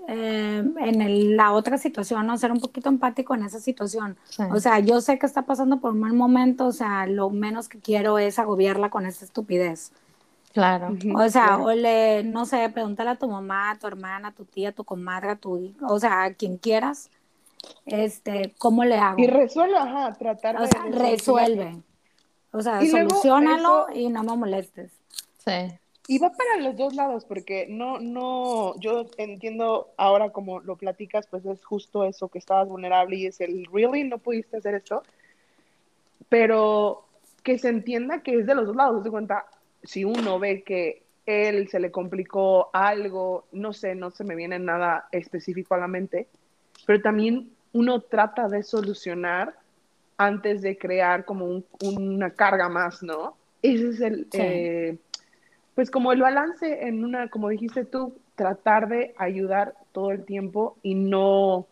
eh, 0.08 0.64
en 0.80 1.02
el, 1.02 1.38
la 1.38 1.52
otra 1.54 1.78
situación, 1.78 2.26
¿no? 2.28 2.38
Ser 2.38 2.52
un 2.52 2.60
poquito 2.60 2.90
empático 2.90 3.36
en 3.36 3.44
esa 3.44 3.60
situación. 3.60 4.18
Sí. 4.30 4.44
O 4.52 4.60
sea, 4.60 4.80
yo 4.80 5.02
sé 5.02 5.20
que 5.20 5.28
está 5.28 5.44
pasando 5.44 5.80
por 5.80 5.92
un 5.94 6.00
mal 6.00 6.14
momento, 6.14 6.68
o 6.68 6.72
sea, 6.72 7.06
lo 7.06 7.30
menos 7.30 7.70
que 7.70 7.80
quiero 7.80 8.18
es 8.20 8.40
agobiarla 8.40 8.90
con 8.90 9.06
esa 9.06 9.26
estupidez. 9.26 9.92
Claro. 10.54 10.96
O 11.16 11.30
sea, 11.30 11.48
claro. 11.48 11.66
o 11.66 11.72
le, 11.74 12.24
no 12.24 12.46
sé, 12.46 12.70
pregúntale 12.70 13.12
a 13.12 13.16
tu 13.16 13.28
mamá, 13.28 13.72
a 13.72 13.80
tu 13.80 13.88
hermana, 13.88 14.30
a 14.30 14.32
tu 14.32 14.46
tía, 14.46 14.70
a 14.70 14.72
tu 14.72 14.84
comadre, 14.84 15.32
a 15.32 15.36
tu, 15.36 15.74
o 15.82 16.00
sea, 16.00 16.24
a 16.24 16.34
quien 16.34 16.58
quieras, 16.58 17.12
este, 17.86 18.54
¿cómo 18.58 18.84
le 18.84 18.98
hago? 18.98 19.20
Y 19.20 19.28
resuelve, 19.28 19.78
ajá, 19.78 20.14
tratar 20.14 20.60
o 20.60 20.66
sea, 20.66 20.86
resuelve. 20.92 21.82
O 22.52 22.62
sea, 22.62 22.82
y 22.82 22.88
solucionalo 22.88 23.90
eso... 23.90 24.00
y 24.00 24.10
no 24.10 24.24
me 24.24 24.36
molestes. 24.36 24.92
Sí. 25.38 25.78
Y 26.08 26.18
va 26.18 26.32
para 26.32 26.60
los 26.60 26.76
dos 26.76 26.96
lados, 26.96 27.26
porque 27.26 27.68
no, 27.70 28.00
no, 28.00 28.76
yo 28.80 29.06
entiendo 29.18 29.92
ahora 29.98 30.32
como 30.32 30.60
lo 30.60 30.76
platicas, 30.76 31.28
pues 31.28 31.46
es 31.46 31.64
justo 31.64 32.04
eso, 32.04 32.30
que 32.30 32.40
estabas 32.40 32.68
vulnerable 32.68 33.16
y 33.16 33.28
es 33.28 33.40
el, 33.42 33.68
really, 33.72 34.04
no 34.04 34.18
pudiste 34.18 34.58
hacer 34.58 34.74
esto, 34.74 35.04
pero 36.28 37.06
que 37.44 37.60
se 37.60 37.70
entienda 37.70 38.24
que 38.24 38.40
es 38.40 38.48
de 38.48 38.56
los 38.56 38.66
dos 38.66 38.76
lados, 38.76 39.04
de 39.04 39.12
cuenta, 39.12 39.46
si 39.84 40.04
uno 40.04 40.40
ve 40.40 40.64
que 40.64 41.04
él 41.26 41.68
se 41.70 41.80
le 41.80 41.92
complicó 41.92 42.70
algo, 42.74 43.46
no 43.52 43.74
sé, 43.74 43.96
no 43.96 44.12
se 44.12 44.24
me 44.24 44.36
viene 44.36 44.60
nada 44.60 45.08
específico 45.12 45.76
a 45.76 45.80
la 45.80 45.88
mente, 45.88 46.28
pero 46.86 47.02
también 47.02 47.52
uno 47.74 48.02
trata 48.02 48.48
de 48.48 48.64
solucionar 48.64 49.56
antes 50.18 50.62
de 50.62 50.78
crear 50.78 51.26
como 51.26 51.46
un, 51.46 51.66
una 51.82 52.32
carga 52.32 52.68
más, 52.68 53.04
¿no? 53.04 53.36
Ese 53.62 53.90
es 53.90 54.02
el... 54.02 54.28
Sí. 54.32 54.40
Eh, 54.42 54.98
pues 55.76 55.92
como 55.92 56.12
el 56.12 56.20
balance 56.20 56.88
en 56.88 57.06
una, 57.06 57.30
como 57.30 57.48
dijiste 57.48 57.86
tú, 57.86 58.14
tratar 58.36 58.90
de 58.90 59.14
ayudar 59.18 59.76
todo 59.94 60.12
el 60.12 60.26
tiempo 60.26 60.76
y 60.84 60.94
no, 60.94 61.68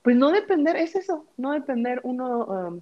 pues 0.00 0.16
no 0.16 0.30
depender, 0.30 0.76
es 0.76 0.96
eso, 0.96 1.26
no 1.36 1.52
depender 1.52 2.00
uno, 2.02 2.46
um, 2.46 2.80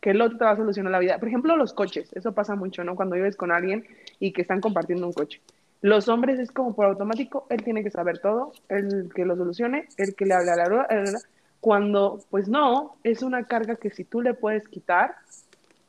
que 0.00 0.10
el 0.10 0.20
otro 0.20 0.36
te 0.36 0.44
va 0.44 0.50
a 0.50 0.56
solucionar 0.56 0.90
la 0.90 0.98
vida. 0.98 1.18
Por 1.18 1.28
ejemplo, 1.28 1.56
los 1.56 1.72
coches, 1.72 2.12
eso 2.12 2.32
pasa 2.32 2.56
mucho, 2.56 2.82
¿no? 2.82 2.96
Cuando 2.96 3.14
vives 3.14 3.36
con 3.36 3.52
alguien 3.52 3.86
y 4.20 4.32
que 4.32 4.42
están 4.42 4.60
compartiendo 4.60 5.06
un 5.06 5.12
coche. 5.12 5.40
Los 5.80 6.08
hombres 6.08 6.38
es 6.38 6.52
como 6.52 6.74
por 6.74 6.86
automático, 6.86 7.46
él 7.48 7.64
tiene 7.64 7.82
que 7.82 7.90
saber 7.90 8.18
todo, 8.18 8.52
el 8.68 9.10
que 9.14 9.24
lo 9.24 9.34
solucione, 9.34 9.88
el 9.96 10.14
que 10.14 10.26
le 10.26 10.34
hable 10.34 10.50
a 10.50 10.56
la 10.56 10.64
rueda, 10.66 10.86
cuando, 11.60 12.22
pues 12.30 12.48
no, 12.48 12.96
es 13.02 13.22
una 13.22 13.44
carga 13.44 13.76
que 13.76 13.90
si 13.90 14.04
tú 14.04 14.20
le 14.20 14.34
puedes 14.34 14.68
quitar, 14.68 15.16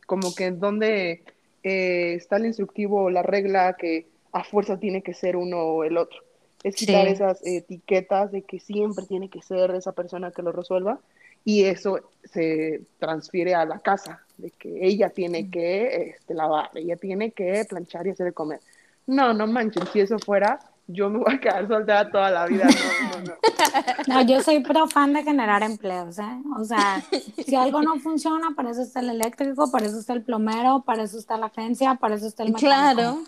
como 0.05 0.33
que 0.33 0.51
donde 0.51 1.23
eh, 1.63 2.13
está 2.15 2.37
el 2.37 2.45
instructivo, 2.45 3.09
la 3.09 3.21
regla 3.21 3.75
que 3.77 4.07
a 4.31 4.43
fuerza 4.43 4.79
tiene 4.79 5.01
que 5.01 5.13
ser 5.13 5.35
uno 5.35 5.57
o 5.57 5.83
el 5.83 5.97
otro. 5.97 6.19
Es 6.63 6.75
quitar 6.75 7.07
sí. 7.07 7.13
esas 7.13 7.45
etiquetas 7.45 8.31
de 8.31 8.43
que 8.43 8.59
siempre 8.59 9.05
tiene 9.05 9.29
que 9.29 9.41
ser 9.41 9.71
esa 9.71 9.93
persona 9.93 10.31
que 10.31 10.41
lo 10.41 10.51
resuelva 10.51 10.99
y 11.43 11.63
eso 11.63 11.99
se 12.23 12.81
transfiere 12.99 13.55
a 13.55 13.65
la 13.65 13.79
casa, 13.79 14.23
de 14.41 14.51
que 14.51 14.85
ella 14.85 15.09
tiene 15.09 15.49
que 15.49 16.09
este, 16.09 16.33
lavar, 16.33 16.71
ella 16.75 16.95
tiene 16.95 17.31
que 17.31 17.65
planchar 17.69 18.07
y 18.07 18.11
hacer 18.11 18.27
de 18.27 18.33
comer. 18.33 18.59
No, 19.07 19.33
no 19.33 19.47
manchen, 19.47 19.85
si 19.87 19.99
eso 19.99 20.19
fuera, 20.19 20.59
yo 20.87 21.09
me 21.09 21.19
voy 21.19 21.33
a 21.33 21.39
quedar 21.39 21.67
soltera 21.67 22.11
toda 22.11 22.29
la 22.31 22.45
vida. 22.45 22.65
No, 22.65 23.19
no, 23.19 23.25
no. 23.25 24.15
no 24.15 24.21
yo 24.23 24.41
soy 24.41 24.61
pro 24.61 24.87
fan 24.87 25.13
de 25.13 25.23
generar 25.23 25.63
empleos, 25.63 26.19
¿eh? 26.19 26.41
O 26.59 26.63
sea, 26.63 27.03
si 27.45 27.55
algo 27.55 27.81
no 27.81 27.99
funciona, 27.99 28.51
para 28.55 28.71
eso 28.71 28.81
está 28.81 28.99
el 28.99 29.09
eléctrico, 29.09 29.71
para 29.71 29.85
eso 29.85 29.99
está 29.99 30.13
el 30.13 30.23
plomero, 30.23 30.83
para 30.85 31.03
eso 31.03 31.17
está 31.17 31.37
la 31.37 31.47
agencia, 31.47 31.95
para 31.95 32.15
eso 32.15 32.27
está 32.27 32.43
el 32.43 32.53
mecánico. 32.53 32.69
Claro. 32.69 33.23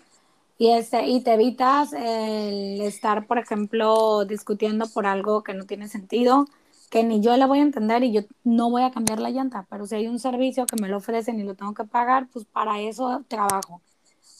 Y, 0.56 0.70
este, 0.70 1.06
y 1.06 1.20
te 1.20 1.34
evitas 1.34 1.92
el 1.92 2.80
estar, 2.82 3.26
por 3.26 3.38
ejemplo, 3.38 4.24
discutiendo 4.24 4.86
por 4.88 5.06
algo 5.06 5.42
que 5.42 5.54
no 5.54 5.64
tiene 5.64 5.88
sentido, 5.88 6.46
que 6.94 7.02
ni 7.02 7.20
yo 7.20 7.36
le 7.36 7.44
voy 7.44 7.58
a 7.58 7.62
entender 7.62 8.04
y 8.04 8.12
yo 8.12 8.20
no 8.44 8.70
voy 8.70 8.82
a 8.82 8.92
cambiar 8.92 9.18
la 9.18 9.30
llanta, 9.30 9.66
pero 9.68 9.84
si 9.84 9.96
hay 9.96 10.06
un 10.06 10.20
servicio 10.20 10.64
que 10.64 10.80
me 10.80 10.86
lo 10.88 10.98
ofrecen 10.98 11.40
y 11.40 11.42
lo 11.42 11.56
tengo 11.56 11.74
que 11.74 11.82
pagar, 11.82 12.28
pues 12.32 12.44
para 12.44 12.78
eso 12.78 13.24
trabajo. 13.26 13.80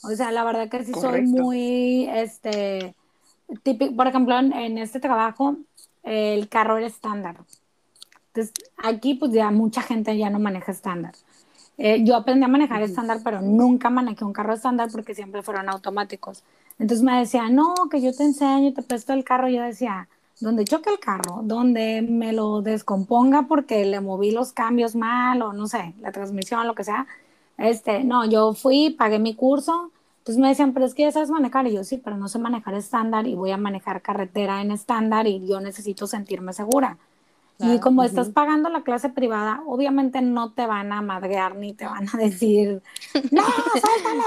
O 0.04 0.10
sea, 0.10 0.30
la 0.30 0.44
verdad 0.44 0.68
que 0.68 0.84
sí 0.84 0.92
Correcto. 0.92 1.30
soy 1.32 1.42
muy, 1.42 2.08
este, 2.08 2.94
típico, 3.64 3.96
por 3.96 4.06
ejemplo, 4.06 4.38
en, 4.38 4.52
en 4.52 4.78
este 4.78 5.00
trabajo, 5.00 5.56
el 6.04 6.48
carro 6.48 6.76
era 6.76 6.86
estándar. 6.86 7.38
Entonces, 8.28 8.54
aquí 8.76 9.14
pues 9.14 9.32
ya 9.32 9.50
mucha 9.50 9.82
gente 9.82 10.16
ya 10.16 10.30
no 10.30 10.38
maneja 10.38 10.70
estándar. 10.70 11.14
Eh, 11.76 12.04
yo 12.04 12.14
aprendí 12.14 12.44
a 12.44 12.48
manejar 12.48 12.82
estándar, 12.82 13.18
pero 13.24 13.40
nunca 13.40 13.90
manejé 13.90 14.24
un 14.24 14.32
carro 14.32 14.54
estándar 14.54 14.90
porque 14.92 15.16
siempre 15.16 15.42
fueron 15.42 15.68
automáticos. 15.68 16.44
Entonces 16.78 17.02
me 17.02 17.18
decía, 17.18 17.48
no, 17.48 17.74
que 17.90 18.00
yo 18.00 18.14
te 18.14 18.22
enseño, 18.22 18.72
te 18.72 18.82
presto 18.82 19.12
el 19.12 19.24
carro. 19.24 19.48
Yo 19.48 19.60
decía, 19.60 20.08
donde 20.44 20.64
choque 20.64 20.90
el 20.90 20.98
carro, 21.00 21.40
donde 21.42 22.02
me 22.02 22.32
lo 22.32 22.62
descomponga 22.62 23.46
porque 23.48 23.84
le 23.84 24.00
moví 24.00 24.30
los 24.30 24.52
cambios 24.52 24.94
mal 24.94 25.42
o 25.42 25.52
no 25.52 25.66
sé, 25.66 25.94
la 26.00 26.12
transmisión, 26.12 26.66
lo 26.66 26.74
que 26.74 26.84
sea. 26.84 27.06
Este, 27.56 28.04
no, 28.04 28.24
yo 28.24 28.52
fui, 28.54 28.90
pagué 28.90 29.18
mi 29.18 29.34
curso. 29.34 29.90
Entonces 30.18 30.40
me 30.40 30.48
decían, 30.48 30.72
pero 30.72 30.86
es 30.86 30.94
que 30.94 31.02
ya 31.02 31.12
sabes 31.12 31.30
manejar. 31.30 31.66
Y 31.66 31.74
yo 31.74 31.84
sí, 31.84 31.96
pero 31.96 32.16
no 32.16 32.28
sé 32.28 32.38
manejar 32.38 32.74
estándar 32.74 33.26
y 33.26 33.34
voy 33.34 33.50
a 33.50 33.56
manejar 33.56 34.02
carretera 34.02 34.60
en 34.60 34.70
estándar 34.70 35.26
y 35.26 35.46
yo 35.46 35.60
necesito 35.60 36.06
sentirme 36.06 36.52
segura. 36.52 36.98
Claro, 37.56 37.74
y 37.74 37.80
como 37.80 38.02
uh 38.02 38.04
-huh. 38.04 38.08
estás 38.08 38.30
pagando 38.30 38.68
la 38.68 38.82
clase 38.82 39.08
privada, 39.10 39.62
obviamente 39.66 40.20
no 40.22 40.52
te 40.52 40.66
van 40.66 40.92
a 40.92 41.02
madrear 41.02 41.54
ni 41.56 41.72
te 41.72 41.86
van 41.86 42.08
a 42.12 42.18
decir, 42.18 42.82
no, 43.30 43.42
suéltame 43.82 44.24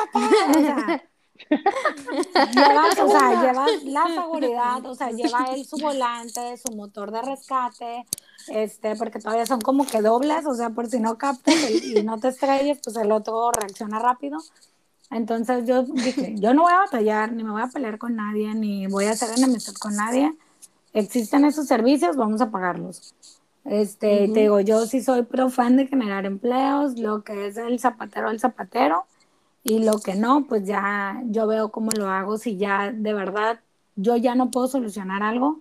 o 0.49 0.61
sea, 0.61 1.03
llevas, 1.49 2.99
o 2.99 3.09
sea, 3.09 3.41
llevas 3.41 3.83
la 3.83 4.07
seguridad, 4.07 4.85
o 4.85 4.95
sea, 4.95 5.11
lleva 5.11 5.45
él 5.53 5.65
su 5.65 5.77
volante, 5.81 6.57
su 6.57 6.75
motor 6.75 7.11
de 7.11 7.21
rescate, 7.21 8.05
este, 8.47 8.95
porque 8.95 9.19
todavía 9.19 9.45
son 9.45 9.61
como 9.61 9.85
que 9.85 10.01
dobles, 10.01 10.45
o 10.45 10.55
sea, 10.55 10.69
por 10.71 10.87
si 10.87 10.99
no 10.99 11.17
captas 11.17 11.55
y 11.69 12.01
no 12.03 12.19
te 12.19 12.29
estrelles, 12.29 12.79
pues 12.83 12.95
el 12.97 13.11
otro 13.11 13.51
reacciona 13.51 13.99
rápido. 13.99 14.37
Entonces 15.09 15.65
yo 15.65 15.83
dije, 15.83 16.35
yo 16.37 16.53
no 16.53 16.63
voy 16.63 16.73
a 16.73 16.79
batallar, 16.79 17.31
ni 17.31 17.43
me 17.43 17.51
voy 17.51 17.61
a 17.61 17.67
pelear 17.67 17.97
con 17.97 18.15
nadie, 18.15 18.53
ni 18.53 18.87
voy 18.87 19.05
a 19.05 19.11
hacer 19.11 19.29
enemistad 19.37 19.73
con 19.73 19.95
nadie 19.95 20.35
existen 20.97 21.45
esos 21.45 21.67
servicios, 21.67 22.15
vamos 22.15 22.41
a 22.41 22.49
pagarlos. 22.49 23.15
Este, 23.65 24.07
uh 24.07 24.27
-huh. 24.27 24.33
te 24.33 24.39
digo, 24.41 24.59
yo 24.61 24.85
sí 24.85 25.01
soy 25.01 25.23
pro 25.23 25.49
fan 25.49 25.77
de 25.77 25.87
generar 25.87 26.25
empleos, 26.25 26.97
lo 26.97 27.23
que 27.23 27.47
es 27.47 27.57
el 27.57 27.79
zapatero 27.79 28.29
al 28.29 28.39
zapatero, 28.39 29.05
y 29.68 29.84
lo 29.84 29.99
que 29.99 30.15
no, 30.15 30.45
pues 30.47 30.65
ya 30.65 31.22
yo 31.26 31.45
veo 31.45 31.70
cómo 31.70 31.91
lo 31.91 32.07
hago, 32.07 32.38
si 32.38 32.55
ya 32.57 32.91
de 32.91 33.13
verdad 33.13 33.59
yo 33.97 34.15
ya 34.15 34.34
no 34.34 34.49
puedo 34.49 34.68
solucionar 34.68 35.24
algo, 35.24 35.59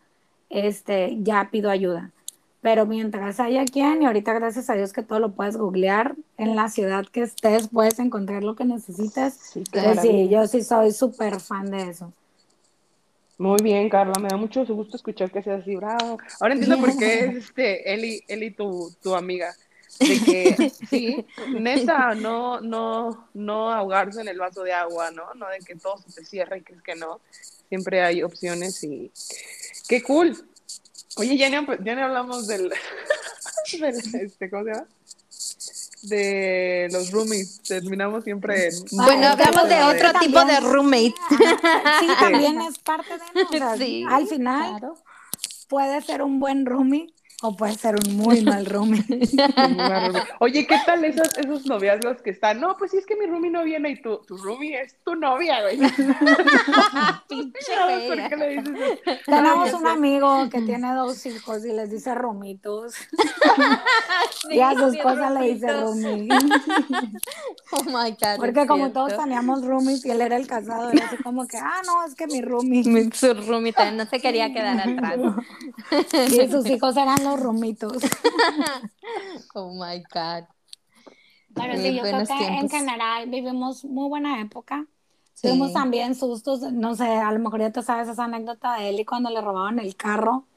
este, 0.49 1.17
ya 1.23 1.49
pido 1.51 1.71
ayuda. 1.71 2.13
Pero 2.61 2.87
mientras 2.87 3.41
haya 3.41 3.65
quien, 3.65 4.03
y 4.03 4.07
ahorita 4.07 4.33
gracias 4.33 4.71
a 4.71 4.75
Dios 4.75 4.93
que 4.93 5.03
todo 5.03 5.19
lo 5.19 5.33
puedes 5.33 5.57
googlear, 5.57 6.15
en 6.39 6.55
la 6.55 6.69
ciudad 6.69 7.05
que 7.07 7.23
estés 7.23 7.69
puedes 7.69 7.99
encontrar 7.99 8.45
lo 8.45 8.55
que 8.55 8.65
necesites. 8.65 9.35
Sí, 9.35 9.65
claro. 9.65 10.01
sí 10.01 10.29
yo 10.29 10.47
sí 10.47 10.63
soy 10.63 10.93
súper 10.93 11.41
fan 11.41 11.71
de 11.71 11.91
eso. 11.91 12.13
Muy 13.39 13.59
bien, 13.63 13.89
Carla, 13.89 14.15
me 14.21 14.29
da 14.29 14.37
mucho 14.37 14.65
gusto 14.67 14.97
escuchar 14.97 15.31
que 15.31 15.43
seas 15.43 15.63
así, 15.63 15.75
bravo. 15.75 16.19
Ahora 16.41 16.55
entiendo 16.55 16.79
por 16.81 16.97
qué 16.97 17.27
es 17.27 17.37
este, 17.37 17.93
Eli, 17.93 18.23
Eli 18.29 18.53
tu, 18.53 18.91
tu 19.03 19.15
amiga. 19.15 19.53
De 19.99 20.21
que, 20.21 20.73
sí, 20.91 21.27
neta, 21.49 22.15
no, 22.15 22.61
no, 22.61 23.29
no 23.35 23.71
ahogarse 23.71 24.21
en 24.21 24.29
el 24.29 24.39
vaso 24.39 24.63
de 24.63 24.73
agua, 24.73 25.11
¿no? 25.11 25.35
No 25.35 25.49
de 25.49 25.59
que 25.61 25.77
todo 25.77 25.99
se 25.99 26.13
te 26.13 26.25
cierre 26.25 26.59
y 26.59 26.63
que 26.63 26.75
es 26.75 26.83
que 26.83 26.95
no. 26.95 27.21
Siempre 27.69 28.03
hay 28.03 28.23
opciones 28.23 28.83
y 28.85 29.11
qué 29.89 30.03
cool. 30.03 30.37
Oye, 31.17 31.37
ya 31.37 31.49
ni, 31.49 31.67
ya 31.83 31.95
ni 31.95 32.03
hablamos 32.03 32.47
del, 32.47 32.71
del 33.81 34.15
este, 34.15 34.51
¿cómo 34.51 34.65
se 34.65 34.71
llama? 34.71 34.87
de 36.03 36.89
los 36.93 37.11
roommates. 37.11 37.63
Terminamos 37.63 38.25
siempre. 38.25 38.69
En... 38.69 38.75
Bueno, 38.93 39.29
hablamos 39.29 39.69
de 39.69 39.83
otro 39.83 40.13
de... 40.13 40.19
tipo 40.21 40.45
de 40.45 40.61
roommate. 40.61 41.15
Sí, 42.01 42.07
también 42.21 42.61
es 42.61 42.79
parte 42.79 43.13
de 43.13 43.25
nosotros. 43.35 43.79
Sí, 43.79 44.05
al 44.09 44.27
final 44.27 44.79
claro. 44.79 44.97
puede 45.69 46.03
ser 46.03 46.23
un 46.23 46.39
buen 46.39 46.67
roomie 46.67 47.13
O 47.43 47.55
puede 47.55 47.75
ser 47.75 47.97
un 47.97 48.17
muy 48.17 48.41
mal 48.43 48.65
roomie. 48.65 49.05
Oye, 50.41 50.67
¿qué 50.67 50.79
tal 50.87 51.05
esos, 51.05 51.37
esos 51.37 51.67
noviazgos 51.67 52.23
que 52.23 52.31
están? 52.31 52.59
No, 52.61 52.79
pues 52.79 52.93
sí, 52.93 52.97
es 52.97 53.05
que 53.05 53.15
mi 53.15 53.27
roomie 53.27 53.51
no 53.51 53.63
viene 53.63 53.91
y 53.91 54.01
tu, 54.01 54.19
tu 54.27 54.39
roomie 54.39 54.81
es 54.81 54.97
tu 55.05 55.15
novia, 55.17 55.61
güey. 55.61 55.79
¿Por 57.29 58.29
qué 58.29 58.37
le 58.37 58.49
dices 58.49 58.75
eso? 58.75 59.21
Tenemos 59.27 59.73
un 59.75 59.87
amigo 59.87 60.49
que 60.51 60.63
tiene 60.63 60.95
dos 60.95 61.27
hijos 61.27 61.65
y 61.67 61.73
les 61.73 61.91
dice 61.91 62.15
romitos. 62.15 62.95
Sí, 62.95 64.49
y 64.57 64.61
a 64.61 64.73
su 64.73 64.87
esposa 64.87 65.31
le 65.31 65.53
dice 65.53 65.73
roomie. 65.73 66.29
Oh 67.73 67.85
my 67.85 68.11
God. 68.13 68.37
Porque 68.39 68.67
como 68.67 68.91
todos 68.93 69.15
teníamos 69.17 69.63
roomies 69.65 70.05
y 70.07 70.11
él 70.11 70.23
era 70.23 70.37
el 70.37 70.47
casado, 70.47 70.91
era 70.91 71.07
así 71.07 71.17
como 71.23 71.47
que, 71.47 71.59
ah, 71.59 71.83
no, 71.85 72.05
es 72.07 72.15
que 72.15 72.27
mi 72.29 72.41
roomie. 72.41 72.83
Mi- 72.85 73.11
Su 73.13 73.35
roomie 73.35 73.73
también 73.75 73.99
no 73.99 74.07
se 74.07 74.21
quería 74.21 74.53
quedar 74.55 74.81
atrás. 74.81 75.19
Y 76.31 76.49
sus 76.51 76.67
hijos 76.67 76.97
eran 76.97 77.26
los 77.27 77.41
romitos. 77.41 78.03
Oh 79.55 79.73
my 79.73 80.03
God. 80.13 80.45
Pero 81.55 81.75
Sí, 81.77 81.83
sí, 81.83 81.95
yo 81.95 82.03
creo 82.03 82.13
buenos 82.13 82.29
que 82.29 82.35
en 82.35 82.49
tiempos. 82.49 82.71
general 82.73 83.29
vivimos 83.31 83.85
muy 83.85 84.09
buena 84.09 84.41
época. 84.41 84.87
Sí. 85.35 85.49
Tuvimos 85.49 85.73
también 85.73 86.15
sustos, 86.15 86.61
no 86.73 86.95
sé, 86.95 87.05
a 87.07 87.31
lo 87.33 87.39
mejor 87.39 87.61
ya 87.61 87.71
te 87.71 87.83
sabes 87.83 88.09
esa 88.09 88.25
anécdota 88.25 88.75
de 88.77 88.89
él 88.91 89.01
y 89.01 89.05
cuando 89.05 89.31
le 89.31 89.41
robaban 89.41 89.79
el 89.79 89.97
carro. 89.97 90.45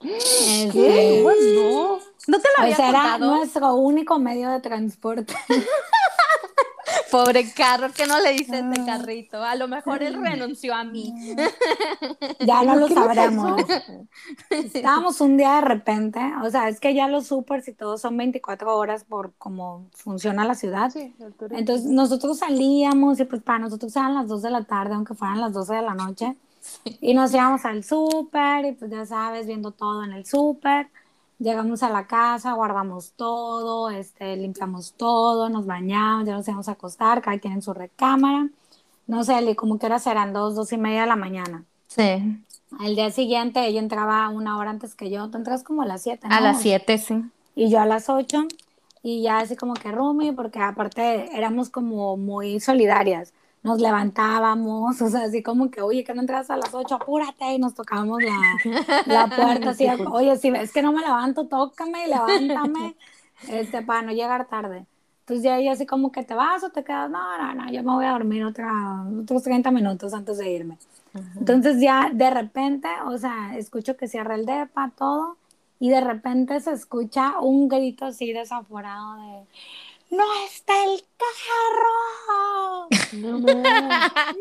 Este, 0.00 0.70
¿Qué? 0.72 1.20
Bueno, 1.22 1.98
¿No 2.28 2.38
te 2.38 2.48
lo 2.56 2.62
había 2.62 2.76
Pues 2.76 2.88
era 2.88 3.00
contado? 3.02 3.36
nuestro 3.36 3.74
único 3.74 4.18
medio 4.20 4.50
de 4.50 4.60
transporte. 4.60 5.34
Pobre 7.10 7.50
carro, 7.52 7.90
que 7.92 8.06
no 8.06 8.20
le 8.20 8.32
dice 8.32 8.58
este 8.58 8.84
carrito. 8.84 9.42
A 9.42 9.54
lo 9.54 9.68
mejor 9.68 10.02
él 10.02 10.20
renunció 10.20 10.74
a 10.74 10.84
mí. 10.84 11.14
Ya 12.40 12.62
no 12.62 12.76
lo 12.76 12.86
¿Qué 12.86 12.94
le 12.94 13.00
sabremos. 13.00 13.62
Estábamos 14.50 15.20
un 15.20 15.36
día 15.36 15.56
de 15.56 15.60
repente, 15.62 16.20
o 16.42 16.50
sea, 16.50 16.68
es 16.68 16.80
que 16.80 16.94
ya 16.94 17.08
los 17.08 17.26
supers 17.26 17.66
y 17.68 17.72
todo 17.72 17.98
son 17.98 18.16
24 18.16 18.76
horas 18.76 19.04
por 19.04 19.34
cómo 19.38 19.88
funciona 19.94 20.44
la 20.44 20.54
ciudad. 20.54 20.90
sí. 20.90 21.14
Entonces 21.50 21.86
nosotros 21.86 22.38
salíamos 22.38 23.18
y 23.20 23.24
pues 23.24 23.42
para 23.42 23.58
nosotros 23.58 23.94
eran 23.96 24.14
las 24.14 24.28
2 24.28 24.42
de 24.42 24.50
la 24.50 24.64
tarde, 24.64 24.94
aunque 24.94 25.14
fueran 25.14 25.40
las 25.40 25.52
12 25.52 25.74
de 25.74 25.82
la 25.82 25.94
noche. 25.94 26.36
Y 27.00 27.14
nos 27.14 27.32
íbamos 27.32 27.64
al 27.64 27.84
súper 27.84 28.64
y 28.66 28.72
pues 28.72 28.90
ya 28.90 29.04
sabes, 29.06 29.46
viendo 29.46 29.72
todo 29.72 30.04
en 30.04 30.12
el 30.12 30.24
súper. 30.26 30.88
Llegamos 31.38 31.82
a 31.84 31.90
la 31.90 32.06
casa, 32.06 32.52
guardamos 32.54 33.12
todo, 33.12 33.90
este, 33.90 34.36
limpiamos 34.36 34.94
todo, 34.94 35.48
nos 35.48 35.66
bañamos, 35.66 36.26
ya 36.26 36.34
nos 36.34 36.48
íbamos 36.48 36.68
a 36.68 36.72
acostar, 36.72 37.22
cada 37.22 37.38
quien 37.38 37.54
en 37.54 37.62
su 37.62 37.72
recámara. 37.72 38.48
No 39.06 39.22
sé, 39.24 39.38
Eli, 39.38 39.54
como 39.54 39.78
que 39.78 39.86
ahora 39.86 40.00
serán 40.00 40.32
dos, 40.32 40.56
dos 40.56 40.72
y 40.72 40.78
media 40.78 41.02
de 41.02 41.06
la 41.06 41.16
mañana. 41.16 41.64
Sí. 41.86 42.42
Al 42.80 42.94
día 42.96 43.10
siguiente 43.10 43.64
ella 43.66 43.78
entraba 43.80 44.28
una 44.28 44.58
hora 44.58 44.70
antes 44.70 44.94
que 44.94 45.10
yo, 45.10 45.30
tú 45.30 45.38
entras 45.38 45.62
como 45.62 45.82
a 45.82 45.86
las 45.86 46.02
7, 46.02 46.26
A 46.30 46.40
las 46.40 46.60
7, 46.60 46.98
sí. 46.98 47.24
y 47.54 47.70
yo 47.70 47.80
a 47.80 47.86
las 47.86 48.08
8 48.10 48.44
y 49.02 49.22
ya 49.22 49.38
así 49.38 49.56
como 49.56 49.74
que 49.74 49.90
Rumi, 49.92 50.32
porque 50.32 50.58
aparte 50.60 51.34
éramos 51.36 51.70
como 51.70 52.16
muy 52.16 52.60
solidarias, 52.60 53.32
nos 53.62 53.80
levantábamos, 53.80 55.00
o 55.02 55.08
sea, 55.08 55.24
así 55.24 55.42
como 55.42 55.70
que, 55.70 55.82
oye, 55.82 56.04
que 56.04 56.14
no 56.14 56.20
entras 56.20 56.50
a 56.50 56.56
las 56.56 56.72
8, 56.72 56.94
apúrate, 56.94 57.52
y 57.52 57.58
nos 57.58 57.74
tocábamos 57.74 58.22
la, 58.22 58.56
la 59.06 59.26
puerta, 59.36 59.70
así, 59.70 59.86
oye, 60.10 60.36
si 60.36 60.50
ves 60.50 60.72
que 60.72 60.82
no 60.82 60.92
me 60.92 61.00
levanto, 61.00 61.46
tócame 61.46 62.06
y 62.06 62.08
levántame, 62.10 62.96
este, 63.48 63.82
para 63.82 64.02
no 64.02 64.12
llegar 64.12 64.46
tarde. 64.46 64.86
Entonces 65.20 65.44
ya 65.44 65.58
ella 65.58 65.72
así 65.72 65.84
como 65.84 66.10
que 66.10 66.22
te 66.22 66.32
vas 66.34 66.64
o 66.64 66.70
te 66.70 66.82
quedas, 66.82 67.10
no, 67.10 67.38
no, 67.38 67.54
no, 67.54 67.70
yo 67.70 67.82
me 67.82 67.92
voy 67.92 68.06
a 68.06 68.12
dormir 68.12 68.44
otra, 68.44 68.72
otros 69.20 69.42
30 69.42 69.70
minutos 69.70 70.14
antes 70.14 70.38
de 70.38 70.50
irme. 70.50 70.78
Entonces 71.36 71.80
ya 71.80 72.10
de 72.12 72.30
repente, 72.30 72.88
o 73.06 73.18
sea, 73.18 73.56
escucho 73.58 73.96
que 73.96 74.08
cierra 74.08 74.36
el 74.36 74.46
depa, 74.46 74.90
todo, 74.96 75.36
y 75.80 75.90
de 75.90 76.00
repente 76.00 76.58
se 76.60 76.72
escucha 76.72 77.38
un 77.40 77.68
grito 77.68 78.06
así 78.06 78.32
desaforado 78.32 79.16
de 79.16 79.42
¡No 80.10 80.24
está 80.46 80.72
el 80.84 81.04
carro! 81.16 82.88
No. 83.12 83.38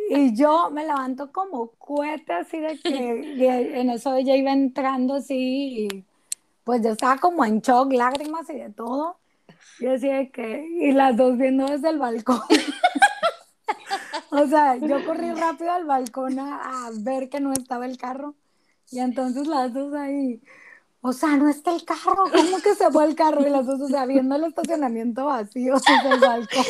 Y 0.09 0.35
yo 0.35 0.69
me 0.71 0.85
levanto 0.85 1.31
como 1.31 1.71
cohete 1.77 2.33
así 2.33 2.59
de 2.59 2.79
que 2.79 3.79
en 3.79 3.89
eso 3.89 4.15
ella 4.15 4.35
iba 4.35 4.51
entrando 4.51 5.15
así 5.15 5.87
y 5.87 6.05
pues 6.63 6.81
yo 6.81 6.91
estaba 6.91 7.17
como 7.17 7.45
en 7.45 7.61
shock, 7.61 7.91
lágrimas 7.93 8.49
y 8.49 8.55
de 8.55 8.69
todo. 8.69 9.17
Y 9.79 9.87
así 9.87 10.07
de 10.07 10.31
que, 10.31 10.65
y 10.81 10.91
las 10.91 11.15
dos 11.15 11.37
viendo 11.37 11.65
desde 11.65 11.89
el 11.89 11.99
balcón. 11.99 12.41
O 14.29 14.45
sea, 14.47 14.75
yo 14.75 15.05
corrí 15.05 15.31
rápido 15.31 15.71
al 15.71 15.85
balcón 15.85 16.39
a, 16.39 16.87
a 16.87 16.91
ver 16.99 17.29
que 17.29 17.39
no 17.39 17.53
estaba 17.53 17.85
el 17.85 17.97
carro. 17.97 18.35
Y 18.91 18.99
entonces 18.99 19.47
las 19.47 19.73
dos 19.73 19.93
ahí, 19.93 20.41
o 21.07 21.13
sea, 21.13 21.37
no 21.37 21.49
está 21.49 21.73
el 21.73 21.85
carro, 21.85 22.25
¿cómo 22.33 22.59
que 22.61 22.75
se 22.75 22.91
fue 22.91 23.05
el 23.05 23.15
carro? 23.15 23.47
Y 23.47 23.49
las 23.49 23.65
dos, 23.65 23.79
o 23.79 23.87
sea, 23.87 24.05
viendo 24.05 24.35
el 24.35 24.43
estacionamiento 24.43 25.25
vacío 25.25 25.75
desde 25.75 26.13
el 26.13 26.19
balcón. 26.19 26.65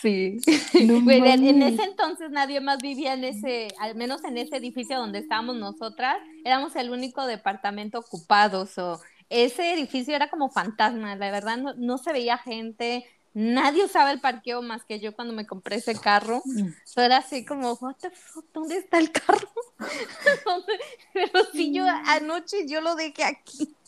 Sí. 0.00 0.38
No 0.86 1.00
Bueno, 1.02 1.26
en, 1.26 1.62
ese 1.62 1.82
entonces 1.84 2.30
nadie 2.30 2.60
más 2.60 2.78
vivía 2.78 3.14
en 3.14 3.24
ese, 3.24 3.68
al 3.78 3.94
menos 3.96 4.24
en 4.24 4.38
ese 4.38 4.56
edificio 4.56 4.98
donde 4.98 5.18
estábamos 5.18 5.56
nosotras, 5.56 6.16
éramos 6.44 6.74
el 6.76 6.90
único 6.90 7.26
departamento 7.26 7.98
ocupado. 7.98 8.66
so, 8.66 9.00
ese 9.28 9.74
edificio 9.74 10.14
era 10.14 10.30
como 10.30 10.48
fantasma, 10.48 11.16
la 11.16 11.30
verdad 11.30 11.56
no, 11.56 11.74
no 11.74 11.98
se 11.98 12.12
veía 12.12 12.38
gente, 12.38 13.04
nadie 13.36 13.84
usaba 13.84 14.12
el 14.12 14.20
parqueo 14.20 14.62
más 14.62 14.84
que 14.84 14.98
yo 14.98 15.14
cuando 15.14 15.34
me 15.34 15.46
compré 15.46 15.76
ese 15.76 15.94
carro. 15.94 16.42
So, 16.84 17.02
era 17.02 17.18
así 17.18 17.44
como, 17.44 17.74
what 17.74 17.96
the 18.00 18.10
fuck, 18.10 18.46
¿dónde 18.54 18.78
está 18.78 18.98
el 18.98 19.12
carro? 19.12 19.50
Pero 21.12 21.44
sí, 21.52 21.70
yo 21.72 21.84
anoche 21.86 22.66
yo 22.66 22.80
lo 22.80 22.96
dejé 22.96 23.24
aquí. 23.24 23.74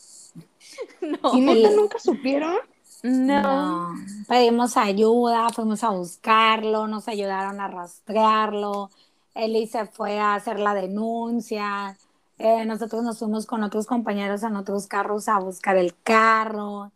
No, 1.01 1.33
¿Y 1.35 1.41
neta 1.41 1.71
nunca 1.71 1.99
supieron? 1.99 2.55
no. 3.01 3.89
No, 3.91 3.95
pedimos 4.27 4.77
ayuda, 4.77 5.49
fuimos 5.49 5.83
a 5.83 5.89
buscarlo, 5.89 6.87
nos 6.87 7.07
ayudaron 7.07 7.59
a 7.59 7.67
rastrearlo, 7.67 8.91
Eli 9.33 9.67
se 9.67 9.87
fue 9.87 10.19
a 10.19 10.35
hacer 10.35 10.59
la 10.59 10.73
denuncia, 10.73 11.97
eh, 12.37 12.65
nosotros 12.65 13.03
nos 13.03 13.19
fuimos 13.19 13.45
con 13.45 13.63
otros 13.63 13.87
compañeros 13.87 14.43
en 14.43 14.55
otros 14.55 14.87
carros 14.87 15.27
a 15.27 15.39
buscar 15.39 15.75
el 15.75 15.95
carro, 16.03 16.91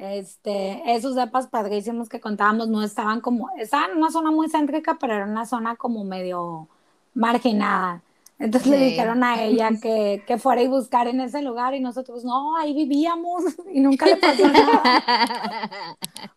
este, 0.00 0.94
esos 0.94 1.14
depas 1.14 1.48
padrísimos 1.48 2.08
que 2.08 2.20
contábamos 2.20 2.68
no 2.68 2.82
estaban 2.82 3.20
como, 3.20 3.50
estaban 3.58 3.92
en 3.92 3.98
una 3.98 4.10
zona 4.10 4.30
muy 4.30 4.48
céntrica, 4.50 4.96
pero 5.00 5.14
era 5.14 5.26
una 5.26 5.46
zona 5.46 5.76
como 5.76 6.04
medio 6.04 6.68
marginada. 7.14 8.02
Entonces 8.38 8.70
le 8.70 8.78
Sí. 8.78 8.84
dijeron 8.86 9.22
a 9.24 9.42
ella 9.42 9.78
que, 9.80 10.24
que 10.26 10.38
fuera 10.38 10.62
y 10.62 10.68
buscar 10.68 11.08
en 11.08 11.20
ese 11.20 11.42
lugar 11.42 11.74
y 11.74 11.80
nosotros, 11.80 12.24
no, 12.24 12.56
ahí 12.56 12.74
vivíamos 12.74 13.44
y 13.72 13.80
nunca 13.80 14.06
le 14.08 14.16
pasó 14.16 14.48
nada. 14.48 14.94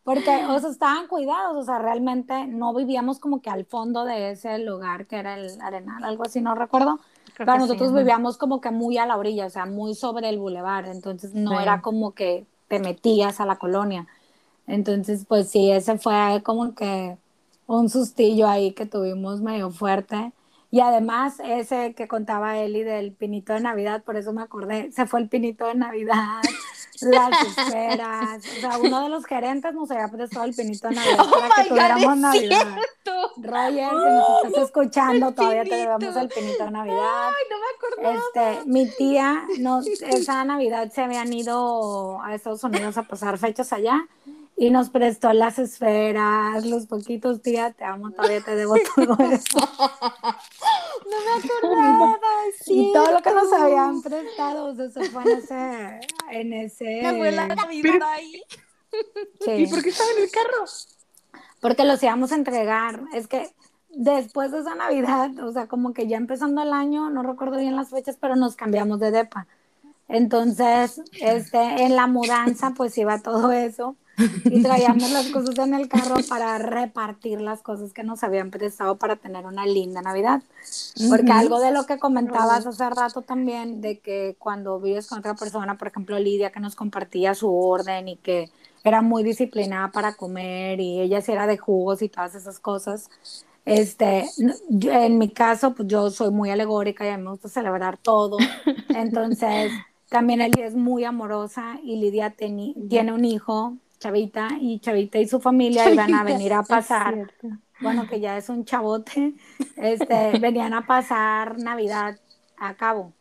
Porque, 0.03 0.45
o 0.49 0.59
sea, 0.59 0.69
estaban 0.69 1.07
cuidados, 1.07 1.55
o 1.57 1.63
sea, 1.63 1.79
realmente 1.79 2.45
no 2.47 2.73
vivíamos 2.73 3.19
como 3.19 3.41
que 3.41 3.49
al 3.49 3.65
fondo 3.65 4.03
de 4.05 4.31
ese 4.31 4.59
lugar 4.59 5.07
que 5.07 5.17
era 5.17 5.35
el 5.35 5.59
Arenal, 5.61 6.03
algo 6.03 6.23
así, 6.25 6.41
no 6.41 6.55
recuerdo. 6.55 6.99
Creo 7.33 7.49
Pero 7.51 7.57
nosotros 7.57 7.91
sí, 7.91 7.95
vivíamos 7.95 8.37
como 8.37 8.59
que 8.61 8.71
muy 8.71 8.97
a 8.97 9.05
la 9.05 9.17
orilla, 9.17 9.45
o 9.45 9.49
sea, 9.49 9.65
muy 9.65 9.95
sobre 9.95 10.29
el 10.29 10.39
bulevar, 10.39 10.87
entonces 10.87 11.33
no 11.33 11.59
Sí. 11.59 11.63
era 11.63 11.81
como 11.81 12.13
que 12.13 12.47
te 12.73 12.79
metías 12.79 13.39
a 13.39 13.45
la 13.45 13.57
colonia. 13.57 14.07
Entonces, 14.65 15.25
pues 15.27 15.49
sí, 15.49 15.69
ese 15.71 15.99
fue 15.99 16.41
como 16.43 16.73
que 16.73 17.17
un 17.67 17.87
sustillo 17.89 18.47
ahí 18.47 18.71
que 18.73 18.87
tuvimos 18.87 19.41
medio 19.41 19.69
fuerte. 19.69 20.31
Y 20.73 20.79
además, 20.81 21.35
ese 21.45 21.93
que 21.93 22.07
contaba 22.07 22.57
Eli 22.57 22.81
del 22.81 23.13
pinito 23.13 23.53
de 23.53 23.59
Navidad, 23.59 24.03
por 24.03 24.15
eso 24.15 24.33
me 24.33 24.41
acordé, 24.41 24.91
se 24.91 25.05
fue 25.05 25.19
el 25.19 25.29
pinito 25.29 25.67
de 25.67 25.75
Navidad, 25.75 26.41
las 27.01 27.41
esferas, 27.45 28.43
o 28.43 28.59
sea, 28.59 28.79
uno 28.79 29.03
de 29.03 29.09
los 29.09 29.23
gerentes 29.23 29.71
nos 29.75 29.91
había 29.91 30.07
prestado 30.07 30.45
el 30.45 30.55
pinito 30.55 30.87
de 30.87 30.95
Navidad 30.95 31.17
Oh 31.27 31.31
para 31.31 31.55
que 31.57 31.61
God, 31.61 31.75
tuviéramos 31.75 32.17
Navidad. 32.17 32.67
cierto. 32.73 33.31
Roger, 33.37 33.89
si 33.89 33.95
nos 33.95 34.45
estás 34.45 34.63
escuchando, 34.63 35.27
el 35.27 35.35
todavía 35.35 35.63
te 35.63 35.75
debemos 35.75 36.15
el 36.15 36.29
pinito 36.29 36.63
de 36.65 36.71
Navidad. 36.71 37.27
Ay, 37.27 37.43
no 37.51 37.57
me 37.59 38.09
acordaba. 38.09 38.25
Este, 38.55 38.65
mi 38.67 38.87
tía, 38.87 39.43
nos, 39.59 39.85
esa 40.01 40.43
Navidad 40.43 40.91
se 40.91 41.03
habían 41.03 41.31
ido 41.31 42.19
a 42.19 42.33
Estados 42.33 42.63
Unidos 42.63 42.97
a 42.97 43.03
pasar 43.03 43.37
fechas 43.37 43.73
allá 43.73 44.07
y 44.55 44.69
nos 44.69 44.89
prestó 44.89 45.33
las 45.33 45.57
esferas, 45.59 46.65
los 46.65 46.85
poquitos, 46.85 47.41
tía, 47.41 47.71
te 47.71 47.83
amo, 47.83 48.11
todavía 48.11 48.41
te 48.41 48.55
debo 48.55 48.75
todo 48.95 49.17
eso. 49.31 49.57
No 51.09 51.17
me 51.25 51.43
acordaba. 51.43 52.17
Y 52.65 52.93
todo 52.93 53.11
lo 53.11 53.21
que 53.21 53.31
nos 53.31 53.51
habían 53.53 54.01
prestado, 54.01 54.65
o 54.65 54.75
sea, 54.75 54.89
se 54.89 55.09
fue 55.09 55.23
en 55.23 55.37
ese, 55.37 55.99
en 56.31 56.53
ese, 56.53 57.01
Me 57.03 57.17
fue 57.17 57.31
la 57.31 57.47
Navidad 57.47 57.91
Pero- 57.93 58.05
ahí. 58.05 58.43
sí. 59.41 59.51
¿Y 59.51 59.67
por 59.67 59.81
qué 59.83 59.89
estaba 59.89 60.09
en 60.11 60.23
el 60.23 60.31
carro? 60.31 60.65
porque 61.63 61.85
los 61.85 62.03
íbamos 62.03 62.31
a 62.33 62.35
entregar. 62.35 63.01
Es 63.13 63.27
que 63.27 63.49
después 63.89 64.51
de 64.51 64.59
esa 64.59 64.75
Navidad, 64.75 65.31
o 65.39 65.51
sea, 65.53 65.67
como 65.67 65.93
que 65.93 66.07
ya 66.07 66.17
empezando 66.17 66.61
el 66.61 66.73
año, 66.73 67.09
no 67.09 67.23
recuerdo 67.23 67.57
bien 67.57 67.75
las 67.77 67.89
fechas, 67.89 68.17
pero 68.19 68.35
nos 68.35 68.55
cambiamos 68.57 68.99
de 68.99 69.11
depa. 69.11 69.47
Entonces, 70.09 71.01
este, 71.21 71.83
en 71.83 71.95
la 71.95 72.07
mudanza, 72.07 72.71
pues 72.75 72.97
iba 72.97 73.19
todo 73.21 73.51
eso. 73.53 73.95
Y 74.17 74.61
traíamos 74.61 75.09
las 75.11 75.27
cosas 75.27 75.57
en 75.59 75.73
el 75.73 75.87
carro 75.87 76.15
para 76.27 76.57
repartir 76.57 77.41
las 77.41 77.61
cosas 77.61 77.93
que 77.93 78.03
nos 78.03 78.23
habían 78.23 78.51
prestado 78.51 78.97
para 78.97 79.15
tener 79.15 79.45
una 79.45 79.65
linda 79.65 80.01
Navidad. 80.01 80.43
Porque 81.09 81.31
algo 81.31 81.59
de 81.59 81.71
lo 81.71 81.85
que 81.85 81.97
comentabas 81.97 82.65
hace 82.65 82.89
rato 82.89 83.21
también, 83.21 83.81
de 83.81 83.99
que 83.99 84.35
cuando 84.39 84.79
vives 84.79 85.07
con 85.07 85.19
otra 85.19 85.35
persona, 85.35 85.77
por 85.77 85.87
ejemplo 85.87 86.17
Lidia, 86.19 86.51
que 86.51 86.59
nos 86.59 86.75
compartía 86.75 87.33
su 87.35 87.53
orden 87.53 88.07
y 88.07 88.17
que 88.17 88.49
era 88.83 89.01
muy 89.01 89.23
disciplinada 89.23 89.91
para 89.91 90.13
comer 90.13 90.79
y 90.79 90.99
ella 90.99 91.21
sí 91.21 91.31
era 91.31 91.47
de 91.47 91.57
jugos 91.57 92.01
y 92.01 92.09
todas 92.09 92.35
esas 92.35 92.59
cosas. 92.59 93.09
Este, 93.65 94.25
en 94.69 95.17
mi 95.17 95.29
caso, 95.29 95.73
pues 95.73 95.87
yo 95.87 96.09
soy 96.09 96.31
muy 96.31 96.49
alegórica 96.49 97.05
y 97.05 97.09
a 97.09 97.17
mí 97.17 97.23
me 97.23 97.31
gusta 97.31 97.47
celebrar 97.47 97.97
todo. 97.97 98.37
Entonces, 98.89 99.71
también 100.09 100.41
Eli 100.41 100.61
es 100.61 100.75
muy 100.75 101.05
amorosa 101.05 101.79
y 101.81 101.95
Lidia 101.95 102.31
tiene 102.31 103.13
un 103.13 103.25
hijo, 103.25 103.77
Chavita, 104.03 104.49
y 104.59 104.79
Chavita 104.79 105.17
y 105.17 105.27
su 105.29 105.39
familia 105.39 105.89
iban 105.89 106.13
a 106.13 106.25
venir 106.25 106.51
a 106.51 106.63
pasar, 106.63 107.31
bueno, 107.79 108.05
que 108.05 108.19
ya 108.19 108.35
es 108.35 108.49
un 108.49 108.65
chavote, 108.65 109.33
este, 109.77 110.37
venían 110.41 110.73
a 110.73 110.85
pasar 110.85 111.57
Navidad 111.57 112.19
a 112.57 112.73
cabo. 112.73 113.13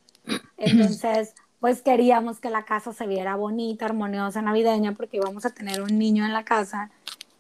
Entonces, 0.57 1.37
pues 1.61 1.83
queríamos 1.83 2.41
que 2.41 2.51
la 2.51 2.65
casa 2.65 2.93
se 2.93 3.07
viera 3.07 3.37
bonita, 3.37 3.85
armoniosa, 3.85 4.43
navideña, 4.43 4.95
porque 4.95 5.19
íbamos 5.19 5.47
a 5.47 5.51
tener 5.51 5.81
un 5.83 5.97
niño 5.97 6.25
en 6.25 6.33
la 6.33 6.45
casa 6.45 6.91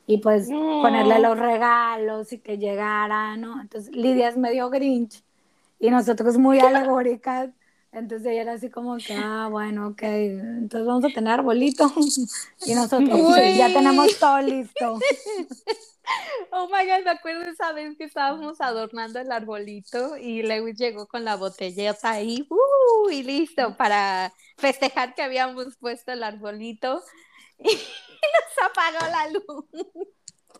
y 0.06 0.18
pues 0.18 0.48
ponerle 0.48 1.18
los 1.18 1.36
regalos 1.36 2.32
y 2.32 2.38
que 2.38 2.58
llegara, 2.58 3.36
¿no? 3.36 3.60
Entonces 3.60 3.92
Lidia 3.92 4.28
es 4.28 4.36
medio 4.36 4.70
grinch 4.70 5.24
y 5.80 5.90
nosotros 5.90 6.38
muy 6.38 6.60
alegóricas. 6.60 7.50
Entonces 7.92 8.26
ella 8.26 8.42
era 8.42 8.52
así 8.54 8.70
como 8.70 8.96
que, 8.96 9.14
ah, 9.14 9.48
bueno, 9.50 9.88
ok, 9.88 10.02
entonces 10.02 10.86
vamos 10.86 11.04
a 11.04 11.08
tener 11.08 11.34
arbolito. 11.34 11.92
y 12.66 12.74
nosotros 12.74 13.36
ya 13.56 13.72
tenemos 13.72 14.18
todo 14.18 14.40
listo. 14.40 14.98
Oh 16.50 16.66
my 16.66 16.86
god, 16.86 17.04
me 17.04 17.10
acuerdo 17.10 17.42
esa 17.42 17.72
vez 17.72 17.96
que 17.96 18.04
estábamos 18.04 18.60
adornando 18.60 19.20
el 19.20 19.30
arbolito 19.30 20.16
y 20.16 20.42
Lewis 20.42 20.76
llegó 20.76 21.06
con 21.06 21.24
la 21.24 21.36
botelleta 21.36 22.10
ahí, 22.10 22.46
uh, 22.50 23.10
y 23.10 23.22
listo 23.22 23.76
para 23.76 24.32
festejar 24.56 25.14
que 25.14 25.22
habíamos 25.22 25.76
puesto 25.78 26.12
el 26.12 26.22
arbolito 26.22 27.02
y 27.58 27.72
nos 27.72 28.70
apagó 28.70 29.06
la 29.10 29.28
luz. 29.28 29.64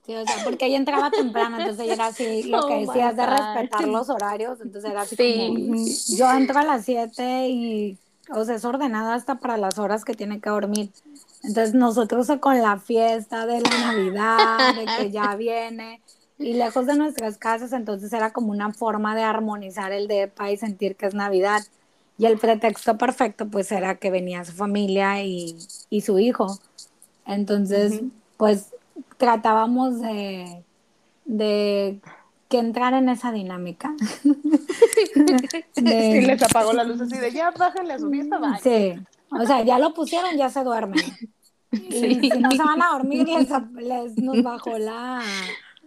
Sí, 0.05 0.16
o 0.16 0.26
sea, 0.26 0.42
porque 0.42 0.66
ella 0.66 0.78
entraba 0.78 1.11
temprano, 1.11 1.61
entonces 1.61 1.88
era 1.88 2.07
así, 2.07 2.42
lo 2.50 2.66
que 2.66 2.74
oh 2.74 2.80
decías 2.80 3.16
de 3.16 3.24
respetar 3.24 3.86
los 3.86 4.11
horarios, 4.11 4.61
entonces 4.61 4.90
era 4.90 5.03
así 5.03 5.16
como, 5.16 5.76
yo 6.16 6.32
entro 6.32 6.59
a 6.59 6.64
las 6.64 6.84
7 6.84 7.48
y, 7.48 7.98
o 8.34 8.44
sea, 8.44 8.57
es 8.57 8.64
ordenada 8.64 9.14
hasta 9.14 9.36
para 9.36 9.57
las 9.57 9.78
horas 9.78 10.05
que 10.05 10.14
tiene 10.14 10.40
que 10.40 10.50
dormir. 10.50 10.90
Entonces 11.44 11.74
nosotros 11.74 12.28
con 12.40 12.61
la 12.61 12.78
fiesta 12.78 13.46
de 13.46 13.61
la 13.61 13.70
Navidad, 13.70 14.74
de 14.74 14.86
que 14.96 15.11
ya 15.12 15.34
viene, 15.36 16.00
y 16.38 16.55
lejos 16.55 16.86
de 16.86 16.96
nuestras 16.96 17.38
casas, 17.38 17.72
entonces 17.72 18.12
era 18.12 18.32
como 18.32 18.50
una 18.50 18.72
forma 18.72 19.14
de 19.14 19.22
armonizar 19.22 19.92
el 19.92 20.09
DEPA 20.09 20.50
y 20.50 20.57
sentir 20.57 20.96
que 20.96 21.07
es 21.07 21.14
Navidad. 21.14 21.62
Y 22.18 22.26
el 22.26 22.38
pretexto 22.38 22.98
perfecto 22.98 23.46
pues 23.46 23.70
era 23.70 23.96
que 23.96 24.11
venía 24.11 24.44
su 24.44 24.53
familia 24.53 25.22
y, 25.22 25.57
y 25.88 26.00
su 26.00 26.18
hijo. 26.18 26.59
Entonces, 27.26 28.00
pues 28.36 28.74
tratábamos 29.16 30.01
de, 30.01 30.64
de 31.24 32.01
que 32.49 32.59
entrar 32.59 32.95
en 32.95 33.09
esa 33.09 33.32
dinámica. 33.32 33.95
de, 35.76 36.20
y 36.22 36.26
les 36.26 36.43
apagó 36.43 36.72
la 36.72 36.84
luz 36.84 37.01
así 37.01 37.16
de 37.16 37.32
ya 37.32 37.51
bájenle 37.51 37.95
a 37.95 37.99
su 37.99 38.11
fiesta, 38.11 38.38
Sí, 38.62 38.95
o 39.30 39.47
sea, 39.47 39.62
ya 39.62 39.78
lo 39.78 39.95
pusieron, 39.95 40.36
ya 40.36 40.49
se 40.51 40.62
duermen. 40.62 41.01
Y 41.74 42.20
si 42.20 42.28
no 42.38 42.51
se 42.51 42.59
van 42.59 42.82
a 42.82 42.90
dormir, 42.93 43.26
les, 43.26 43.49
les 43.76 44.18
nos 44.18 44.43
bajó 44.43 44.76
la, 44.76 45.22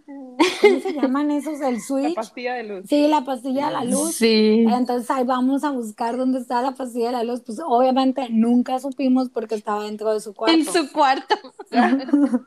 ¿Cómo 0.06 0.80
se 0.80 0.92
llaman 0.92 1.30
esos? 1.32 1.60
El 1.60 1.80
switch. 1.80 2.10
La 2.10 2.14
pastilla 2.14 2.54
de 2.54 2.62
luz. 2.62 2.86
Sí, 2.88 3.08
la 3.08 3.24
pastilla 3.24 3.66
de 3.66 3.72
la 3.72 3.84
luz. 3.84 4.14
Sí. 4.14 4.64
Entonces 4.68 5.10
ahí 5.10 5.24
vamos 5.24 5.64
a 5.64 5.70
buscar 5.70 6.16
dónde 6.16 6.38
está 6.38 6.62
la 6.62 6.72
pastilla 6.72 7.06
de 7.06 7.12
la 7.12 7.24
luz. 7.24 7.42
Pues 7.44 7.60
obviamente 7.64 8.28
nunca 8.30 8.78
supimos 8.78 9.28
porque 9.30 9.56
estaba 9.56 9.82
dentro 9.84 10.12
de 10.12 10.20
su 10.20 10.32
cuarto. 10.32 10.56
En 10.56 10.64
su 10.64 10.92
cuarto. 10.92 11.34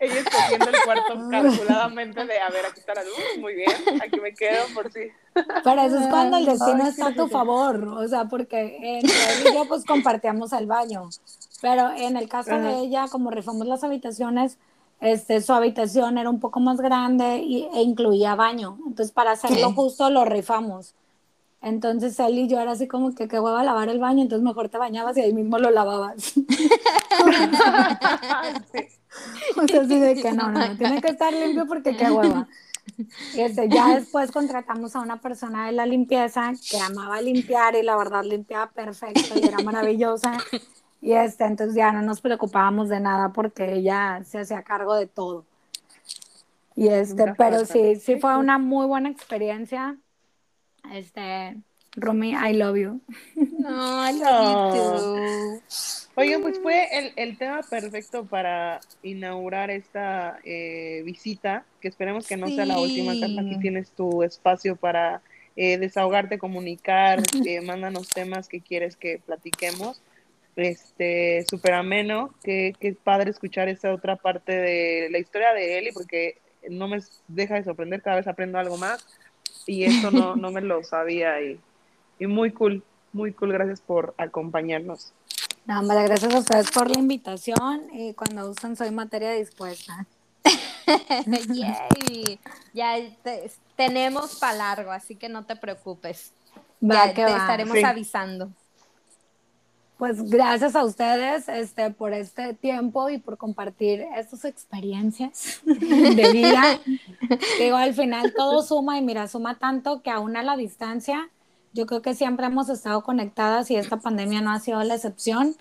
Ella 0.00 0.18
escogiendo 0.18 0.68
el 0.68 0.76
cuarto 0.84 1.28
calculadamente 1.30 2.26
de, 2.26 2.38
a 2.38 2.50
ver, 2.50 2.66
aquí 2.66 2.80
está 2.80 2.94
la 2.94 3.02
luz, 3.02 3.40
muy 3.40 3.54
bien, 3.54 3.70
aquí 4.02 4.20
me 4.20 4.34
quedo 4.34 4.62
por 4.74 4.92
si. 4.92 5.00
Pero 5.64 5.80
eso 5.80 5.98
es 5.98 6.06
cuando 6.08 6.36
el 6.36 6.44
destino 6.44 6.86
está 6.86 7.08
a 7.08 7.14
tu 7.14 7.26
favor, 7.26 7.82
o 7.82 8.06
sea, 8.08 8.26
porque 8.26 8.76
en 8.82 9.06
y 9.06 9.54
yo 9.54 9.64
pues 9.68 9.84
compartíamos 9.84 10.52
el 10.52 10.66
baño, 10.66 11.08
pero 11.62 11.92
en 11.96 12.16
el 12.16 12.28
caso 12.28 12.58
de 12.58 12.80
ella, 12.80 13.06
como 13.10 13.30
rifamos 13.30 13.66
las 13.66 13.84
habitaciones, 13.84 14.58
este, 15.00 15.40
su 15.40 15.52
habitación 15.52 16.18
era 16.18 16.30
un 16.30 16.40
poco 16.40 16.60
más 16.60 16.78
grande 16.78 17.38
y, 17.38 17.68
e 17.74 17.82
incluía 17.82 18.34
baño. 18.34 18.78
Entonces, 18.86 19.12
para 19.12 19.32
hacerlo 19.32 19.72
justo, 19.72 20.10
lo 20.10 20.24
rifamos. 20.24 20.94
Entonces, 21.62 22.18
él 22.20 22.38
y 22.38 22.48
yo 22.48 22.60
era 22.60 22.72
así 22.72 22.86
como 22.86 23.14
que 23.14 23.28
qué 23.28 23.40
hueva 23.40 23.64
lavar 23.64 23.88
el 23.88 23.98
baño, 23.98 24.22
entonces 24.22 24.44
mejor 24.44 24.68
te 24.68 24.78
bañabas 24.78 25.16
y 25.16 25.22
ahí 25.22 25.32
mismo 25.32 25.58
lo 25.58 25.70
lavabas. 25.70 26.34
o 29.56 29.66
sea, 29.66 29.80
así 29.80 29.98
de 29.98 30.14
que 30.14 30.32
no, 30.32 30.50
no, 30.50 30.76
tiene 30.76 31.00
que 31.00 31.08
estar 31.08 31.32
limpio 31.32 31.66
porque 31.66 31.96
qué 31.96 32.10
hueva. 32.10 32.46
Este, 33.36 33.68
ya 33.68 33.96
después 33.96 34.30
contratamos 34.30 34.94
a 34.94 35.00
una 35.00 35.20
persona 35.20 35.66
de 35.66 35.72
la 35.72 35.86
limpieza 35.86 36.52
que 36.70 36.78
amaba 36.78 37.20
limpiar 37.20 37.74
y 37.74 37.82
la 37.82 37.96
verdad 37.96 38.24
limpiaba 38.24 38.70
perfecto 38.70 39.34
y 39.36 39.46
era 39.46 39.58
maravillosa. 39.58 40.38
Y 41.00 41.12
este, 41.12 41.44
entonces 41.44 41.76
ya 41.76 41.92
no 41.92 42.02
nos 42.02 42.20
preocupábamos 42.20 42.88
de 42.88 43.00
nada 43.00 43.32
porque 43.32 43.74
ella 43.74 44.22
se 44.24 44.40
hacía 44.40 44.62
cargo 44.62 44.94
de 44.94 45.06
todo. 45.06 45.44
Y 46.74 46.88
este, 46.88 47.34
pero 47.38 47.64
sí, 47.64 47.96
sí 47.96 48.16
fue 48.20 48.36
una 48.36 48.58
muy 48.58 48.86
buena 48.86 49.08
experiencia. 49.08 49.96
Este, 50.92 51.56
Romy, 51.96 52.34
I 52.34 52.52
love 52.52 52.76
you. 52.76 53.00
No, 53.58 54.08
I 54.08 54.12
love 54.12 54.74
you 54.74 55.60
too. 55.60 55.62
Oigan, 56.18 56.42
pues 56.42 56.58
fue 56.60 56.86
el, 56.98 57.12
el, 57.16 57.36
tema 57.36 57.60
perfecto 57.62 58.24
para 58.24 58.80
inaugurar 59.02 59.70
esta 59.70 60.38
eh, 60.44 61.02
visita, 61.04 61.64
que 61.80 61.88
esperemos 61.88 62.26
que 62.26 62.36
no 62.36 62.48
sea 62.48 62.64
la 62.64 62.78
última, 62.78 63.12
Aquí 63.12 63.58
tienes 63.60 63.90
tu 63.90 64.22
espacio 64.22 64.76
para 64.76 65.20
eh, 65.56 65.76
desahogarte, 65.76 66.38
comunicar, 66.38 67.22
eh, 67.46 67.60
mándanos 67.60 68.08
temas 68.08 68.48
que 68.48 68.60
quieres 68.60 68.96
que 68.96 69.20
platiquemos 69.24 70.00
este, 70.56 71.44
súper 71.48 71.74
ameno, 71.74 72.34
qué, 72.42 72.74
qué 72.80 72.94
padre 72.94 73.30
escuchar 73.30 73.68
esa 73.68 73.92
otra 73.92 74.16
parte 74.16 74.52
de 74.52 75.08
la 75.10 75.18
historia 75.18 75.52
de 75.52 75.78
Eli, 75.78 75.92
porque 75.92 76.38
no 76.68 76.88
me 76.88 77.00
deja 77.28 77.54
de 77.54 77.64
sorprender, 77.64 78.02
cada 78.02 78.16
vez 78.16 78.26
aprendo 78.26 78.58
algo 78.58 78.76
más, 78.76 79.06
y 79.66 79.84
eso 79.84 80.10
no, 80.10 80.34
no 80.36 80.50
me 80.50 80.62
lo 80.62 80.82
sabía, 80.82 81.40
y, 81.42 81.60
y 82.18 82.26
muy 82.26 82.52
cool, 82.52 82.82
muy 83.12 83.32
cool, 83.32 83.52
gracias 83.52 83.80
por 83.80 84.14
acompañarnos. 84.18 85.12
No, 85.66 85.80
hombre, 85.80 86.02
gracias 86.04 86.34
a 86.34 86.38
ustedes 86.38 86.70
por 86.70 86.90
la 86.90 86.98
invitación, 86.98 87.88
y 87.92 88.14
cuando 88.14 88.48
usan 88.50 88.76
soy 88.76 88.90
materia 88.90 89.32
dispuesta. 89.32 90.06
Ya 92.72 93.00
tenemos 93.74 94.36
para 94.36 94.56
largo, 94.56 94.92
así 94.92 95.16
que 95.16 95.28
no 95.28 95.44
te 95.44 95.56
preocupes. 95.56 96.32
ya 96.80 97.12
te 97.12 97.22
estaremos 97.22 97.82
avisando. 97.82 98.52
Pues 99.98 100.30
gracias 100.30 100.76
a 100.76 100.84
ustedes 100.84 101.48
este, 101.48 101.90
por 101.90 102.12
este 102.12 102.52
tiempo 102.52 103.08
y 103.08 103.16
por 103.16 103.38
compartir 103.38 104.04
estas 104.14 104.44
experiencias 104.44 105.62
de 105.64 106.32
vida. 106.32 106.78
Digo, 107.58 107.76
al 107.76 107.94
final 107.94 108.34
todo 108.36 108.62
suma 108.62 108.98
y 108.98 109.02
mira, 109.02 109.26
suma 109.26 109.58
tanto 109.58 110.02
que 110.02 110.10
aún 110.10 110.36
a 110.36 110.42
la 110.42 110.56
distancia, 110.56 111.30
yo 111.72 111.86
creo 111.86 112.02
que 112.02 112.14
siempre 112.14 112.44
hemos 112.44 112.68
estado 112.68 113.02
conectadas 113.02 113.70
y 113.70 113.76
esta 113.76 113.96
pandemia 113.96 114.42
no 114.42 114.50
ha 114.50 114.60
sido 114.60 114.82
la 114.84 114.96
excepción. 114.96 115.54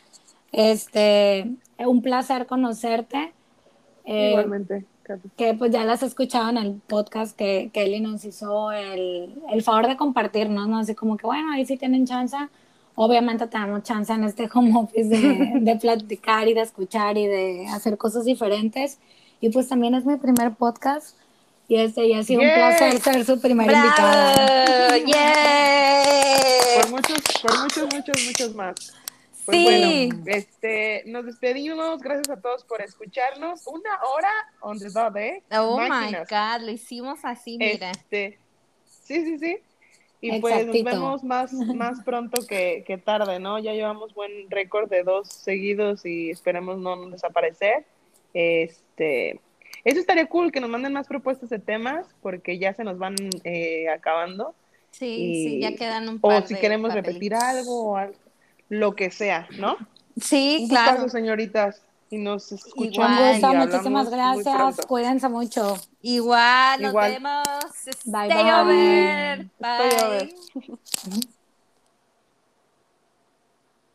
Este, 0.52 1.50
un 1.78 2.02
placer 2.02 2.46
conocerte. 2.46 3.32
Eh, 4.04 4.32
Igualmente. 4.32 4.86
Que 5.38 5.54
pues 5.54 5.72
ya 5.72 5.86
las 5.86 6.04
he 6.04 6.08
escuchado 6.08 6.50
en 6.50 6.58
el 6.58 6.74
podcast 6.88 7.38
que 7.38 7.70
Kelly 7.72 8.02
nos 8.02 8.26
hizo 8.26 8.72
el, 8.72 9.42
el 9.50 9.64
favor 9.64 9.88
de 9.88 9.96
compartirnos, 9.96 10.68
¿no? 10.68 10.80
Así 10.80 10.94
como 10.94 11.16
que 11.16 11.26
bueno, 11.26 11.54
ahí 11.54 11.66
sí 11.66 11.78
tienen 11.78 12.06
chance 12.06 12.36
obviamente 12.96 13.48
tenemos 13.48 13.84
chance 13.84 14.12
en 14.12 14.24
este 14.24 14.50
home 14.52 14.74
office 14.76 15.10
de, 15.60 15.76
platicar 15.76 16.48
y 16.48 16.54
de 16.54 16.62
escuchar 16.62 17.18
y 17.18 17.28
de 17.28 17.68
hacer 17.68 17.98
cosas 17.98 18.26
diferentes. 18.26 19.00
Y 19.42 19.50
pues 19.50 19.68
también 19.68 19.96
es 19.96 20.06
mi 20.06 20.16
primer 20.16 20.54
podcast. 20.56 21.18
Y 21.68 21.78
este 21.78 22.08
ya 22.08 22.20
ha 22.20 22.24
sido 22.24 22.42
un 22.42 22.48
placer 22.48 23.00
ser 23.00 23.26
su 23.26 23.42
primera 23.42 23.74
invitada. 23.74 24.98
¡Yeah! 25.06 26.82
Por 26.82 26.92
muchos, 26.92 27.18
por 27.42 27.60
muchos, 27.62 27.94
muchos, 27.94 28.26
muchos 28.28 28.56
más. 28.56 28.76
Pues 29.46 29.58
sí. 29.58 29.64
bueno, 29.64 30.24
este, 30.28 31.04
nos 31.08 31.26
despedimos. 31.26 32.02
Gracias 32.02 32.30
a 32.30 32.40
todos 32.40 32.64
por 32.64 32.82
escucharnos. 32.82 33.66
Una 33.68 34.00
hora 34.04 34.32
on 34.62 34.80
the 34.80 34.90
dot, 34.90 35.16
¿eh? 35.18 35.44
Oh 35.52 35.80
my 35.80 36.14
God, 36.30 36.62
lo 36.62 36.72
hicimos 36.72 37.20
así, 37.24 37.58
mira. 37.58 37.92
Este, 37.92 38.40
sí, 39.04 39.24
sí, 39.24 39.40
sí. 39.40 39.58
Y 40.26 40.40
pues 40.40 40.66
nos 40.66 40.84
vemos 40.84 41.24
más, 41.24 41.54
más 41.54 42.02
pronto 42.04 42.46
que, 42.48 42.84
que 42.88 42.98
tarde, 42.98 43.40
¿no? 43.40 43.60
Ya 43.60 43.74
llevamos 43.74 44.14
buen 44.14 44.50
récord 44.50 44.90
de 44.90 45.04
dos 45.04 45.28
seguidos 45.30 46.06
y 46.06 46.32
esperemos 46.32 46.78
no 46.80 47.10
desaparecer. 47.10 47.86
Este, 48.34 49.40
eso 49.84 50.00
estaría 50.00 50.26
cool, 50.28 50.52
que 50.52 50.60
nos 50.60 50.70
manden 50.70 50.94
más 50.94 51.08
propuestas 51.08 51.50
de 51.50 51.60
temas, 51.60 52.08
porque 52.22 52.58
ya 52.58 52.74
se 52.74 52.84
nos 52.84 52.98
van 52.98 53.16
eh, 53.44 53.88
acabando. 53.90 54.56
Sí, 54.92 55.06
Y- 55.06 55.44
sí, 55.44 55.60
ya 55.60 55.76
quedan 55.76 56.10
un 56.10 56.18
O 56.22 56.30
par 56.30 56.48
si 56.48 56.56
de 56.56 56.60
queremos 56.60 56.94
repetir 56.94 57.36
algo 57.36 57.92
o 57.92 57.98
algo, 57.98 58.16
lo 58.70 58.96
que 58.96 59.12
sea, 59.12 59.48
¿no? 59.60 59.78
Sí, 60.20 60.66
claro. 60.70 60.94
gustazo, 60.94 61.10
señoritas. 61.10 61.85
Y 62.10 62.18
nos 62.18 62.52
escuchamos. 62.52 63.38
Igual. 63.38 63.54
y 63.54 63.58
muchísimas 63.58 64.10
gracias. 64.10 64.86
Cuídense 64.86 65.28
mucho. 65.30 65.78
Igual, 66.02 66.82
nos 66.82 66.92
Igual. 66.92 67.12
vemos. 67.12 67.48
Bye, 68.06 68.26
Stay 68.30 68.44
bye. 68.44 68.54
over. 68.54 69.50
Stay 69.60 70.04
over. 70.04 70.30
Bye. 71.06 71.20